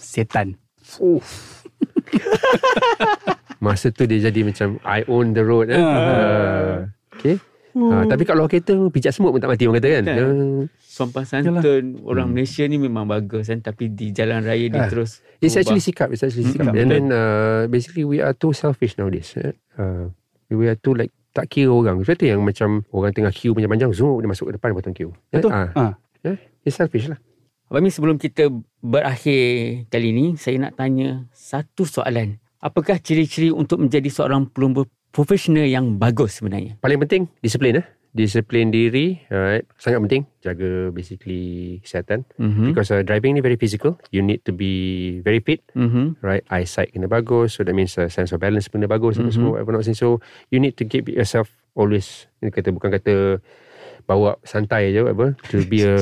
Setan. 0.00 0.56
masa 3.64 3.88
tu 3.88 4.04
dia 4.04 4.20
jadi 4.22 4.40
macam 4.42 4.76
I 4.82 5.02
own 5.06 5.32
the 5.32 5.40
road 5.40 5.68
eh. 5.68 5.76
Ah. 5.76 5.88
Uh, 5.88 6.76
okay 7.14 7.36
Ha, 7.74 8.06
tapi 8.06 8.22
kalau 8.22 8.46
kereta 8.46 8.70
pijak 8.86 9.10
semut 9.10 9.34
pun 9.34 9.42
tak 9.42 9.50
mati 9.50 9.66
orang 9.66 9.82
kata 9.82 9.88
kan. 9.90 10.04
Kan. 10.06 10.14
Uh, 10.14 10.62
Sopan 10.78 11.26
santun 11.26 11.98
orang 12.06 12.30
Hmm. 12.30 12.38
Malaysia 12.38 12.62
ni 12.62 12.78
memang 12.78 13.02
bagus 13.02 13.50
kan 13.50 13.58
tapi 13.58 13.90
di 13.90 14.14
jalan 14.14 14.46
raya 14.46 14.70
dia 14.70 14.78
Ah. 14.78 14.86
terus 14.86 15.18
It's 15.36 15.50
berubah. 15.50 15.58
actually 15.66 15.82
sikap. 15.82 16.08
It's 16.08 16.22
actually 16.22 16.46
sikap. 16.46 16.70
Sikap, 16.70 16.78
And 16.78 16.86
betul. 16.86 16.94
then 16.94 17.04
uh, 17.10 17.60
basically 17.66 18.06
we 18.06 18.22
are 18.22 18.30
too 18.30 18.54
selfish 18.54 18.94
nowadays. 18.94 19.34
Eh? 19.34 19.58
Uh, 19.74 20.14
we 20.46 20.70
are 20.70 20.78
too 20.78 20.94
like 20.94 21.10
tak 21.34 21.50
kira 21.50 21.66
orang. 21.66 21.98
Sebab 21.98 22.14
tu 22.14 22.30
yang 22.30 22.38
macam 22.40 22.86
orang 22.88 23.10
tengah 23.10 23.34
queue 23.34 23.50
panjang-panjang, 23.50 23.90
zoom 23.90 24.22
dia 24.22 24.30
masuk 24.30 24.46
ke 24.46 24.52
depan 24.54 24.70
potong 24.70 24.94
queue. 24.94 25.10
Eh, 25.28 25.42
Betul. 25.42 25.50
ah, 25.50 25.66
Ha. 25.74 25.84
yeah, 26.22 26.38
it's 26.62 26.78
selfish 26.78 27.10
lah. 27.10 27.18
Abang 27.66 27.82
Mi 27.82 27.90
sebelum 27.90 28.14
kita 28.16 28.54
berakhir 28.78 29.42
kali 29.88 30.08
ni 30.10 30.26
saya 30.36 30.60
nak 30.60 30.76
tanya 30.76 31.26
satu 31.30 31.82
soalan. 31.82 32.38
Apakah 32.64 32.96
ciri-ciri 32.96 33.52
untuk 33.52 33.76
menjadi 33.76 34.08
seorang 34.08 34.48
pelumba 34.48 34.88
profesional 35.12 35.68
yang 35.68 36.00
bagus 36.00 36.40
sebenarnya? 36.40 36.80
Paling 36.80 36.96
penting 37.04 37.22
disiplin 37.44 37.84
eh. 37.84 37.86
Disiplin 38.14 38.72
diri, 38.72 39.20
alright. 39.28 39.68
Sangat 39.76 40.00
penting 40.00 40.22
jaga 40.40 40.88
basically 40.88 41.76
kesihatan 41.84 42.24
Mhm. 42.40 42.72
because 42.72 42.88
uh, 42.88 43.04
driving 43.04 43.36
ni 43.36 43.44
very 43.44 43.60
physical. 43.60 44.00
You 44.08 44.24
need 44.24 44.48
to 44.48 44.56
be 44.56 44.72
very 45.20 45.44
fit, 45.44 45.60
Mhm. 45.76 46.24
right? 46.24 46.40
Eyesight 46.48 46.96
kena 46.96 47.04
bagus, 47.04 47.58
so 47.58 47.68
that 47.68 47.76
means 47.76 47.92
uh, 48.00 48.08
sense 48.08 48.32
of 48.32 48.40
balance 48.40 48.72
kena 48.72 48.88
bagus 48.88 49.20
apa 49.20 49.28
Mhm. 49.28 49.34
semua 49.36 49.50
whatever 49.60 49.76
not 49.76 49.84
saying. 49.84 50.00
So 50.00 50.24
you 50.48 50.56
need 50.56 50.80
to 50.80 50.88
keep 50.88 51.10
yourself 51.12 51.52
always 51.76 52.30
kata 52.40 52.72
bukan 52.72 52.96
kata 52.96 53.44
bawa 54.04 54.36
santai 54.42 54.92
je 54.92 55.00
apa 55.00 55.32
to 55.48 55.64
be 55.64 55.80
a 55.80 55.96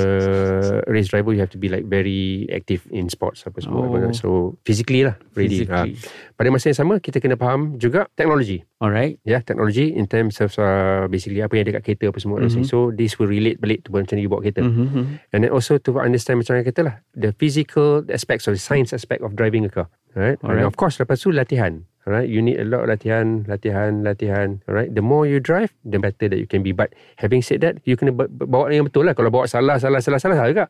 race 0.95 1.09
driver 1.09 1.31
you 1.31 1.39
have 1.39 1.49
to 1.49 1.57
be 1.57 1.67
like 1.67 1.85
very 1.85 2.45
active 2.49 2.83
in 2.91 3.07
sports 3.07 3.43
apa 3.43 3.59
semua 3.59 3.83
Oh. 3.83 3.91
whatever. 3.91 4.11
so 4.13 4.29
physically 4.63 5.03
lah 5.03 5.15
ready 5.33 5.63
ha. 5.65 5.87
Physically. 5.87 5.95
pada 6.35 6.49
masa 6.49 6.69
yang 6.69 6.79
sama 6.79 6.95
kita 6.99 7.19
kena 7.19 7.35
faham 7.35 7.75
juga 7.77 8.11
teknologi 8.13 8.63
Alright. 8.79 9.23
ya 9.23 9.39
teknologi 9.41 9.91
in 9.91 10.05
terms 10.05 10.39
of 10.39 10.51
uh, 10.57 11.07
basically 11.07 11.39
apa 11.39 11.55
yang 11.55 11.65
ada 11.65 11.79
kat 11.79 11.83
kereta 11.89 12.11
apa 12.11 12.19
semua 12.19 12.43
Mhm. 12.43 12.51
mm 12.53 12.65
so 12.65 12.91
this 12.91 13.15
will 13.17 13.31
relate 13.31 13.59
balik 13.59 13.83
to 13.83 13.91
macam 13.91 14.13
mana 14.13 14.21
you 14.21 14.29
bawa 14.29 14.43
kereta 14.43 14.63
Mhm. 14.63 15.23
and 15.31 15.39
then 15.41 15.51
also 15.51 15.79
to 15.79 15.95
understand 15.97 16.39
macam 16.39 16.59
mana 16.59 16.67
kata 16.67 16.81
lah 16.83 16.95
the 17.15 17.31
physical 17.33 18.03
aspects 18.09 18.45
or 18.45 18.53
the 18.53 18.61
science 18.61 18.91
aspect 18.91 19.23
of 19.23 19.33
driving 19.33 19.63
a 19.63 19.71
car 19.71 19.87
right 20.13 20.37
Alright. 20.43 20.59
and 20.59 20.67
of 20.67 20.75
course 20.75 20.99
lepas 20.99 21.17
tu 21.17 21.31
latihan 21.31 21.87
Alright, 22.03 22.27
you 22.27 22.43
need 22.43 22.59
a 22.59 22.67
lot 22.67 22.83
of 22.83 22.91
latihan, 22.91 23.47
latihan, 23.47 24.03
latihan. 24.03 24.59
Alright, 24.67 24.91
the 24.91 24.99
more 24.99 25.23
you 25.23 25.39
drive, 25.39 25.71
the 25.81 25.97
better 25.97 26.27
that 26.27 26.35
you 26.35 26.47
can 26.47 26.59
be. 26.61 26.71
But 26.71 26.91
having 27.15 27.41
said 27.41 27.63
that, 27.63 27.79
you 27.85 27.95
kena 27.95 28.11
ba- 28.11 28.27
ba- 28.27 28.43
bawa 28.45 28.75
yang 28.75 28.83
betul 28.83 29.07
lah. 29.07 29.15
Kalau 29.15 29.31
bawa 29.31 29.47
salah, 29.47 29.79
salah, 29.79 30.03
salah, 30.03 30.19
salah, 30.19 30.35
salah 30.35 30.51
juga. 30.51 30.67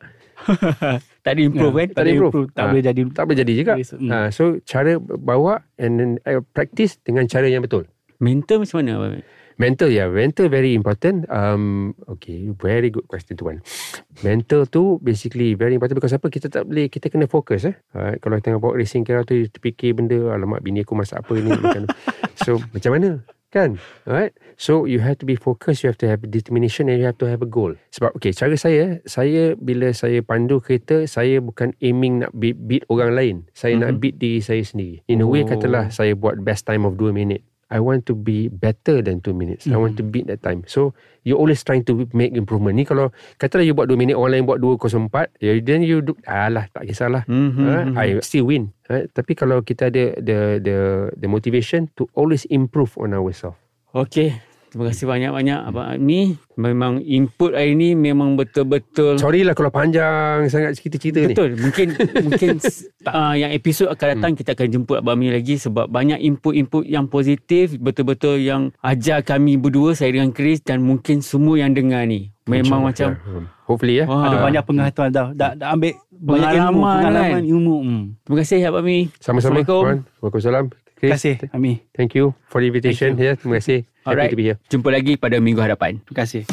tak 1.25 1.31
ada 1.33 1.41
improve 1.41 1.73
kan? 1.73 1.87
tak 1.89 2.01
ada 2.05 2.11
improve. 2.11 2.53
Tak 2.53 2.63
Ha. 2.63 2.69
boleh 2.69 2.83
jadi 2.83 3.01
Tak 3.09 3.23
boleh 3.25 3.37
jadi 3.39 3.53
juga. 3.55 3.73
Hmm. 3.73 4.09
Ha, 4.09 4.17
so, 4.29 4.61
cara 4.61 4.93
bawa 4.99 5.65
and 5.75 5.93
then 5.97 6.11
uh, 6.23 6.45
practice 6.53 7.01
dengan 7.01 7.25
cara 7.25 7.49
yang 7.49 7.65
betul. 7.65 7.89
Mental 8.21 8.61
macam 8.61 8.77
mana? 8.85 9.19
Mental 9.61 9.89
ya, 9.89 10.05
yeah. 10.05 10.07
mental 10.09 10.49
very 10.49 10.73
important. 10.73 11.29
Um, 11.29 11.93
okay, 12.09 12.49
very 12.57 12.89
good 12.89 13.05
question 13.05 13.37
tu 13.37 13.45
kan. 13.45 13.61
Mental 14.25 14.65
tu 14.65 14.97
basically 15.01 15.53
very 15.53 15.77
important 15.77 15.97
because 15.97 16.15
apa 16.15 16.29
kita 16.29 16.49
tak 16.49 16.65
boleh 16.65 16.89
kita 16.89 17.09
kena 17.09 17.29
fokus 17.29 17.69
eh. 17.69 17.75
Alright, 17.93 18.17
kalau 18.17 18.41
tengah 18.41 18.57
bawa 18.57 18.77
racing 18.77 19.05
car 19.05 19.21
tu 19.25 19.37
terfikir 19.49 19.93
benda 19.93 20.17
alamak 20.33 20.65
bini 20.65 20.81
aku 20.81 20.97
masak 20.97 21.21
apa 21.21 21.33
ni 21.37 21.49
makan. 21.53 21.85
so 22.41 22.57
macam 22.73 22.91
mana? 22.97 23.09
Kan? 23.53 23.77
Alright. 24.09 24.33
So 24.57 24.89
you 24.89 24.97
have 25.05 25.21
to 25.21 25.29
be 25.29 25.37
focused, 25.37 25.85
you 25.85 25.93
have 25.93 26.01
to 26.01 26.09
have 26.09 26.25
determination 26.25 26.89
and 26.89 26.97
you 26.97 27.05
have 27.05 27.21
to 27.21 27.29
have 27.29 27.45
a 27.45 27.49
goal. 27.49 27.77
Sebab 27.93 28.17
okay, 28.17 28.33
cara 28.33 28.57
saya, 28.57 28.97
saya 29.05 29.53
bila 29.53 29.93
saya 29.93 30.25
pandu 30.25 30.57
kereta, 30.57 31.05
saya 31.05 31.37
bukan 31.37 31.77
aiming 31.77 32.25
nak 32.25 32.33
beat, 32.33 32.57
beat 32.57 32.81
orang 32.89 33.13
lain. 33.13 33.35
Saya 33.53 33.77
mm-hmm. 33.77 33.85
nak 33.85 34.01
beat 34.01 34.15
diri 34.17 34.41
saya 34.41 34.65
sendiri. 34.65 35.05
In 35.05 35.21
a 35.21 35.29
way 35.29 35.45
Oh. 35.45 35.49
katalah 35.53 35.93
saya 35.93 36.17
buat 36.17 36.41
best 36.41 36.65
time 36.65 36.89
of 36.89 36.97
2 36.97 37.13
minit. 37.13 37.45
I 37.73 37.81
want 37.81 38.05
to 38.05 38.13
be 38.13 38.53
better 38.53 39.01
than 39.01 39.17
2 39.25 39.33
minutes. 39.33 39.65
I 39.65 39.81
want 39.81 39.97
to 39.97 40.05
beat 40.05 40.29
that 40.29 40.45
time. 40.45 40.61
So 40.69 40.93
you 41.25 41.33
always 41.33 41.65
trying 41.65 41.81
to 41.89 42.05
make 42.13 42.37
improvement. 42.37 42.77
Ni 42.77 42.85
kalau 42.85 43.09
katalah 43.41 43.65
you 43.65 43.73
buat 43.73 43.89
2 43.89 43.97
minit, 43.97 44.13
orang 44.13 44.37
lain 44.37 44.45
buat 44.45 44.61
2.04, 44.61 45.33
ya, 45.41 45.57
then 45.65 45.81
you 45.81 46.05
do, 46.05 46.13
alah 46.29 46.69
tak 46.69 46.85
kisahlah. 46.85 47.25
Mhm. 47.25 47.65
Alright, 47.65 47.89
I 47.97 48.07
still 48.21 48.45
win. 48.45 48.69
Alright, 48.85 49.09
Tapi 49.09 49.33
kalau 49.33 49.65
kita 49.65 49.89
ada 49.89 50.13
the 50.21 50.61
the 50.61 50.77
the 51.17 51.25
motivation 51.25 51.89
to 51.97 52.05
always 52.13 52.45
improve 52.53 52.93
on 53.01 53.17
ourselves. 53.17 53.57
Okey. 53.97 54.52
Terima 54.73 54.89
kasih 54.89 55.05
banyak-banyak 55.05 55.59
Abang 55.69 56.01
Mi. 56.01 56.33
Memang 56.57 56.97
input 57.05 57.53
hari 57.53 57.77
ni 57.77 57.93
memang 57.93 58.33
betul-betul 58.33 59.21
Sorry 59.21 59.45
lah 59.45 59.53
kalau 59.53 59.69
panjang 59.69 60.49
sangat 60.49 60.81
cerita-cerita 60.81 61.29
ni. 61.29 61.29
Betul. 61.29 61.61
Mungkin 61.61 61.87
mungkin 62.25 62.57
uh, 63.05 63.37
yang 63.37 63.53
episod 63.53 63.93
akan 63.93 64.17
datang 64.17 64.31
kita 64.33 64.57
akan 64.57 64.67
jemput 64.73 64.97
Abang 65.05 65.21
Mi 65.21 65.29
lagi 65.29 65.61
sebab 65.61 65.93
banyak 65.93 66.17
input-input 66.25 66.89
yang 66.89 67.05
positif 67.05 67.77
betul-betul 67.77 68.41
yang 68.41 68.73
ajar 68.81 69.21
kami 69.21 69.61
berdua 69.61 69.93
saya 69.93 70.09
dengan 70.09 70.33
Chris 70.33 70.65
dan 70.65 70.81
mungkin 70.81 71.21
semua 71.21 71.61
yang 71.61 71.77
dengar 71.77 72.09
ni. 72.09 72.33
Memang 72.49 72.81
macam 72.81 73.13
Hmm. 73.13 73.45
Hopefully 73.69 74.01
ya. 74.01 74.09
Wah. 74.09 74.25
Ada 74.25 74.37
banyak 74.41 74.63
pengetahuan 74.65 75.11
dah, 75.13 75.27
dah, 75.37 75.51
dah 75.53 75.69
ambil 75.77 75.93
Banyak 76.09 76.49
pengalaman, 76.49 76.65
ilmu 76.65 76.81
pengalaman 76.81 77.29
kan? 77.29 77.43
ilmu. 77.45 77.75
Hmm. 77.77 78.03
terima 78.25 78.37
kasih 78.41 78.57
Abang 78.65 78.85
Mi. 78.89 78.97
Sama-sama. 79.21 79.61
Assalamualaikum. 79.61 80.65
Wan. 80.65 80.82
Terima 81.03 81.19
kasih 81.19 81.35
Ami. 81.51 81.83
Thank 81.91 82.15
you 82.15 82.31
for 82.47 82.63
the 82.63 82.71
invitation. 82.71 83.19
Thank 83.19 83.27
Ya, 83.27 83.35
terima 83.35 83.59
kasih. 83.59 83.83
Happy 84.07 84.07
Alright. 84.07 84.31
to 84.31 84.39
be 84.39 84.47
here. 84.47 84.57
Jumpa 84.71 84.87
lagi 84.87 85.19
pada 85.19 85.35
minggu 85.43 85.59
hadapan. 85.59 85.99
Terima 85.99 86.23
kasih. 86.23 86.47